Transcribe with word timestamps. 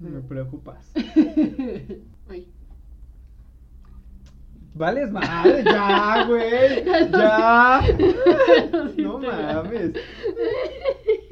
Me 0.00 0.20
preocupas. 0.22 0.92
Ay. 2.28 2.52
Vales 4.74 5.10
madre, 5.12 5.62
ya, 5.64 6.24
güey. 6.26 6.84
Ya. 7.12 7.80
No 8.96 9.18
mames. 9.18 9.92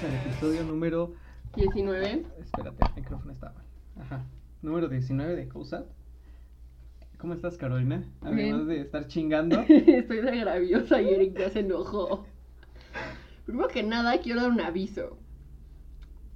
Bienvenidos 0.00 0.24
al 0.24 0.32
episodio 0.32 0.64
número. 0.64 1.14
19. 1.56 2.24
Espérate, 2.40 2.84
el 2.86 3.02
micrófono 3.02 3.32
está 3.32 3.52
mal. 3.52 3.64
Ajá. 4.00 4.24
Número 4.62 4.88
19 4.88 5.36
de 5.36 5.48
COSAT. 5.48 5.86
¿Cómo 7.18 7.34
estás, 7.34 7.58
Carolina? 7.58 8.04
Además 8.22 8.66
de 8.66 8.80
estar 8.80 9.08
chingando. 9.08 9.60
Estoy 9.68 10.22
de 10.22 10.38
graviosa 10.38 11.02
y 11.02 11.08
Eric 11.08 11.38
ya 11.38 11.50
se 11.50 11.60
enojó. 11.60 12.24
Primero 13.44 13.68
que 13.68 13.82
nada, 13.82 14.18
quiero 14.20 14.40
dar 14.40 14.50
un 14.50 14.60
aviso. 14.62 15.18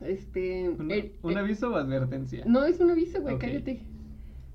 Este. 0.01 0.69
¿Un, 0.69 0.83
un 1.23 1.33
eh, 1.33 1.39
aviso 1.39 1.71
o 1.71 1.77
advertencia? 1.77 2.45
No, 2.47 2.65
es 2.65 2.81
un 2.81 2.91
aviso, 2.91 3.23
güey, 3.23 3.39
cállate. 3.39 3.81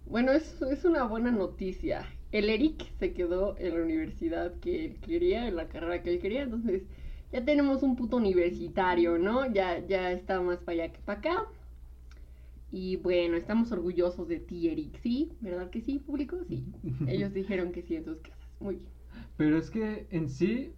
Bueno, 0.05 0.33
es, 0.33 0.61
es 0.61 0.85
una 0.85 1.03
buena 1.05 1.31
noticia. 1.31 2.05
El 2.31 2.49
Eric 2.49 2.85
se 2.99 3.13
quedó 3.13 3.57
en 3.57 3.75
la 3.75 3.83
universidad 3.83 4.53
que 4.59 4.85
él 4.85 4.97
quería, 5.01 5.47
en 5.47 5.55
la 5.55 5.67
carrera 5.67 6.03
que 6.03 6.13
él 6.13 6.19
quería, 6.19 6.43
entonces 6.43 6.83
ya 7.31 7.43
tenemos 7.45 7.83
un 7.83 7.95
puto 7.95 8.17
universitario, 8.17 9.17
¿no? 9.17 9.51
Ya, 9.51 9.85
ya 9.85 10.11
está 10.11 10.41
más 10.41 10.59
para 10.59 10.83
allá 10.83 10.93
que 10.93 10.99
para 11.01 11.19
acá. 11.19 11.47
Y 12.71 12.97
bueno, 12.97 13.35
estamos 13.35 13.71
orgullosos 13.71 14.27
de 14.27 14.39
ti, 14.39 14.69
Eric, 14.69 14.99
¿sí? 15.01 15.31
¿Verdad 15.41 15.69
que 15.69 15.81
sí, 15.81 15.99
público? 15.99 16.37
Sí. 16.47 16.65
Ellos 17.07 17.33
dijeron 17.33 17.71
que 17.71 17.81
sí 17.81 17.95
en 17.95 18.05
sus 18.05 18.17
casas. 18.19 18.47
Muy 18.59 18.75
bien. 18.75 18.89
Pero 19.37 19.57
es 19.57 19.69
que 19.69 20.07
en 20.11 20.29
sí, 20.29 20.73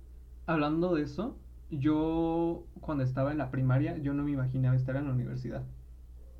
hablando 0.45 0.95
de 0.95 1.03
eso, 1.03 1.37
yo 1.69 2.63
cuando 2.79 3.03
estaba 3.03 3.31
en 3.31 3.37
la 3.37 3.51
primaria, 3.51 3.97
yo 3.97 4.13
no 4.13 4.23
me 4.23 4.31
imaginaba 4.31 4.75
estar 4.75 4.95
en 4.95 5.05
la 5.05 5.11
universidad. 5.11 5.63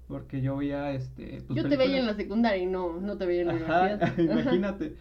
Porque 0.08 0.42
yo 0.42 0.58
veía 0.58 0.92
este. 0.94 1.42
pues, 1.48 1.58
Yo 1.58 1.70
te 1.70 1.78
veía 1.78 2.00
en 2.00 2.06
la 2.06 2.16
secundaria 2.16 2.62
y 2.62 2.66
no, 2.66 3.00
no 3.00 3.18
te 3.18 3.26
veía 3.26 3.42
en 3.42 3.48
la 3.48 3.54
Ajá, 3.54 3.82
universidad. 3.96 4.18
Imagínate. 4.20 4.96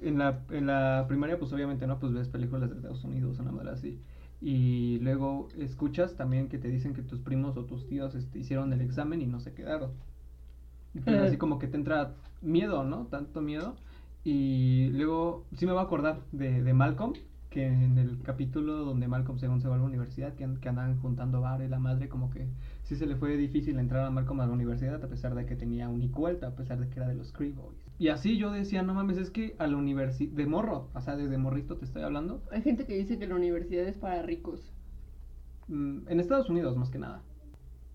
En 0.00 0.18
la, 0.18 0.40
en 0.50 0.66
la 0.66 1.06
primaria, 1.08 1.38
pues 1.38 1.52
obviamente, 1.52 1.86
¿no? 1.86 1.98
Pues 1.98 2.12
ves 2.12 2.28
películas 2.28 2.68
de 2.68 2.76
Estados 2.76 3.02
Unidos, 3.04 3.38
una 3.38 3.52
madre 3.52 3.70
así. 3.70 4.00
Y 4.40 4.98
luego 5.00 5.48
escuchas 5.58 6.16
también 6.16 6.48
que 6.48 6.58
te 6.58 6.68
dicen 6.68 6.92
que 6.92 7.02
tus 7.02 7.20
primos 7.20 7.56
o 7.56 7.64
tus 7.64 7.86
tíos 7.86 8.14
este, 8.14 8.38
hicieron 8.38 8.72
el 8.72 8.82
examen 8.82 9.22
y 9.22 9.26
no 9.26 9.40
se 9.40 9.54
quedaron. 9.54 9.92
Pues 11.04 11.16
así 11.18 11.36
como 11.36 11.58
que 11.58 11.66
te 11.68 11.76
entra 11.76 12.14
miedo, 12.42 12.84
¿no? 12.84 13.06
Tanto 13.06 13.40
miedo. 13.40 13.76
Y 14.24 14.88
luego, 14.88 15.44
sí 15.56 15.66
me 15.66 15.72
voy 15.72 15.80
a 15.80 15.84
acordar 15.84 16.20
de, 16.32 16.62
de 16.62 16.74
Malcolm, 16.74 17.14
que 17.50 17.66
en 17.66 17.96
el 17.96 18.20
capítulo 18.22 18.84
donde 18.84 19.08
Malcolm 19.08 19.38
según 19.38 19.60
se 19.60 19.68
va 19.68 19.76
a 19.76 19.78
la 19.78 19.84
universidad, 19.84 20.34
que, 20.34 20.48
que 20.60 20.68
andan 20.68 21.00
juntando 21.00 21.40
bar 21.40 21.62
y 21.62 21.68
la 21.68 21.78
madre, 21.78 22.08
como 22.08 22.30
que 22.30 22.48
sí 22.82 22.96
se 22.96 23.06
le 23.06 23.16
fue 23.16 23.36
difícil 23.36 23.78
entrar 23.78 24.04
a 24.04 24.10
Malcolm 24.10 24.40
a 24.40 24.46
la 24.46 24.52
universidad, 24.52 25.02
a 25.02 25.08
pesar 25.08 25.34
de 25.34 25.46
que 25.46 25.56
tenía 25.56 25.88
un 25.88 26.02
IQ 26.02 26.26
alto, 26.26 26.46
a 26.46 26.56
pesar 26.56 26.80
de 26.80 26.88
que 26.88 26.98
era 26.98 27.08
de 27.08 27.14
los 27.14 27.32
Cree 27.32 27.52
Boys. 27.52 27.85
Y 27.98 28.08
así 28.08 28.36
yo 28.36 28.50
decía, 28.50 28.82
no 28.82 28.92
mames, 28.94 29.16
es 29.16 29.30
que 29.30 29.56
a 29.58 29.66
la 29.66 29.76
universidad, 29.76 30.32
de 30.32 30.46
morro, 30.46 30.90
o 30.94 31.00
sea, 31.00 31.16
desde 31.16 31.38
morrito 31.38 31.76
te 31.78 31.84
estoy 31.86 32.02
hablando, 32.02 32.42
Hay 32.52 32.62
gente 32.62 32.84
que 32.86 32.94
dice 32.96 33.18
que 33.18 33.26
la 33.26 33.34
universidad 33.36 33.86
es 33.86 33.96
para 33.96 34.22
ricos. 34.22 34.72
mm, 35.68 36.08
en 36.08 36.20
Estados 36.20 36.48
Unidos 36.50 36.76
más 36.76 36.90
que 36.90 36.98
nada. 36.98 37.22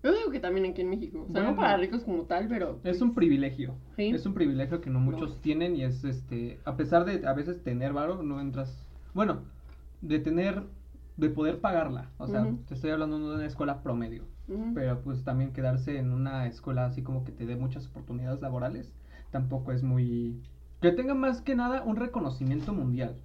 Yo 0.02 0.12
digo 0.12 0.30
que 0.32 0.40
también 0.40 0.66
aquí 0.66 0.80
en 0.82 0.90
México. 0.90 1.20
O 1.28 1.32
sea, 1.32 1.42
Bueno. 1.42 1.50
no 1.52 1.56
para 1.56 1.76
ricos 1.76 2.02
como 2.02 2.24
tal, 2.24 2.48
pero. 2.48 2.72
Es 2.72 2.80
pues, 2.82 3.02
un 3.02 3.14
privilegio. 3.14 3.76
Sí. 3.96 4.08
Es 4.08 4.26
un 4.26 4.34
privilegio 4.34 4.80
que 4.80 4.90
no 4.90 4.98
muchos 4.98 5.30
No. 5.30 5.36
tienen 5.36 5.76
y 5.76 5.84
es 5.84 6.02
este, 6.04 6.58
a 6.64 6.76
pesar 6.76 7.04
de 7.04 7.24
a 7.26 7.32
veces 7.34 7.62
tener 7.62 7.92
varo, 7.92 8.20
no 8.24 8.40
entras, 8.40 8.84
bueno, 9.14 9.42
de 10.00 10.18
tener, 10.18 10.64
de 11.16 11.30
poder 11.30 11.60
pagarla. 11.60 12.10
O 12.18 12.26
sea, 12.26 12.44
te 12.66 12.74
estoy 12.74 12.90
hablando 12.90 13.16
de 13.30 13.36
una 13.36 13.46
escuela 13.46 13.82
promedio. 13.82 14.24
Pero 14.74 15.00
pues 15.02 15.22
también 15.24 15.52
quedarse 15.52 15.96
en 15.98 16.12
una 16.12 16.46
escuela 16.48 16.84
así 16.86 17.02
como 17.02 17.22
que 17.24 17.30
te 17.32 17.46
dé 17.46 17.54
muchas 17.56 17.86
oportunidades 17.86 18.40
laborales, 18.42 18.92
tampoco 19.32 19.72
es 19.72 19.82
muy... 19.82 20.40
Que 20.80 20.92
tenga 20.92 21.14
más 21.14 21.40
que 21.40 21.56
nada 21.56 21.82
un 21.82 21.96
reconocimiento 21.96 22.72
mundial. 22.72 23.16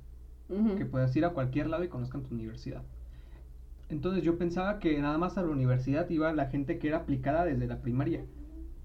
Que 0.78 0.86
puedas 0.86 1.14
ir 1.16 1.26
a 1.26 1.32
cualquier 1.32 1.68
lado 1.68 1.84
y 1.84 1.90
conozcan 1.90 2.24
tu 2.24 2.34
universidad. 2.34 2.82
Entonces 3.90 4.24
yo 4.24 4.38
pensaba 4.38 4.80
que 4.80 5.00
nada 5.02 5.18
más 5.18 5.38
a 5.38 5.44
la 5.44 5.50
universidad 5.50 6.10
iba 6.10 6.32
la 6.34 6.48
gente 6.48 6.80
que 6.80 6.88
era 6.88 6.98
aplicada 6.98 7.44
desde 7.44 7.68
la 7.68 7.82
primaria, 7.82 8.26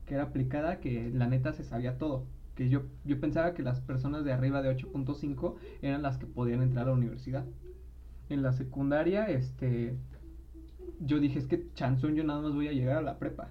que 0.06 0.14
era 0.14 0.24
aplicada, 0.24 0.80
que 0.80 1.10
la 1.14 1.28
neta 1.28 1.52
se 1.52 1.62
sabía 1.62 1.98
todo. 1.98 2.26
Que 2.56 2.68
yo, 2.68 2.82
yo 3.04 3.20
pensaba 3.20 3.54
que 3.54 3.62
las 3.62 3.80
personas 3.80 4.24
de 4.24 4.32
arriba 4.32 4.60
de 4.60 4.76
8.5 4.76 5.54
eran 5.82 6.02
las 6.02 6.18
que 6.18 6.26
podían 6.26 6.62
entrar 6.62 6.86
a 6.86 6.90
la 6.90 6.96
universidad. 6.96 7.44
En 8.28 8.42
la 8.42 8.52
secundaria, 8.52 9.28
este, 9.28 9.96
yo 10.98 11.20
dije, 11.20 11.38
es 11.38 11.46
que 11.46 11.68
chanzón, 11.74 12.16
yo 12.16 12.24
nada 12.24 12.42
más 12.42 12.54
voy 12.54 12.68
a 12.68 12.72
llegar 12.72 12.96
a 12.96 13.02
la 13.02 13.18
prepa. 13.18 13.50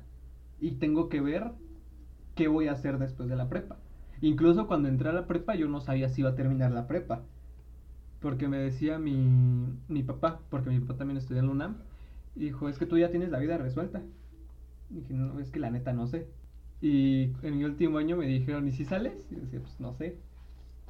Y 0.59 0.71
tengo 0.71 1.07
que 1.07 1.21
ver 1.21 1.51
qué 2.41 2.47
voy 2.47 2.67
a 2.67 2.71
hacer 2.71 2.97
después 2.97 3.29
de 3.29 3.35
la 3.35 3.49
prepa. 3.49 3.77
Incluso 4.19 4.65
cuando 4.65 4.89
entré 4.89 5.09
a 5.09 5.13
la 5.13 5.27
prepa, 5.27 5.53
yo 5.53 5.67
no 5.67 5.79
sabía 5.79 6.09
si 6.09 6.21
iba 6.21 6.31
a 6.31 6.35
terminar 6.35 6.71
la 6.71 6.87
prepa. 6.87 7.21
Porque 8.19 8.47
me 8.47 8.57
decía 8.57 8.97
mi, 8.97 9.15
mi 9.87 10.01
papá, 10.01 10.39
porque 10.49 10.71
mi 10.71 10.79
papá 10.79 10.97
también 10.97 11.17
estudia 11.17 11.41
en 11.41 11.47
la 11.47 11.51
UNAM, 11.51 11.75
y 12.35 12.45
dijo, 12.45 12.67
es 12.67 12.79
que 12.79 12.87
tú 12.87 12.97
ya 12.97 13.11
tienes 13.11 13.29
la 13.29 13.37
vida 13.37 13.59
resuelta. 13.59 14.01
Y 14.89 14.95
dije, 14.95 15.13
no, 15.13 15.39
es 15.39 15.51
que 15.51 15.59
la 15.59 15.69
neta 15.69 15.93
no 15.93 16.07
sé. 16.07 16.27
Y 16.81 17.31
en 17.43 17.57
mi 17.57 17.63
último 17.63 17.99
año 17.99 18.17
me 18.17 18.25
dijeron, 18.25 18.67
¿y 18.67 18.71
si 18.71 18.85
sales? 18.85 19.27
Y 19.29 19.35
yo 19.35 19.41
decía, 19.41 19.59
pues 19.59 19.79
no 19.79 19.93
sé. 19.93 20.17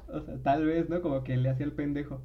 O 0.08 0.20
sea, 0.22 0.38
tal 0.42 0.64
vez, 0.64 0.88
¿no? 0.88 1.02
Como 1.02 1.22
que 1.22 1.36
le 1.36 1.50
hacía 1.50 1.66
el 1.66 1.72
pendejo. 1.72 2.22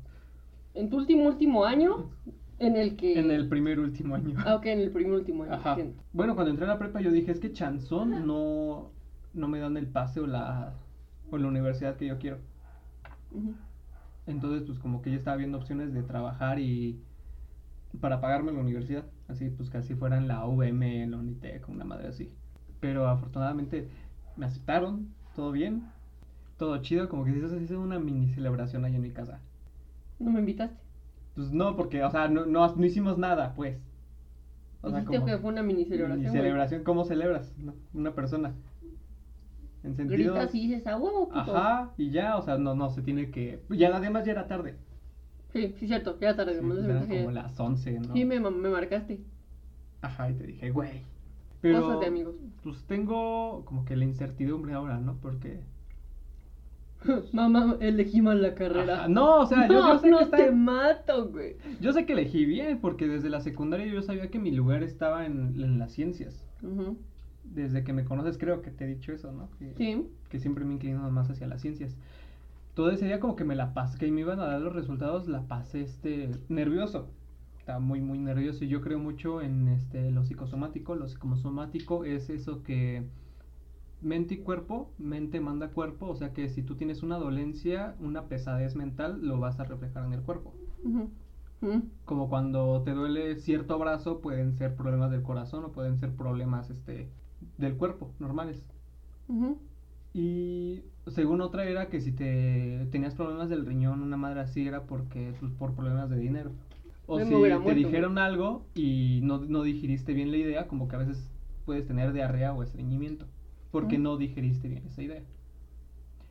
En 0.73 0.89
tu 0.89 0.97
último 0.97 1.27
último 1.27 1.66
año, 1.66 2.11
en 2.59 2.77
el 2.77 2.95
que. 2.95 3.19
En 3.19 3.31
el 3.31 3.49
primer 3.49 3.79
último 3.79 4.16
año. 4.16 4.35
Ah, 4.45 4.55
ok, 4.55 4.67
en 4.67 4.79
el 4.79 4.91
primer 4.91 5.13
último 5.13 5.43
año. 5.43 5.53
Ajá. 5.53 5.77
Bueno, 6.13 6.35
cuando 6.35 6.51
entré 6.51 6.66
a 6.66 6.69
la 6.69 6.79
prepa 6.79 7.01
yo 7.01 7.11
dije, 7.11 7.31
es 7.31 7.39
que 7.39 7.51
chanzón 7.51 8.25
no, 8.25 8.91
no 9.37 9.47
me 9.47 9.59
dan 9.59 9.77
el 9.77 9.87
pase 9.87 10.19
o 10.19 10.27
la, 10.27 10.73
o 11.31 11.37
la 11.37 11.47
universidad 11.47 11.95
que 11.95 12.07
yo 12.07 12.17
quiero. 12.17 12.37
Entonces, 14.25 14.63
pues 14.63 14.79
como 14.79 15.01
que 15.01 15.11
yo 15.11 15.17
estaba 15.17 15.37
viendo 15.37 15.57
opciones 15.57 15.93
de 15.93 16.03
trabajar 16.03 16.59
y 16.59 16.99
para 18.01 18.19
pagarme 18.19 18.51
la 18.51 18.59
universidad. 18.59 19.05
Así, 19.27 19.49
pues 19.49 19.69
casi 19.69 19.95
fuera 19.95 20.17
en 20.17 20.27
la 20.27 20.45
VM, 20.45 21.03
en 21.03 21.11
la 21.11 21.17
Unitec, 21.17 21.67
una 21.69 21.85
madre 21.85 22.07
así. 22.07 22.31
Pero 22.79 23.07
afortunadamente 23.07 23.89
me 24.35 24.45
aceptaron, 24.45 25.13
todo 25.35 25.51
bien, 25.51 25.83
todo 26.57 26.77
chido, 26.81 27.09
como 27.09 27.23
que 27.23 27.47
se 27.47 27.57
hizo, 27.61 27.79
una 27.79 27.99
mini 27.99 28.29
celebración 28.29 28.85
ahí 28.85 28.95
en 28.95 29.01
mi 29.01 29.11
casa. 29.11 29.39
No 30.19 30.31
me 30.31 30.39
invitaste. 30.39 30.77
Pues 31.35 31.51
no, 31.51 31.75
porque, 31.75 32.03
o 32.03 32.09
sea, 32.09 32.27
no, 32.27 32.45
no, 32.45 32.75
no 32.75 32.85
hicimos 32.85 33.17
nada, 33.17 33.53
pues. 33.53 33.77
O 34.81 34.89
sea, 34.89 35.03
como 35.03 35.25
que 35.25 35.37
fue 35.37 35.51
una 35.51 35.63
mini 35.63 35.85
celebración. 35.85 36.19
mini 36.19 36.31
celebración, 36.31 36.83
¿cómo 36.83 37.05
celebras? 37.05 37.53
Una 37.93 38.13
persona. 38.13 38.53
En 39.87 39.95
sentido... 39.95 40.33
Gritas 40.33 40.53
y 40.55 40.67
dices, 40.67 40.87
a 40.87 40.97
huevo, 40.97 41.27
puto. 41.29 41.39
Ajá, 41.57 41.93
y 41.97 42.11
ya, 42.11 42.37
o 42.37 42.41
sea, 42.41 42.57
no, 42.57 42.75
no, 42.75 42.89
se 42.89 43.01
tiene 43.01 43.31
que... 43.31 43.61
Ya, 43.69 43.95
además 43.95 44.25
ya 44.25 44.33
era 44.33 44.47
tarde. 44.47 44.75
Sí, 45.53 45.73
sí, 45.79 45.87
cierto. 45.87 46.17
Ya 46.19 46.35
tarde. 46.35 46.59
Sí, 46.59 46.65
eran 46.83 47.07
como 47.07 47.31
las 47.31 47.59
11, 47.59 47.99
¿no? 48.01 48.13
Sí, 48.13 48.25
me, 48.25 48.39
me 48.39 48.69
marcaste. 48.69 49.21
Ajá, 50.01 50.29
y 50.29 50.33
te 50.35 50.43
dije, 50.45 50.69
güey. 50.71 51.01
Pero, 51.61 51.81
Cosas 51.81 51.99
de 52.01 52.05
amigos. 52.07 52.35
Pues 52.63 52.83
tengo 52.85 53.63
como 53.65 53.83
que 53.85 53.95
la 53.95 54.03
incertidumbre 54.03 54.73
ahora, 54.73 54.99
¿no? 54.99 55.17
Porque... 55.21 55.61
Mamá, 57.31 57.77
elegí 57.79 58.21
mal 58.21 58.41
la 58.41 58.53
carrera. 58.55 58.99
Ajá, 58.99 59.07
No, 59.07 59.41
o 59.41 59.45
sea, 59.45 59.67
yo, 59.67 59.73
no, 59.79 59.93
yo 59.93 59.99
sé 59.99 60.09
no 60.09 60.17
que 60.19 60.23
está- 60.25 60.37
te 60.37 60.51
mato, 60.51 61.29
güey. 61.29 61.55
Yo 61.79 61.93
sé 61.93 62.05
que 62.05 62.13
elegí 62.13 62.45
bien, 62.45 62.79
porque 62.79 63.07
desde 63.07 63.29
la 63.29 63.41
secundaria 63.41 63.85
yo 63.87 64.01
sabía 64.01 64.29
que 64.29 64.40
mi 64.40 64.51
lugar 64.51 64.83
estaba 64.83 65.25
en, 65.25 65.59
en 65.61 65.79
las 65.79 65.91
ciencias. 65.93 66.45
Ujú. 66.61 66.97
Desde 67.53 67.84
que 67.84 67.94
me 67.94 68.05
conoces 68.05 68.38
creo 68.38 68.61
que 68.61 68.72
te 68.72 68.85
he 68.85 68.88
dicho 68.88 69.11
eso, 69.11 69.32
¿no? 69.32 69.49
Que, 69.58 69.73
Sí. 69.76 70.08
que 70.29 70.40
siempre 70.40 70.66
me 70.66 70.72
he 70.72 70.76
inclinado 70.76 71.09
más 71.11 71.29
hacia 71.29 71.47
las 71.47 71.61
ciencias. 71.61 71.96
Todo 72.73 72.91
ese 72.91 73.05
día 73.05 73.20
como 73.20 73.35
que 73.35 73.44
me 73.44 73.55
la 73.55 73.73
pasé, 73.73 73.97
que 73.97 74.11
me 74.11 74.22
iban 74.22 74.40
a 74.40 74.46
dar 74.46 74.61
los 74.61 74.73
resultados, 74.73 75.28
la 75.28 75.41
pasé 75.47 75.82
este 75.82 76.29
nervioso. 76.49 77.09
Estaba 77.58 77.79
muy 77.79 77.99
muy 78.02 78.20
nervioso 78.20 78.64
y 78.64 78.67
yo 78.67 78.82
creo 78.82 78.99
mucho 78.99 79.41
en 79.41 79.67
este 79.67 80.11
lo 80.11 80.23
psicosomático, 80.23 80.96
lo 80.96 81.08
psicosomático 81.08 82.05
es 82.05 82.29
eso 82.29 82.64
que 82.64 83.03
mente 84.02 84.35
y 84.35 84.38
cuerpo, 84.38 84.91
mente 85.00 85.40
manda 85.40 85.70
cuerpo, 85.70 86.08
o 86.08 86.16
sea 86.16 86.32
que 86.32 86.50
si 86.50 86.61
tú 86.61 86.76
tienes 86.76 87.02
una 87.02 87.17
dolencia, 87.17 87.96
una 88.00 88.26
pesadez 88.28 88.76
mental, 88.76 89.26
lo 89.26 89.40
vas 89.40 89.59
a 89.59 89.64
reflejar 89.64 90.05
en 90.05 90.14
el 90.14 90.22
cuerpo. 90.22 90.53
Como 92.05 92.29
cuando 92.29 92.84
te 92.84 92.91
duele 92.91 93.35
cierto 93.38 93.79
brazo, 93.79 94.22
pueden 94.22 94.53
ser 94.53 94.76
problemas 94.76 95.09
del 95.11 95.23
corazón 95.23 95.66
o 95.66 95.72
pueden 95.72 95.97
ser 95.97 96.11
problemas 96.16 96.70
este 96.70 97.09
del 97.57 97.75
cuerpo, 97.75 98.11
normales. 98.19 98.63
Y 100.13 100.81
según 101.07 101.41
otra 101.41 101.66
era 101.66 101.89
que 101.89 102.01
si 102.01 102.11
te 102.11 102.87
tenías 102.91 103.16
problemas 103.16 103.49
del 103.49 103.66
riñón, 103.66 104.01
una 104.01 104.17
madre 104.17 104.41
así 104.41 104.67
era 104.67 104.84
porque 104.84 105.34
pues, 105.39 105.51
por 105.53 105.73
problemas 105.73 106.09
de 106.09 106.17
dinero. 106.17 106.51
O 107.05 107.17
Me 107.17 107.23
si 107.23 107.29
te 107.29 107.35
muerto, 107.35 107.73
dijeron 107.73 108.17
algo 108.17 108.66
y 108.75 109.22
no, 109.23 109.39
no 109.39 109.63
digeriste 109.63 110.13
bien 110.13 110.31
la 110.31 110.37
idea, 110.37 110.67
como 110.67 110.87
que 110.87 110.95
a 110.95 110.99
veces 110.99 111.31
puedes 111.66 111.87
tener 111.87 112.11
diarrea 112.13 112.53
o 112.53 112.63
estreñimiento, 112.63 113.25
porque 113.72 113.97
no 113.97 114.17
digeriste 114.17 114.67
bien 114.67 114.83
esa 114.87 115.03
idea. 115.03 115.23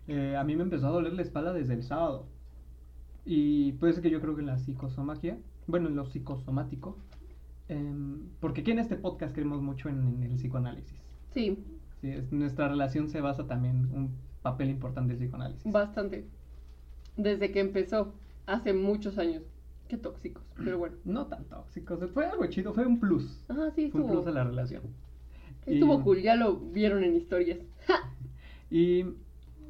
Eh, 0.09 0.37
a 0.37 0.45
mí 0.45 0.55
me 0.55 0.63
empezó 0.63 0.89
a 0.89 0.91
doler 0.91 1.15
la 1.15 1.23
espalda 1.23 1.53
desde 1.53 1.75
el 1.75 1.83
sábado. 1.83 2.27
Y 3.25 3.73
puede 3.73 3.93
ser 3.93 4.03
que 4.03 4.11
yo 4.11 4.21
creo 4.21 4.35
que 4.35 4.41
en 4.41 4.47
la 4.47 4.59
psicosomagia, 4.59 5.39
bueno, 5.67 5.89
en 5.89 5.97
lo 5.97 6.07
psicosomático, 6.07 6.97
em, 7.69 8.21
porque 8.41 8.61
aquí 8.61 8.71
en 8.71 8.79
este 8.79 8.97
podcast 8.97 9.35
creemos 9.35 9.61
mucho 9.63 9.89
en, 9.89 10.23
en 10.23 10.31
el 10.33 10.37
psicoanálisis. 10.37 10.99
Sí, 11.33 11.59
Sí, 12.01 12.09
es- 12.11 12.31
nuestra 12.31 12.69
relación 12.69 13.09
se 13.09 13.21
basa 13.21 13.47
también 13.47 13.89
un 13.93 14.11
papel 14.43 14.69
importante 14.71 15.15
del 15.15 15.23
psicoanálisis. 15.23 15.71
bastante. 15.73 16.27
Desde 17.17 17.51
que 17.51 17.61
empezó, 17.61 18.13
hace 18.47 18.73
muchos 18.75 19.17
años. 19.19 19.43
Qué 19.89 19.97
tóxicos, 19.97 20.43
pero 20.57 20.79
bueno. 20.79 20.97
No 21.05 21.27
tan 21.27 21.45
tóxicos, 21.45 21.99
fue 22.13 22.27
algo 22.27 22.45
chido, 22.47 22.73
fue 22.75 22.87
un 22.87 23.01
plus. 23.01 23.45
Ajá, 23.49 23.71
sí, 23.71 23.91
Fue 23.91 24.01
un 24.03 24.11
plus 24.11 24.27
a 24.27 24.31
la 24.31 24.45
relación. 24.45 24.83
estuvo 25.65 25.99
Y- 25.99 26.03
cool, 26.03 26.23
ya 26.23 26.37
lo 26.37 26.57
vieron 26.57 27.03
en 27.05 27.15
historias. 27.17 27.59
Y 28.71 29.05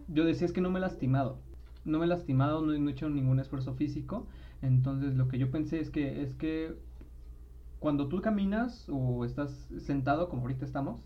yo 0.08 0.24
decía 0.24 0.46
es 0.46 0.52
que 0.52 0.60
no 0.62 0.70
me 0.70 0.78
he 0.78 0.82
lastimado. 0.82 1.38
No 1.84 1.98
me 1.98 2.06
he 2.06 2.08
lastimado, 2.08 2.62
no 2.62 2.72
he 2.72 2.90
hecho 2.90 3.08
ningún 3.10 3.38
esfuerzo 3.40 3.74
físico. 3.74 4.26
Entonces 4.62 5.14
lo 5.16 5.28
que 5.28 5.38
yo 5.38 5.50
pensé 5.50 5.78
es 5.80 5.90
que 5.90 6.22
es 6.22 6.34
que 6.34 6.74
cuando 7.78 8.08
tú 8.08 8.20
caminas 8.20 8.88
o 8.88 9.24
estás 9.24 9.50
sentado 9.78 10.28
como 10.28 10.42
ahorita 10.42 10.64
estamos, 10.64 11.00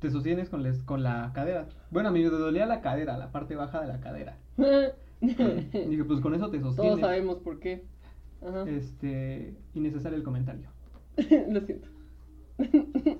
te 0.00 0.10
sostienes 0.10 0.48
con, 0.48 0.62
les- 0.62 0.82
con 0.82 1.02
la 1.02 1.32
cadera. 1.34 1.66
Bueno, 1.90 2.08
a 2.10 2.12
mí 2.12 2.22
me 2.22 2.28
dolía 2.28 2.66
la 2.66 2.80
cadera, 2.80 3.18
la 3.18 3.32
parte 3.32 3.56
baja 3.56 3.80
de 3.80 3.88
la 3.88 4.00
cadera. 4.00 4.36
Y 5.20 5.26
dije, 5.88 6.04
pues 6.04 6.20
con 6.20 6.34
eso 6.34 6.50
te 6.50 6.60
sostienes. 6.60 6.96
Todos 6.96 7.00
sabemos 7.00 7.38
por 7.38 7.58
qué. 7.60 7.84
Ajá. 8.40 8.64
Este, 8.68 9.56
innecesario 9.74 10.16
el 10.16 10.24
comentario. 10.24 10.68
Lo 11.50 11.60
siento. 11.62 11.88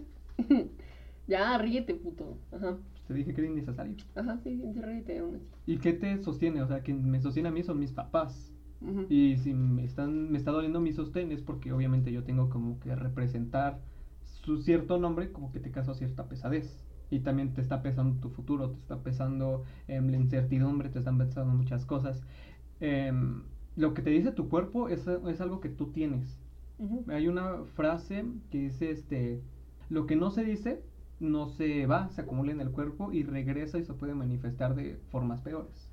ya, 1.27 1.59
ríete, 1.59 1.95
puto. 1.95 2.39
Ajá. 2.53 2.77
Te 3.07 3.15
dije 3.15 3.33
que 3.35 3.41
era 3.41 3.51
innecesario. 3.51 3.97
Ajá, 4.15 4.39
sí, 4.45 4.61
sí, 4.61 4.81
ríete 4.81 5.19
aún 5.19 5.37
así. 5.37 5.47
¿Y 5.67 5.79
qué 5.79 5.93
te 5.95 6.23
sostiene? 6.23 6.63
O 6.63 6.67
sea, 6.69 6.81
quien 6.81 7.11
me 7.11 7.21
sostiene 7.21 7.49
a 7.49 7.53
mí 7.53 7.63
son 7.63 7.79
mis 7.79 7.93
papás. 7.93 8.53
Y 9.09 9.37
si 9.39 9.55
me, 9.55 9.85
están, 9.85 10.31
me 10.31 10.39
está 10.39 10.53
doliendo 10.53 10.81
mi 10.81 10.93
sostén 10.93 11.33
es 11.33 11.43
porque 11.43 11.73
obviamente 11.73 12.13
yo 12.13 12.23
tengo 12.23 12.49
como 12.49 12.79
que 12.79 12.95
representar 12.95 13.81
su 14.23 14.59
cierto 14.59 14.99
nombre 14.99 15.33
como 15.33 15.51
que 15.51 15.59
te 15.59 15.71
causa 15.71 15.95
cierta 15.95 16.29
pesadez. 16.29 16.85
Y 17.11 17.21
también 17.21 17.55
te 17.55 17.61
está 17.61 17.83
pesando 17.83 18.21
tu 18.21 18.31
futuro, 18.31 18.71
te 18.71 18.79
está 18.79 19.03
pesando 19.03 19.65
em, 19.89 20.09
la 20.11 20.17
incertidumbre, 20.17 20.91
te 20.91 20.99
están 20.99 21.19
pesando 21.19 21.55
muchas 21.55 21.87
cosas. 21.87 22.23
Em, 22.81 23.43
lo 23.77 23.95
que 23.95 24.03
te 24.03 24.11
dice 24.11 24.33
tu 24.33 24.49
cuerpo 24.49 24.89
es, 24.89 25.07
es 25.07 25.41
algo 25.41 25.61
que 25.61 25.71
tú 25.71 25.91
tienes. 25.93 26.39
Hay 27.09 27.27
una 27.27 27.65
frase 27.75 28.25
que 28.51 28.59
dice 28.59 28.91
este, 28.91 29.43
lo 29.89 30.07
que 30.07 30.15
no 30.17 30.31
se 30.31 30.45
dice 30.45 30.83
no 31.21 31.49
se 31.49 31.87
va, 31.87 32.11
se 32.11 32.21
acumula 32.21 32.53
en 32.53 32.61
el 32.61 32.71
cuerpo 32.71 33.13
y 33.13 33.25
regresa 33.25 33.79
y 33.79 33.85
se 33.85 33.95
puede 33.95 34.15
manifestar 34.15 34.75
de 34.75 35.01
formas 35.11 35.41
peores. 35.41 35.88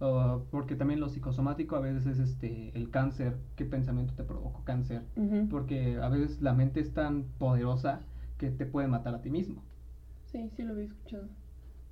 Uh, 0.00 0.44
porque 0.50 0.76
también 0.76 1.00
lo 1.00 1.08
psicosomático 1.08 1.74
a 1.74 1.80
veces 1.80 2.06
es 2.06 2.18
este 2.20 2.70
el 2.78 2.90
cáncer, 2.90 3.36
qué 3.56 3.64
pensamiento 3.64 4.14
te 4.14 4.22
provocó 4.22 4.62
cáncer, 4.64 5.02
porque 5.50 5.96
a 6.00 6.08
veces 6.08 6.40
la 6.40 6.54
mente 6.54 6.78
es 6.80 6.94
tan 6.94 7.24
poderosa 7.38 8.06
que 8.36 8.50
te 8.50 8.64
puede 8.66 8.86
matar 8.86 9.14
a 9.14 9.22
ti 9.22 9.30
mismo. 9.30 9.64
Sí, 10.26 10.48
sí 10.50 10.62
lo 10.62 10.72
había 10.74 10.84
escuchado. 10.84 11.28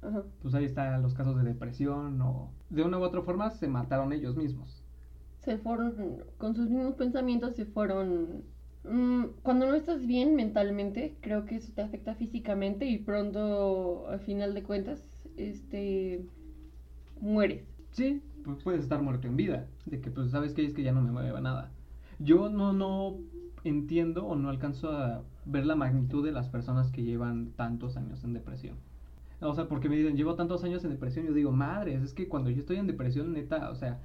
Ajá. 0.03 0.23
Pues 0.41 0.55
ahí 0.55 0.65
están 0.65 1.03
los 1.03 1.15
casos 1.15 1.37
de 1.37 1.45
depresión 1.45 2.21
o 2.21 2.55
de 2.71 2.83
una 2.85 2.99
u 2.99 3.03
otra 3.03 3.23
forma 3.23 3.51
se 3.51 3.67
mataron 3.69 4.13
ellos 4.13 4.37
mismos. 4.37 4.85
Se 5.41 5.59
fueron, 5.59 6.25
con 6.39 6.55
sus 6.55 6.69
mismos 6.71 6.95
pensamientos, 6.97 7.55
se 7.57 7.67
fueron... 7.67 8.45
mm, 8.85 9.25
cuando 9.43 9.67
no 9.67 9.75
estás 9.75 10.07
bien 10.07 10.35
mentalmente, 10.35 11.17
creo 11.21 11.45
que 11.47 11.57
eso 11.57 11.73
te 11.75 11.83
afecta 11.83 12.15
físicamente 12.15 12.87
y 12.87 12.99
pronto, 12.99 14.09
al 14.09 14.21
final 14.21 14.55
de 14.55 14.63
cuentas, 14.63 15.05
este... 15.37 16.27
mueres. 17.21 17.76
Sí, 17.97 18.21
pues 18.45 18.63
puedes 18.63 18.83
estar 18.83 19.01
muerto 19.01 19.27
en 19.27 19.37
vida, 19.37 19.69
de 19.87 20.03
que 20.03 20.11
pues 20.11 20.31
sabes 20.31 20.53
que 20.53 20.67
es 20.67 20.75
que 20.75 20.83
ya 20.83 20.93
no 20.93 21.01
me 21.01 21.11
mueve 21.11 21.41
nada. 21.41 21.71
Yo 22.19 22.51
no, 22.51 22.75
no 22.75 23.17
entiendo 23.65 24.27
o 24.27 24.37
no 24.37 24.51
alcanzo 24.51 24.91
a 24.91 25.23
ver 25.47 25.65
la 25.65 25.77
magnitud 25.77 26.23
de 26.23 26.31
las 26.31 26.47
personas 26.51 26.91
que 26.91 27.05
llevan 27.05 27.53
tantos 27.57 27.97
años 27.97 28.23
en 28.23 28.35
depresión. 28.35 28.77
O 29.41 29.55
sea, 29.55 29.67
porque 29.67 29.89
me 29.89 29.97
dicen, 29.97 30.15
llevo 30.15 30.35
tantos 30.35 30.63
años 30.63 30.85
en 30.85 30.91
depresión, 30.91 31.25
yo 31.25 31.33
digo, 31.33 31.53
madres, 31.53 32.03
es 32.03 32.13
que 32.13 32.29
cuando 32.29 32.51
yo 32.51 32.61
estoy 32.61 32.77
en 32.77 32.87
depresión, 32.87 33.33
neta, 33.33 33.71
o 33.71 33.75
sea, 33.75 33.99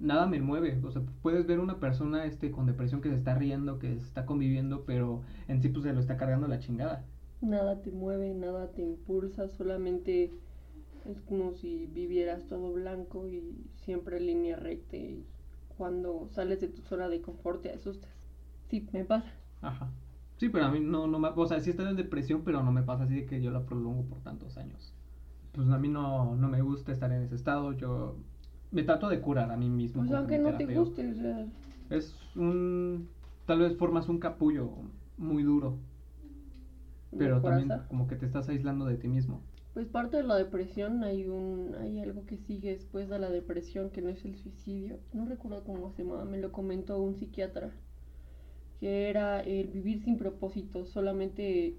nada 0.00 0.26
me 0.26 0.40
mueve. 0.40 0.80
O 0.82 0.90
sea, 0.90 1.02
puedes 1.20 1.46
ver 1.46 1.60
una 1.60 1.78
persona 1.78 2.24
este, 2.24 2.50
con 2.50 2.64
depresión 2.64 3.02
que 3.02 3.10
se 3.10 3.16
está 3.16 3.34
riendo, 3.34 3.78
que 3.78 3.88
se 3.98 4.06
está 4.06 4.24
conviviendo, 4.24 4.84
pero 4.86 5.20
en 5.48 5.60
sí 5.60 5.68
pues 5.68 5.84
se 5.84 5.92
lo 5.92 6.00
está 6.00 6.16
cargando 6.16 6.48
la 6.48 6.60
chingada. 6.60 7.04
Nada 7.42 7.82
te 7.82 7.90
mueve, 7.90 8.32
nada 8.32 8.68
te 8.68 8.80
impulsa, 8.80 9.50
solamente 9.50 10.32
es 11.04 11.20
como 11.22 11.52
si 11.52 11.86
vivieras 11.86 12.46
todo 12.46 12.72
blanco 12.72 13.28
y 13.28 13.42
siempre 13.84 14.16
en 14.16 14.26
línea 14.26 14.56
recta 14.56 14.96
y 14.96 15.24
cuando 15.76 16.28
sales 16.32 16.60
de 16.60 16.68
tu 16.68 16.82
zona 16.82 17.08
de 17.08 17.20
confort 17.20 17.62
te 17.62 17.70
asustas. 17.70 18.10
Sí, 18.70 18.86
me 18.92 19.04
pasa. 19.04 19.30
Ajá. 19.60 19.90
Sí, 20.36 20.48
pero 20.48 20.64
a 20.66 20.70
mí 20.70 20.80
no, 20.80 21.06
no 21.06 21.18
me, 21.18 21.28
o 21.28 21.46
sea, 21.46 21.60
sí 21.60 21.70
estoy 21.70 21.86
en 21.86 21.96
depresión, 21.96 22.42
pero 22.44 22.62
no 22.62 22.72
me 22.72 22.82
pasa 22.82 23.04
así 23.04 23.14
de 23.14 23.26
que 23.26 23.40
yo 23.40 23.50
la 23.50 23.64
prolongo 23.64 24.02
por 24.04 24.18
tantos 24.20 24.56
años. 24.56 24.92
Pues 25.52 25.68
a 25.68 25.78
mí 25.78 25.88
no, 25.88 26.34
no 26.34 26.48
me 26.48 26.62
gusta 26.62 26.92
estar 26.92 27.12
en 27.12 27.22
ese 27.22 27.36
estado, 27.36 27.72
yo 27.72 28.16
me 28.72 28.82
trato 28.82 29.08
de 29.08 29.20
curar 29.20 29.50
a 29.50 29.56
mí 29.56 29.70
mismo. 29.70 30.02
Pues 30.02 30.10
con 30.10 30.18
aunque 30.18 30.38
no 30.38 30.56
te 30.56 30.66
guste, 30.66 31.08
o 31.08 31.14
sea, 31.14 31.46
Es 31.90 32.14
un, 32.34 33.08
tal 33.46 33.60
vez 33.60 33.76
formas 33.76 34.08
un 34.08 34.18
capullo 34.18 34.70
muy 35.16 35.44
duro, 35.44 35.76
pero 37.16 37.40
también 37.40 37.70
como 37.88 38.08
que 38.08 38.16
te 38.16 38.26
estás 38.26 38.48
aislando 38.48 38.86
de 38.86 38.96
ti 38.96 39.06
mismo. 39.06 39.40
Pues 39.74 39.88
parte 39.88 40.18
de 40.18 40.22
la 40.22 40.36
depresión 40.36 41.02
hay 41.02 41.26
un 41.26 41.74
hay 41.74 41.98
algo 41.98 42.24
que 42.26 42.38
sigue 42.38 42.70
después 42.70 43.08
de 43.08 43.18
la 43.18 43.28
depresión 43.28 43.90
que 43.90 44.02
no 44.02 44.08
es 44.08 44.24
el 44.24 44.36
suicidio. 44.36 45.00
No 45.12 45.26
recuerdo 45.26 45.64
cómo 45.64 45.90
se 45.90 46.04
llamaba, 46.04 46.24
me 46.24 46.38
lo 46.38 46.52
comentó 46.52 47.02
un 47.02 47.16
psiquiatra. 47.16 47.72
Que 48.78 49.10
era 49.10 49.40
el 49.40 49.68
vivir 49.68 50.04
sin 50.04 50.16
propósito, 50.16 50.86
solamente 50.86 51.76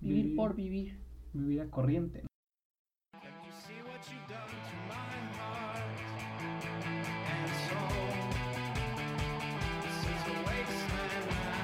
vivir 0.00 0.22
Vivir. 0.26 0.36
por 0.36 0.54
vivir. 0.54 0.98
Corriente. 1.70 2.22
Since 10.02 10.26
a 10.28 10.32
wasteland 10.44 11.26
now. 11.28 11.62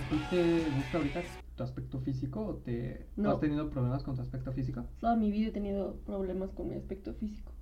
¿A 0.00 0.10
ti 0.10 0.18
te 0.30 0.70
gusta 0.70 0.98
ahorita 0.98 1.39
tu 1.60 1.64
aspecto 1.64 2.00
físico 2.00 2.40
o 2.40 2.54
te 2.54 3.04
No. 3.16 3.30
has 3.32 3.40
tenido 3.40 3.68
problemas 3.68 4.02
con 4.02 4.16
tu 4.16 4.22
aspecto 4.22 4.50
físico? 4.52 4.84
Toda 4.98 5.14
mi 5.14 5.30
vida 5.30 5.48
he 5.48 5.52
tenido 5.52 5.96
problemas 6.06 6.50
con 6.52 6.68
mi 6.68 6.74
aspecto 6.74 7.12
físico. 7.12 7.52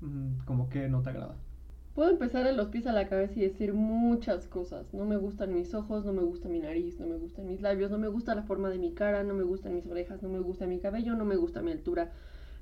Mm, 0.00 0.44
como 0.46 0.68
que 0.68 0.88
no 0.88 1.02
te 1.02 1.10
agrada. 1.10 1.34
Puedo 1.96 2.10
empezar 2.10 2.44
de 2.44 2.52
los 2.52 2.68
pies 2.68 2.86
a 2.86 2.92
la 2.92 3.08
cabeza 3.08 3.34
y 3.40 3.42
decir 3.42 3.74
muchas 3.74 4.46
cosas. 4.46 4.94
No 4.94 5.04
me 5.04 5.16
gustan 5.16 5.52
mis 5.52 5.74
ojos, 5.74 6.04
no 6.04 6.12
me 6.12 6.22
gusta 6.22 6.48
mi 6.48 6.60
nariz, 6.60 7.00
no 7.00 7.06
me 7.08 7.16
gustan 7.16 7.48
mis 7.48 7.60
labios, 7.60 7.90
no 7.90 7.98
me 7.98 8.06
gusta 8.06 8.36
la 8.36 8.44
forma 8.44 8.68
de 8.70 8.78
mi 8.78 8.92
cara, 8.92 9.24
no 9.24 9.34
me 9.34 9.42
gustan 9.42 9.74
mis 9.74 9.86
orejas, 9.86 10.22
no 10.22 10.28
me 10.28 10.38
gusta 10.38 10.68
mi 10.68 10.78
cabello, 10.78 11.16
no 11.16 11.24
me 11.24 11.34
gusta 11.34 11.60
mi 11.60 11.72
altura. 11.72 12.12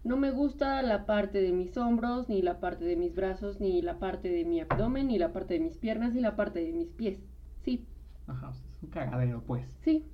No 0.04 0.16
me 0.16 0.30
gusta 0.30 0.80
la 0.82 1.04
parte 1.04 1.42
de 1.42 1.52
mis 1.52 1.76
hombros, 1.76 2.30
ni 2.30 2.40
la 2.40 2.58
parte 2.60 2.86
de 2.86 2.96
mis 2.96 3.14
brazos, 3.14 3.60
ni 3.60 3.82
la 3.82 3.98
parte 3.98 4.30
de 4.30 4.46
mi 4.46 4.60
abdomen, 4.60 5.08
ni 5.08 5.18
la 5.18 5.32
parte 5.34 5.54
de 5.54 5.60
mis 5.60 5.76
piernas, 5.76 6.14
ni 6.14 6.20
la 6.22 6.36
parte 6.36 6.60
de 6.64 6.72
mis 6.72 6.88
pies. 6.92 7.18
Sí, 7.62 7.84
Ajá, 8.28 8.50
es 8.52 8.82
un 8.82 8.88
cagadero 8.90 9.42
pues. 9.46 9.66
sí. 9.84 10.04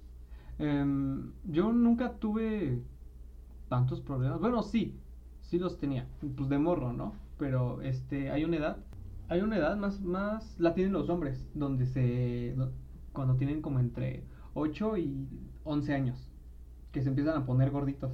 Em, 0.67 1.33
yo 1.45 1.73
nunca 1.73 2.19
tuve 2.19 2.83
tantos 3.69 4.01
problemas. 4.01 4.41
Bueno, 4.41 4.63
sí, 4.63 5.01
sí 5.41 5.59
los 5.59 5.79
tenía. 5.79 6.07
Pues 6.37 6.49
de 6.49 6.59
morro, 6.59 6.93
¿no? 6.93 7.15
Pero 7.39 7.83
este, 7.83 8.31
hay 8.31 8.45
una 8.45 8.57
edad, 8.59 8.77
hay 9.29 9.41
una 9.43 9.57
edad 9.57 9.77
más, 9.77 10.01
más, 10.03 10.59
la 10.61 10.75
tienen 10.75 10.93
los 10.93 11.09
hombres, 11.11 11.49
donde 11.55 11.87
se, 11.87 12.55
do- 12.57 12.73
cuando 13.13 13.37
tienen 13.37 13.63
como 13.63 13.81
entre 13.81 14.25
8 14.55 14.97
y 14.99 15.29
11 15.65 15.95
años, 15.95 16.31
que 16.93 17.03
se 17.03 17.09
empiezan 17.11 17.37
a 17.39 17.47
poner 17.47 17.71
gorditos. 17.71 18.13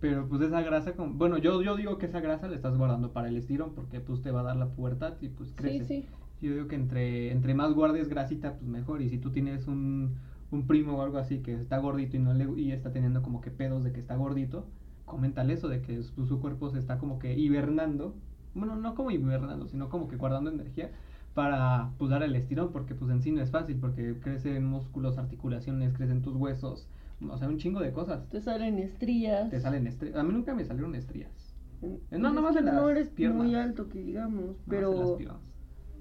Pero 0.00 0.28
pues 0.28 0.42
esa 0.42 0.60
grasa, 0.60 0.94
como, 0.94 1.14
bueno, 1.14 1.38
yo, 1.38 1.62
yo 1.62 1.76
digo 1.76 1.96
que 1.98 2.06
esa 2.06 2.20
grasa 2.20 2.48
la 2.48 2.56
estás 2.56 2.76
guardando 2.76 3.12
para 3.12 3.28
el 3.28 3.36
estirón, 3.36 3.74
porque 3.74 4.00
pues 4.00 4.20
te 4.22 4.30
va 4.30 4.40
a 4.40 4.44
dar 4.44 4.56
la 4.56 4.68
pubertad 4.68 5.14
y 5.22 5.28
pues 5.28 5.50
Sí, 5.50 5.56
creces. 5.56 5.88
sí. 5.88 6.06
Yo 6.42 6.52
digo 6.52 6.68
que 6.68 6.74
entre, 6.76 7.32
entre 7.32 7.54
más 7.54 7.72
guardes 7.72 8.08
grasita, 8.08 8.54
pues 8.58 8.68
mejor. 8.68 9.00
Y 9.00 9.08
si 9.08 9.18
tú 9.18 9.30
tienes 9.32 9.66
un, 9.68 10.16
un 10.50 10.66
primo 10.66 10.98
o 10.98 11.02
algo 11.02 11.18
así 11.18 11.38
que 11.40 11.54
está 11.54 11.78
gordito 11.78 12.16
y 12.16 12.20
no 12.20 12.34
le 12.34 12.48
y 12.60 12.72
está 12.72 12.92
teniendo 12.92 13.22
como 13.22 13.40
que 13.40 13.50
pedos 13.50 13.84
de 13.84 13.92
que 13.92 14.00
está 14.00 14.16
gordito, 14.16 14.66
coméntale 15.04 15.54
eso 15.54 15.68
de 15.68 15.82
que 15.82 16.02
su, 16.02 16.26
su 16.26 16.40
cuerpo 16.40 16.70
se 16.70 16.78
está 16.78 16.98
como 16.98 17.18
que 17.18 17.34
hibernando. 17.38 18.14
Bueno, 18.54 18.76
no 18.76 18.94
como 18.94 19.10
hibernando, 19.10 19.66
sino 19.68 19.88
como 19.90 20.08
que 20.08 20.16
guardando 20.16 20.50
energía 20.50 20.90
para 21.34 21.90
pues 21.98 22.10
dar 22.10 22.22
el 22.22 22.34
estirón, 22.34 22.72
porque 22.72 22.94
pues 22.94 23.10
en 23.10 23.20
sí 23.22 23.30
no 23.30 23.42
es 23.42 23.50
fácil, 23.50 23.76
porque 23.78 24.18
crecen 24.22 24.64
músculos, 24.64 25.18
articulaciones, 25.18 25.92
crecen 25.92 26.22
tus 26.22 26.34
huesos. 26.34 26.88
o 27.28 27.36
sea, 27.38 27.48
un 27.48 27.58
chingo 27.58 27.80
de 27.80 27.92
cosas. 27.92 28.26
Te 28.30 28.40
salen 28.40 28.78
estrías. 28.78 29.50
Te 29.50 29.60
salen 29.60 29.86
estrías. 29.86 30.16
A 30.16 30.22
mí 30.22 30.32
nunca 30.32 30.54
me 30.54 30.64
salieron 30.64 30.94
estrías. 30.94 31.54
Mm, 31.82 32.20
no, 32.20 32.32
nomás 32.32 32.56
es 32.56 32.64
de 32.64 32.70
que 32.70 32.76
No 32.76 32.88
las 32.88 32.90
eres 32.96 33.10
piernas. 33.10 33.46
muy 33.46 33.54
alto, 33.54 33.88
que 33.88 34.02
digamos. 34.02 34.56
En 34.56 34.56
Pero, 34.68 34.94
las 34.94 35.10
piernas. 35.12 35.40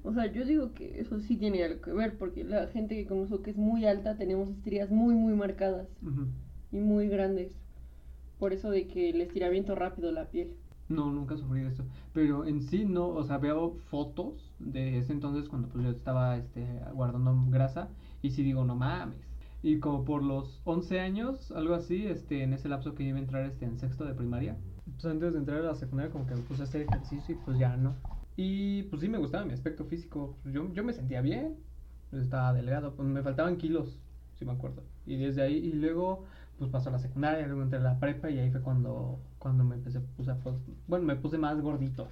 O 0.05 0.13
sea, 0.13 0.31
yo 0.31 0.45
digo 0.45 0.73
que 0.73 0.99
eso 0.99 1.19
sí 1.19 1.35
tiene 1.35 1.63
algo 1.63 1.81
que 1.81 1.91
ver. 1.91 2.17
Porque 2.17 2.43
la 2.43 2.67
gente 2.67 2.95
que 2.95 3.07
conozco 3.07 3.41
que 3.41 3.51
es 3.51 3.57
muy 3.57 3.85
alta, 3.85 4.17
tenemos 4.17 4.49
estrías 4.49 4.89
muy, 4.91 5.15
muy 5.15 5.33
marcadas. 5.33 5.87
Y 6.71 6.77
muy 6.77 7.07
grandes. 7.07 7.51
Por 8.39 8.53
eso 8.53 8.69
de 8.69 8.87
que 8.87 9.09
el 9.09 9.21
estiramiento 9.21 9.75
rápido 9.75 10.09
de 10.09 10.13
la 10.13 10.29
piel. 10.29 10.55
No, 10.87 11.11
nunca 11.11 11.35
sufrí 11.35 11.61
de 11.61 11.69
esto. 11.69 11.83
Pero 12.13 12.45
en 12.45 12.61
sí 12.61 12.85
no, 12.85 13.07
o 13.07 13.23
sea, 13.23 13.39
veo 13.39 13.77
fotos 13.89 14.53
de 14.59 14.99
ese 14.99 15.13
entonces 15.13 15.49
cuando 15.49 15.67
pues 15.69 15.83
yo 15.83 15.89
estaba 15.89 16.37
este, 16.37 16.63
guardando 16.93 17.35
grasa 17.49 17.89
y 18.21 18.31
sí 18.31 18.43
digo, 18.43 18.63
no 18.65 18.75
mames. 18.75 19.17
Y 19.63 19.79
como 19.79 20.05
por 20.05 20.21
los 20.21 20.61
11 20.65 20.99
años, 20.99 21.51
algo 21.51 21.73
así, 21.73 22.05
este, 22.05 22.43
en 22.43 22.53
ese 22.53 22.69
lapso 22.69 22.93
que 22.93 23.01
iba 23.01 23.17
a 23.17 23.21
entrar 23.21 23.45
este, 23.45 23.65
en 23.65 23.79
sexto 23.79 24.05
de 24.05 24.13
primaria, 24.13 24.57
pues 24.85 25.05
antes 25.05 25.33
de 25.33 25.39
entrar 25.39 25.59
a 25.59 25.63
la 25.63 25.75
secundaria 25.75 26.11
como 26.11 26.27
que 26.27 26.35
me 26.35 26.41
puse 26.41 26.61
a 26.61 26.65
hacer 26.65 26.81
ejercicio 26.81 27.33
y 27.33 27.37
pues 27.43 27.57
ya 27.57 27.75
no. 27.75 27.95
Y 28.37 28.83
pues 28.83 29.01
sí 29.01 29.09
me 29.09 29.17
gustaba 29.17 29.45
mi 29.45 29.53
aspecto 29.53 29.85
físico, 29.85 30.35
yo, 30.45 30.71
yo 30.73 30.83
me 30.83 30.93
sentía 30.93 31.21
bien, 31.21 31.55
pues, 32.09 32.23
estaba 32.23 32.53
delgado, 32.53 32.93
pues 32.95 33.07
me 33.07 33.21
faltaban 33.23 33.57
kilos, 33.57 33.97
si 34.37 34.45
me 34.45 34.51
acuerdo. 34.51 34.83
Y 35.05 35.17
desde 35.17 35.41
ahí, 35.43 35.55
y 35.57 35.73
luego 35.73 36.25
pues 36.57 36.71
pasó 36.71 36.89
a 36.89 36.93
la 36.93 36.99
secundaria, 36.99 37.45
luego 37.47 37.63
entré 37.63 37.79
a 37.79 37.81
la 37.81 37.99
prepa 37.99 38.29
y 38.29 38.39
ahí 38.39 38.49
fue 38.51 38.61
cuando, 38.61 39.19
cuando 39.39 39.63
me 39.63 39.75
empecé, 39.75 39.99
puse 39.99 40.31
a, 40.31 40.35
pues, 40.35 40.55
bueno, 40.87 41.05
me 41.05 41.15
puse 41.15 41.37
más 41.37 41.59
gordito. 41.61 42.07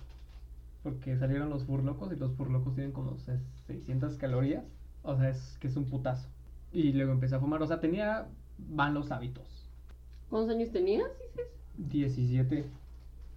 Porque 0.83 1.17
salieron 1.17 1.49
los 1.49 1.63
furlocos 1.63 2.11
y 2.11 2.17
los 2.17 2.33
furlocos 2.33 2.75
tienen 2.75 2.91
como 2.91 3.17
ses- 3.17 3.41
600 3.67 4.17
calorías. 4.17 4.65
O 5.03 5.15
sea, 5.15 5.29
es 5.29 5.57
que 5.59 5.67
es 5.67 5.77
un 5.77 5.85
putazo. 5.85 6.27
Y 6.73 6.91
luego 6.93 7.11
empecé 7.13 7.35
a 7.35 7.39
fumar, 7.39 7.61
o 7.61 7.67
sea, 7.67 7.79
tenía 7.79 8.27
malos 8.69 9.11
hábitos. 9.11 9.69
¿Cuántos 10.29 10.55
años 10.55 10.71
tenías, 10.71 11.07
dices? 11.19 11.47
17. 11.77 12.65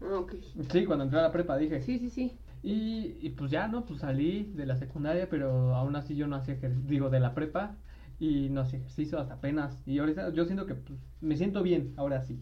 Ah, 0.00 0.18
ok. 0.18 0.34
Sí, 0.72 0.84
cuando 0.86 1.04
entré 1.04 1.18
a 1.20 1.22
la 1.22 1.32
prepa 1.32 1.56
dije. 1.56 1.80
Sí, 1.82 1.98
sí, 1.98 2.10
sí. 2.10 2.32
Y, 2.68 3.30
pues 3.30 3.52
ya, 3.52 3.68
¿no? 3.68 3.84
Pues 3.86 4.00
salí 4.00 4.50
de 4.56 4.66
la 4.66 4.74
secundaria, 4.74 5.28
pero 5.30 5.76
aún 5.76 5.94
así 5.94 6.16
yo 6.16 6.26
no 6.26 6.34
hacía 6.34 6.54
ejercicio, 6.54 6.88
digo, 6.88 7.10
de 7.10 7.20
la 7.20 7.32
prepa, 7.32 7.76
y 8.18 8.48
no 8.48 8.62
hacía 8.62 8.80
ejercicio 8.80 9.20
hasta 9.20 9.34
apenas. 9.34 9.86
Y 9.86 10.00
ahorita 10.00 10.30
yo 10.32 10.44
siento 10.46 10.66
que 10.66 10.74
pues, 10.74 10.98
me 11.20 11.36
siento 11.36 11.62
bien, 11.62 11.94
ahora 11.96 12.22
sí. 12.22 12.40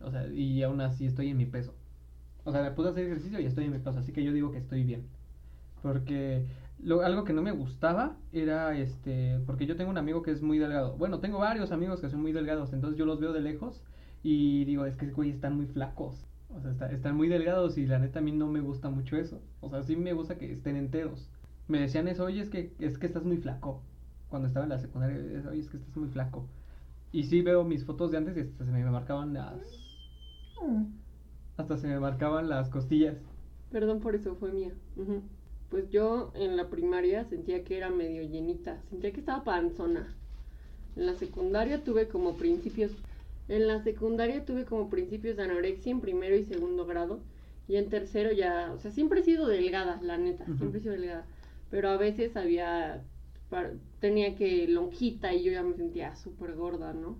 O 0.00 0.12
sea, 0.12 0.28
y 0.28 0.62
aún 0.62 0.80
así 0.80 1.06
estoy 1.06 1.30
en 1.30 1.38
mi 1.38 1.46
peso. 1.46 1.74
O 2.44 2.52
sea, 2.52 2.62
me 2.62 2.70
puse 2.70 2.90
hacer 2.90 3.06
ejercicio 3.06 3.40
y 3.40 3.46
estoy 3.46 3.64
en 3.64 3.72
mi 3.72 3.78
peso, 3.80 3.98
así 3.98 4.12
que 4.12 4.22
yo 4.22 4.32
digo 4.32 4.52
que 4.52 4.58
estoy 4.58 4.84
bien. 4.84 5.08
Porque 5.82 6.46
algo 7.02 7.24
que 7.24 7.32
no 7.32 7.42
me 7.42 7.50
gustaba 7.50 8.16
era 8.32 8.78
este, 8.78 9.40
porque 9.44 9.66
yo 9.66 9.74
tengo 9.74 9.90
un 9.90 9.98
amigo 9.98 10.22
que 10.22 10.30
es 10.30 10.40
muy 10.40 10.60
delgado. 10.60 10.96
Bueno, 10.96 11.18
tengo 11.18 11.38
varios 11.38 11.72
amigos 11.72 12.00
que 12.00 12.10
son 12.10 12.22
muy 12.22 12.30
delgados, 12.30 12.72
entonces 12.72 12.96
yo 12.96 13.06
los 13.06 13.18
veo 13.18 13.32
de 13.32 13.40
lejos 13.40 13.82
y 14.22 14.64
digo, 14.66 14.86
es 14.86 14.94
que 14.94 15.10
güey 15.10 15.30
están 15.30 15.56
muy 15.56 15.66
flacos. 15.66 16.28
O 16.56 16.60
sea, 16.60 16.70
está- 16.70 16.90
están 16.92 17.16
muy 17.16 17.28
delgados 17.28 17.76
y 17.78 17.86
la 17.86 17.98
neta 17.98 18.20
a 18.20 18.22
mí 18.22 18.32
no 18.32 18.46
me 18.48 18.60
gusta 18.60 18.88
mucho 18.90 19.16
eso. 19.16 19.40
O 19.60 19.68
sea, 19.70 19.82
sí 19.82 19.96
me 19.96 20.12
gusta 20.12 20.38
que 20.38 20.52
estén 20.52 20.76
enteros. 20.76 21.28
Me 21.68 21.80
decían 21.80 22.08
eso, 22.08 22.24
oye, 22.24 22.40
es 22.40 22.50
que, 22.50 22.72
es 22.78 22.98
que 22.98 23.06
estás 23.06 23.24
muy 23.24 23.38
flaco. 23.38 23.82
Cuando 24.28 24.48
estaba 24.48 24.64
en 24.64 24.70
la 24.70 24.78
secundaria, 24.78 25.16
oye, 25.50 25.60
es 25.60 25.68
que 25.68 25.76
estás 25.78 25.96
muy 25.96 26.08
flaco. 26.08 26.46
Y 27.12 27.24
sí 27.24 27.42
veo 27.42 27.64
mis 27.64 27.84
fotos 27.84 28.10
de 28.10 28.18
antes 28.18 28.36
y 28.36 28.40
hasta 28.40 28.64
se 28.64 28.70
me 28.70 28.84
marcaban 28.84 29.32
las... 29.34 29.54
Hasta 31.56 31.76
se 31.76 31.86
me 31.86 32.00
marcaban 32.00 32.48
las 32.48 32.68
costillas. 32.68 33.16
Perdón 33.70 34.00
por 34.00 34.14
eso, 34.14 34.34
fue 34.36 34.52
mía. 34.52 34.72
Pues 35.70 35.90
yo 35.90 36.32
en 36.34 36.56
la 36.56 36.68
primaria 36.68 37.24
sentía 37.24 37.64
que 37.64 37.76
era 37.76 37.90
medio 37.90 38.22
llenita, 38.22 38.80
sentía 38.90 39.12
que 39.12 39.20
estaba 39.20 39.44
panzona. 39.44 40.14
En 40.96 41.06
la 41.06 41.14
secundaria 41.14 41.82
tuve 41.82 42.08
como 42.08 42.36
principios, 42.36 42.92
en 43.48 43.66
la 43.66 43.82
secundaria 43.82 44.44
tuve 44.44 44.64
como 44.64 44.88
principios 44.88 45.36
de 45.36 45.42
anorexia 45.42 45.92
en 45.92 46.00
primero 46.00 46.36
y 46.36 46.44
segundo 46.44 46.86
grado 46.86 47.20
y 47.68 47.76
en 47.76 47.88
tercero 47.88 48.32
ya, 48.32 48.72
o 48.74 48.78
sea, 48.78 48.90
siempre 48.90 49.20
he 49.20 49.24
sido 49.24 49.46
delgada, 49.46 50.00
la 50.02 50.18
neta, 50.18 50.44
siempre 50.56 50.78
he 50.78 50.82
sido 50.82 50.94
delgada, 50.94 51.26
pero 51.70 51.88
a 51.88 51.96
veces 51.96 52.36
había, 52.36 53.02
tenía 54.00 54.34
que 54.34 54.68
lonjita 54.68 55.32
y 55.32 55.44
yo 55.44 55.52
ya 55.52 55.62
me 55.62 55.74
sentía 55.74 56.14
súper 56.14 56.54
gorda, 56.54 56.92
¿no? 56.92 57.16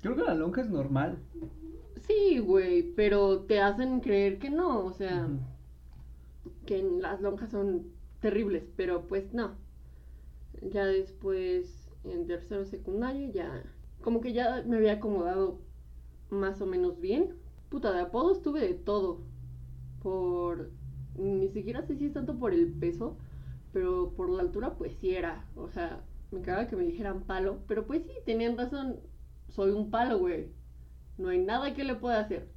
Creo 0.00 0.16
que 0.16 0.22
la 0.22 0.34
lonja 0.34 0.62
es 0.62 0.70
normal. 0.70 1.18
Sí, 2.06 2.38
güey, 2.38 2.82
pero 2.94 3.40
te 3.40 3.60
hacen 3.60 4.00
creer 4.00 4.38
que 4.38 4.50
no, 4.50 4.84
o 4.84 4.92
sea... 4.92 5.28
Que 6.66 6.82
las 6.82 7.20
lonjas 7.20 7.50
son 7.50 7.92
terribles, 8.20 8.64
pero 8.76 9.06
pues 9.06 9.32
no. 9.32 9.52
Ya 10.60 10.86
después, 10.86 11.88
en 12.04 12.26
tercero 12.26 12.64
secundario, 12.64 13.30
ya 13.32 13.62
como 14.02 14.20
que 14.20 14.32
ya 14.32 14.62
me 14.66 14.76
había 14.76 14.94
acomodado 14.94 15.60
más 16.30 16.60
o 16.60 16.66
menos 16.66 17.00
bien. 17.00 17.34
Puta, 17.68 17.92
de 17.92 18.00
apodos 18.00 18.42
tuve 18.42 18.60
de 18.60 18.74
todo. 18.74 19.20
Por. 20.02 20.70
Ni 21.16 21.48
siquiera 21.48 21.82
sé 21.82 21.96
si 21.96 22.06
es 22.06 22.12
tanto 22.12 22.38
por 22.38 22.54
el 22.54 22.72
peso, 22.72 23.16
pero 23.72 24.12
por 24.16 24.30
la 24.30 24.42
altura, 24.42 24.74
pues 24.76 24.94
sí 24.94 25.14
era. 25.14 25.46
O 25.56 25.68
sea, 25.68 26.02
me 26.30 26.40
cagaba 26.42 26.68
que 26.68 26.76
me 26.76 26.84
dijeran 26.84 27.22
palo, 27.22 27.60
pero 27.68 27.86
pues 27.86 28.02
sí, 28.04 28.12
tenían 28.24 28.56
razón. 28.56 29.00
Soy 29.48 29.70
un 29.72 29.90
palo, 29.90 30.18
güey. 30.18 30.48
No 31.18 31.28
hay 31.28 31.38
nada 31.38 31.74
que 31.74 31.84
le 31.84 31.94
pueda 31.94 32.20
hacer. 32.20 32.48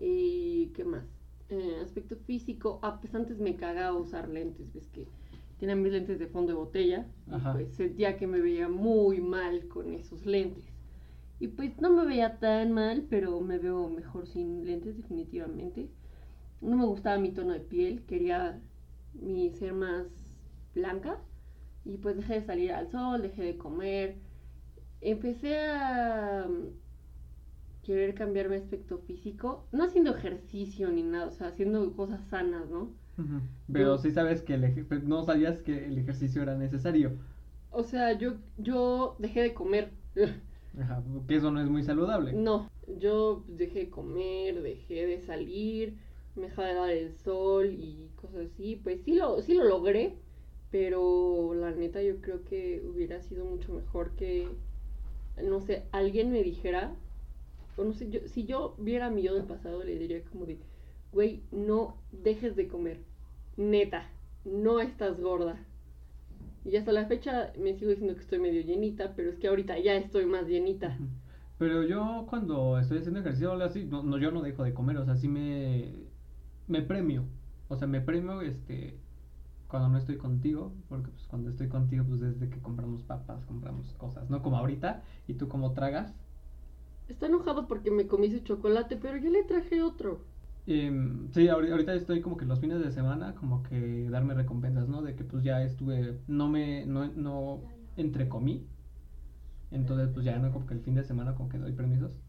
¿Y 0.00 0.68
qué 0.74 0.84
más? 0.84 1.04
Eh, 1.50 1.78
aspecto 1.82 2.16
físico, 2.16 2.80
ah, 2.82 2.98
pues 3.00 3.14
antes 3.14 3.38
me 3.38 3.56
cagaba 3.56 3.96
usar 3.98 4.28
lentes, 4.28 4.72
ves 4.72 4.88
que 4.88 5.06
tienen 5.62 5.80
mis 5.80 5.92
lentes 5.92 6.18
de 6.18 6.26
fondo 6.26 6.50
de 6.50 6.58
botella, 6.58 7.06
y 7.28 7.38
pues 7.52 7.76
sentía 7.76 8.16
que 8.16 8.26
me 8.26 8.40
veía 8.40 8.68
muy 8.68 9.20
mal 9.20 9.68
con 9.68 9.92
esos 9.92 10.26
lentes. 10.26 10.64
Y 11.38 11.46
pues 11.46 11.80
no 11.80 11.88
me 11.88 12.04
veía 12.04 12.40
tan 12.40 12.72
mal, 12.72 13.06
pero 13.08 13.40
me 13.40 13.58
veo 13.58 13.88
mejor 13.88 14.26
sin 14.26 14.66
lentes 14.66 14.96
definitivamente. 14.96 15.88
No 16.60 16.76
me 16.76 16.84
gustaba 16.84 17.16
mi 17.18 17.30
tono 17.30 17.52
de 17.52 17.60
piel, 17.60 18.02
quería 18.06 18.60
mi 19.14 19.50
ser 19.50 19.72
más 19.72 20.08
blanca 20.74 21.20
y 21.84 21.98
pues 21.98 22.16
dejé 22.16 22.40
de 22.40 22.42
salir 22.42 22.72
al 22.72 22.90
sol, 22.90 23.22
dejé 23.22 23.44
de 23.44 23.56
comer. 23.56 24.16
Empecé 25.00 25.60
a 25.60 26.44
mm, 26.48 27.84
querer 27.84 28.16
cambiar 28.16 28.48
mi 28.48 28.56
aspecto 28.56 28.98
físico, 28.98 29.68
no 29.70 29.84
haciendo 29.84 30.12
ejercicio 30.12 30.90
ni 30.90 31.04
nada, 31.04 31.28
o 31.28 31.30
sea, 31.30 31.46
haciendo 31.46 31.94
cosas 31.94 32.20
sanas, 32.24 32.68
¿no? 32.68 33.00
Pero 33.72 33.96
Yo- 33.96 33.98
sí 33.98 34.10
sabes 34.10 34.42
que 34.42 34.54
el 34.54 34.86
pero 34.88 35.02
no 35.02 35.24
sabías 35.24 35.60
que 35.62 35.86
el 35.86 35.98
ejercicio 35.98 36.42
era 36.42 36.56
necesario. 36.56 37.12
O 37.70 37.82
sea, 37.82 38.12
yo, 38.12 38.34
yo 38.58 39.16
dejé 39.18 39.42
de 39.42 39.54
comer. 39.54 39.90
Ajá, 40.80 41.02
que 41.28 41.36
eso 41.36 41.50
no 41.50 41.60
es 41.60 41.68
muy 41.68 41.82
saludable. 41.82 42.32
No, 42.32 42.70
yo 42.98 43.44
dejé 43.46 43.80
de 43.80 43.90
comer, 43.90 44.62
dejé 44.62 45.06
de 45.06 45.20
salir, 45.20 45.94
me 46.34 46.44
dejé 46.44 46.62
de 46.62 46.74
dar 46.74 46.90
el 46.90 47.12
sol 47.12 47.66
y 47.66 48.08
cosas 48.20 48.46
así. 48.52 48.80
Pues 48.82 49.00
sí 49.02 49.14
lo, 49.14 49.40
sí 49.42 49.54
lo 49.54 49.64
logré, 49.64 50.14
pero 50.70 51.52
la 51.54 51.72
neta 51.72 52.02
yo 52.02 52.20
creo 52.20 52.44
que 52.44 52.82
hubiera 52.86 53.20
sido 53.20 53.44
mucho 53.44 53.72
mejor 53.72 54.12
que, 54.16 54.48
no 55.42 55.60
sé, 55.60 55.84
alguien 55.92 56.30
me 56.32 56.42
dijera, 56.42 56.94
o 57.76 57.84
no 57.84 57.92
sé, 57.94 58.10
yo, 58.10 58.20
si 58.26 58.44
yo 58.44 58.74
viera 58.78 59.06
a 59.06 59.10
mi 59.10 59.22
yo 59.22 59.34
del 59.34 59.44
pasado 59.44 59.84
le 59.84 59.98
diría 59.98 60.22
como 60.24 60.46
de, 60.46 60.58
güey, 61.12 61.42
no 61.52 61.96
dejes 62.10 62.56
de 62.56 62.68
comer, 62.68 63.00
neta, 63.56 64.10
no 64.44 64.80
estás 64.80 65.20
gorda. 65.20 65.58
Y 66.64 66.76
hasta 66.76 66.92
la 66.92 67.06
fecha 67.06 67.52
me 67.58 67.74
sigo 67.74 67.90
diciendo 67.90 68.14
que 68.14 68.20
estoy 68.20 68.38
medio 68.38 68.62
llenita, 68.62 69.14
pero 69.14 69.30
es 69.30 69.38
que 69.38 69.48
ahorita 69.48 69.78
ya 69.78 69.94
estoy 69.94 70.26
más 70.26 70.46
llenita. 70.46 70.96
Pero 71.58 71.84
yo 71.84 72.26
cuando 72.28 72.78
estoy 72.78 72.98
haciendo 72.98 73.20
ejercicio 73.20 73.50
o 73.50 73.52
algo 73.52 73.64
así, 73.64 73.84
no, 73.84 74.02
no, 74.02 74.18
yo 74.18 74.32
no 74.32 74.42
dejo 74.42 74.64
de 74.64 74.74
comer, 74.74 74.96
o 74.96 75.04
sea, 75.04 75.16
sí 75.16 75.28
me, 75.28 75.92
me 76.66 76.82
premio. 76.82 77.24
O 77.68 77.76
sea, 77.76 77.86
me 77.86 78.00
premio 78.00 78.40
este 78.42 78.98
cuando 79.68 79.88
no 79.88 79.96
estoy 79.96 80.18
contigo, 80.18 80.72
porque 80.88 81.10
pues 81.10 81.26
cuando 81.28 81.48
estoy 81.48 81.68
contigo, 81.68 82.04
pues 82.06 82.20
desde 82.20 82.50
que 82.50 82.60
compramos 82.60 83.02
papas, 83.04 83.46
compramos 83.46 83.94
cosas, 83.94 84.28
no 84.28 84.42
como 84.42 84.58
ahorita, 84.58 85.02
y 85.26 85.34
tú 85.34 85.48
como 85.48 85.72
tragas. 85.72 86.14
Está 87.08 87.26
enojado 87.26 87.66
porque 87.66 87.90
me 87.90 88.06
comí 88.06 88.30
su 88.30 88.40
chocolate, 88.40 88.96
pero 88.96 89.16
yo 89.16 89.30
le 89.30 89.44
traje 89.44 89.82
otro. 89.82 90.20
Em, 90.66 91.28
sí, 91.32 91.48
ahori- 91.48 91.70
ahorita 91.72 91.94
estoy 91.94 92.20
como 92.20 92.36
que 92.36 92.44
los 92.44 92.60
fines 92.60 92.80
de 92.80 92.90
semana, 92.92 93.34
como 93.34 93.62
que 93.64 94.08
darme 94.10 94.34
recompensas, 94.34 94.88
¿no? 94.88 95.02
De 95.02 95.14
que 95.16 95.24
pues 95.24 95.42
ya 95.42 95.62
estuve, 95.62 96.20
no 96.28 96.48
me, 96.48 96.86
no, 96.86 97.06
no 97.16 97.60
entrecomí. 97.96 98.66
Entonces 99.70 100.10
pues 100.12 100.24
ya 100.24 100.38
no 100.38 100.52
como 100.52 100.66
que 100.66 100.74
el 100.74 100.80
fin 100.80 100.94
de 100.94 101.04
semana 101.04 101.34
como 101.34 101.48
que 101.48 101.58
doy 101.58 101.72
permisos. 101.72 102.20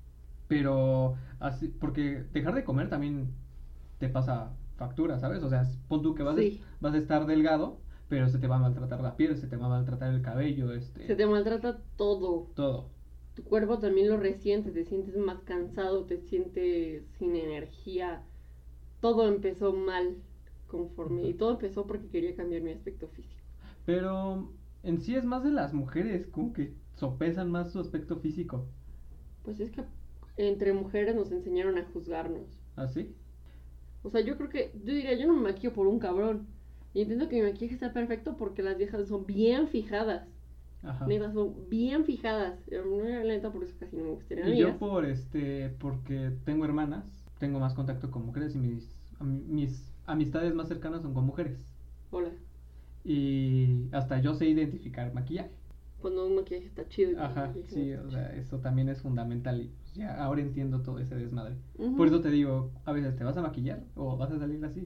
Pero 0.47 1.15
así, 1.39 1.67
porque 1.67 2.25
dejar 2.33 2.55
de 2.55 2.63
comer 2.63 2.89
también 2.89 3.29
te 3.99 4.09
pasa 4.09 4.51
factura, 4.77 5.19
¿sabes? 5.19 5.43
O 5.43 5.49
sea, 5.49 5.65
pon 5.87 6.01
tú 6.01 6.15
que 6.15 6.23
vas, 6.23 6.35
Sí. 6.37 6.61
a, 6.63 6.77
vas 6.81 6.93
a 6.93 6.97
estar 6.97 7.25
delgado, 7.25 7.77
pero 8.09 8.27
se 8.29 8.39
te 8.39 8.47
va 8.47 8.57
a 8.57 8.59
maltratar 8.59 9.01
la 9.01 9.15
piel, 9.15 9.37
se 9.37 9.47
te 9.47 9.57
va 9.57 9.67
a 9.67 9.69
maltratar 9.69 10.13
el 10.13 10.21
cabello, 10.21 10.73
este, 10.73 11.07
Se 11.07 11.15
te 11.15 11.25
maltrata 11.25 11.79
todo. 11.95 12.51
todo. 12.55 12.89
Tu 13.35 13.43
cuerpo 13.43 13.79
también 13.79 14.09
lo 14.09 14.17
resiente, 14.17 14.71
te 14.71 14.85
sientes 14.85 15.17
más 15.17 15.41
cansado, 15.41 16.05
te 16.05 16.19
sientes 16.19 17.03
sin 17.17 17.35
energía. 17.35 18.23
Todo 18.99 19.27
empezó 19.27 19.73
mal 19.73 20.17
conforme. 20.67 21.27
Y 21.27 21.33
todo 21.33 21.51
empezó 21.51 21.87
porque 21.87 22.07
quería 22.07 22.35
cambiar 22.35 22.61
mi 22.61 22.71
aspecto 22.71 23.07
físico. 23.07 23.41
Pero 23.85 24.51
en 24.83 25.01
sí 25.01 25.15
es 25.15 25.25
más 25.25 25.43
de 25.43 25.51
las 25.51 25.73
mujeres, 25.73 26.27
como 26.27 26.53
que 26.53 26.73
sopesan 26.95 27.49
más 27.49 27.71
su 27.71 27.79
aspecto 27.79 28.17
físico. 28.17 28.65
Pues 29.43 29.59
es 29.59 29.71
que 29.71 29.83
entre 30.37 30.73
mujeres 30.73 31.15
nos 31.15 31.31
enseñaron 31.31 31.77
a 31.77 31.85
juzgarnos. 31.85 32.59
¿Así? 32.75 33.15
O 34.03 34.09
sea, 34.09 34.21
yo 34.21 34.37
creo 34.37 34.49
que, 34.49 34.71
yo 34.83 34.93
diría, 34.93 35.13
yo 35.17 35.27
no 35.27 35.33
me 35.33 35.41
maquillo 35.41 35.73
por 35.73 35.87
un 35.87 35.99
cabrón. 35.99 36.47
Y 36.93 37.01
entiendo 37.01 37.27
que 37.27 37.37
mi 37.37 37.49
maquillaje 37.49 37.73
está 37.73 37.93
perfecto 37.93 38.37
porque 38.37 38.61
las 38.61 38.77
viejas 38.77 39.07
son 39.07 39.25
bien 39.25 39.67
fijadas. 39.67 40.27
Ajá. 40.83 41.07
Negras 41.07 41.33
son 41.33 41.69
bien 41.69 42.05
fijadas. 42.05 42.59
No, 42.71 43.03
La 43.03 43.23
neta, 43.23 43.51
por 43.51 43.63
eso 43.63 43.75
casi 43.79 43.95
no 43.95 44.03
me 44.03 44.09
gustaría 44.11 44.49
Y 44.49 44.57
yo 44.57 44.77
por 44.77 45.05
este, 45.05 45.69
porque 45.79 46.31
tengo 46.45 46.65
hermanas, 46.65 47.05
tengo 47.39 47.59
más 47.59 47.73
contacto 47.73 48.11
con 48.11 48.25
mujeres 48.25 48.55
y 48.55 48.59
mis, 48.59 48.89
mis 49.21 49.89
amistades 50.05 50.53
más 50.53 50.67
cercanas 50.67 51.01
son 51.01 51.13
con 51.13 51.25
mujeres. 51.25 51.57
Hola. 52.11 52.29
Y 53.05 53.87
hasta 53.91 54.19
yo 54.21 54.33
sé 54.33 54.47
identificar 54.47 55.13
maquillaje. 55.13 55.51
Cuando 56.01 56.27
un 56.27 56.35
maquillaje 56.35 56.65
está 56.65 56.87
chido. 56.89 57.11
y 57.11 57.15
Ajá, 57.15 57.53
sí, 57.69 57.93
o 57.93 58.03
no 58.03 58.11
sea, 58.11 58.35
eso 58.35 58.59
también 58.59 58.89
es 58.89 59.01
fundamental 59.01 59.61
y 59.61 59.67
pues, 59.67 59.93
ya 59.95 60.21
ahora 60.21 60.41
entiendo 60.41 60.81
todo 60.81 60.99
ese 60.99 61.15
desmadre. 61.15 61.55
Por 61.97 62.07
eso 62.07 62.21
te 62.21 62.29
digo, 62.29 62.71
a 62.85 62.91
veces 62.91 63.15
te 63.15 63.23
vas 63.23 63.37
a 63.37 63.41
maquillar 63.41 63.83
o 63.95 64.17
vas 64.17 64.31
a 64.31 64.39
salir 64.39 64.63
así. 64.65 64.85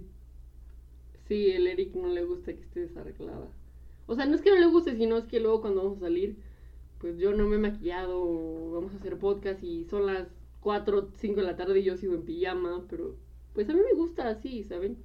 Sí, 1.27 1.51
el 1.51 1.67
Eric 1.67 1.93
no 1.95 2.07
le 2.07 2.23
gusta 2.23 2.53
que 2.53 2.61
esté 2.61 2.79
desarreglada. 2.81 3.47
O 4.07 4.15
sea, 4.15 4.25
no 4.25 4.35
es 4.35 4.41
que 4.41 4.49
no 4.51 4.57
le 4.59 4.67
guste, 4.67 4.95
sino 4.95 5.17
es 5.17 5.25
que 5.27 5.39
luego 5.39 5.61
cuando 5.61 5.83
vamos 5.83 5.97
a 5.99 6.01
salir, 6.01 6.37
pues 6.99 7.17
yo 7.19 7.33
no 7.33 7.47
me 7.47 7.57
he 7.57 7.59
maquillado, 7.59 8.71
vamos 8.71 8.93
a 8.93 8.97
hacer 8.97 9.19
podcast 9.19 9.63
y 9.63 9.85
son 9.85 10.07
las 10.07 10.27
4, 10.61 11.11
5 11.15 11.41
de 11.41 11.47
la 11.47 11.55
tarde 11.57 11.79
y 11.79 11.83
yo 11.83 11.97
sigo 11.97 12.15
en 12.15 12.23
pijama, 12.25 12.85
pero 12.89 13.15
pues 13.53 13.69
a 13.69 13.73
mí 13.73 13.81
me 13.81 13.97
gusta 13.97 14.29
así, 14.29 14.63
¿saben? 14.63 14.97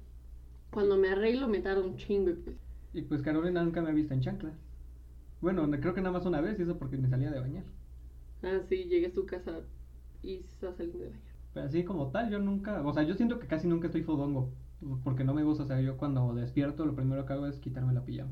Cuando 0.71 0.97
me 0.97 1.09
arreglo 1.09 1.47
me 1.47 1.61
tarda 1.61 1.83
un 1.83 1.97
chingo 1.97 2.31
y 2.31 2.35
pues... 2.35 2.57
Y 2.93 3.01
pues 3.01 3.21
Carolina 3.21 3.61
nunca 3.63 3.81
me 3.81 3.89
ha 3.89 3.93
visto 3.93 4.13
en 4.13 4.21
chanclas. 4.21 4.55
Bueno, 5.41 5.67
no- 5.67 5.79
creo 5.79 5.93
que 5.93 6.01
nada 6.01 6.13
más 6.13 6.25
una 6.25 6.41
vez 6.41 6.59
y 6.59 6.63
eso 6.63 6.77
porque 6.79 6.97
me 6.97 7.09
salía 7.09 7.31
de 7.31 7.39
bañar. 7.39 7.65
Ah, 8.43 8.59
sí, 8.69 8.83
llegué 8.85 9.07
a 9.07 9.11
su 9.11 9.25
casa 9.25 9.61
y 10.21 10.35
está 10.35 10.71
saliendo 10.73 10.99
de 11.05 11.09
bañar. 11.11 11.33
Pero 11.53 11.65
así 11.67 11.83
como 11.83 12.11
tal, 12.11 12.29
yo 12.29 12.39
nunca, 12.39 12.81
o 12.85 12.93
sea, 12.93 13.03
yo 13.03 13.15
siento 13.15 13.39
que 13.39 13.47
casi 13.47 13.67
nunca 13.67 13.87
estoy 13.87 14.03
fodongo. 14.03 14.53
Porque 15.03 15.23
no 15.23 15.33
me 15.33 15.43
gusta, 15.43 15.63
o 15.63 15.65
sea, 15.67 15.79
yo 15.81 15.97
cuando 15.97 16.33
despierto 16.35 16.85
lo 16.85 16.95
primero 16.95 17.25
que 17.25 17.33
hago 17.33 17.47
es 17.47 17.57
quitarme 17.59 17.93
la 17.93 18.03
pijama. 18.05 18.31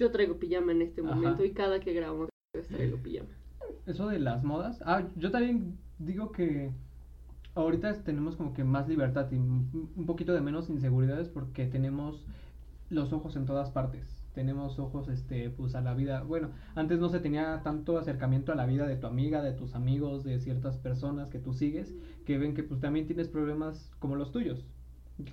Yo 0.00 0.10
traigo 0.10 0.38
pijama 0.38 0.72
en 0.72 0.80
este 0.80 1.02
Ajá. 1.02 1.14
momento 1.14 1.44
y 1.44 1.52
cada 1.52 1.78
que 1.78 1.92
grabamos 1.92 2.30
traigo 2.68 2.96
pijama. 2.96 3.28
Eso 3.86 4.08
de 4.08 4.18
las 4.18 4.42
modas. 4.42 4.80
Ah, 4.86 5.06
yo 5.14 5.30
también 5.30 5.76
digo 5.98 6.32
que 6.32 6.70
ahorita 7.54 8.02
tenemos 8.02 8.34
como 8.36 8.54
que 8.54 8.64
más 8.64 8.88
libertad 8.88 9.30
y 9.30 9.36
un 9.36 9.90
un 9.94 10.06
poquito 10.06 10.32
de 10.32 10.40
menos 10.40 10.70
inseguridades 10.70 11.28
porque 11.28 11.66
tenemos 11.66 12.24
los 12.88 13.12
ojos 13.12 13.36
en 13.36 13.44
todas 13.44 13.70
partes. 13.72 14.16
Tenemos 14.34 14.78
ojos, 14.78 15.08
este, 15.08 15.50
pues 15.50 15.74
a 15.74 15.82
la 15.82 15.92
vida. 15.92 16.22
Bueno, 16.22 16.48
antes 16.74 16.98
no 16.98 17.10
se 17.10 17.20
tenía 17.20 17.60
tanto 17.62 17.98
acercamiento 17.98 18.52
a 18.52 18.54
la 18.54 18.64
vida 18.64 18.86
de 18.86 18.96
tu 18.96 19.06
amiga, 19.06 19.42
de 19.42 19.52
tus 19.52 19.74
amigos, 19.74 20.24
de 20.24 20.40
ciertas 20.40 20.78
personas 20.78 21.28
que 21.28 21.40
tú 21.40 21.52
sigues, 21.52 21.94
que 22.24 22.38
ven 22.38 22.54
que 22.54 22.62
pues 22.62 22.80
también 22.80 23.06
tienes 23.06 23.28
problemas 23.28 23.90
como 23.98 24.16
los 24.16 24.32
tuyos. 24.32 24.64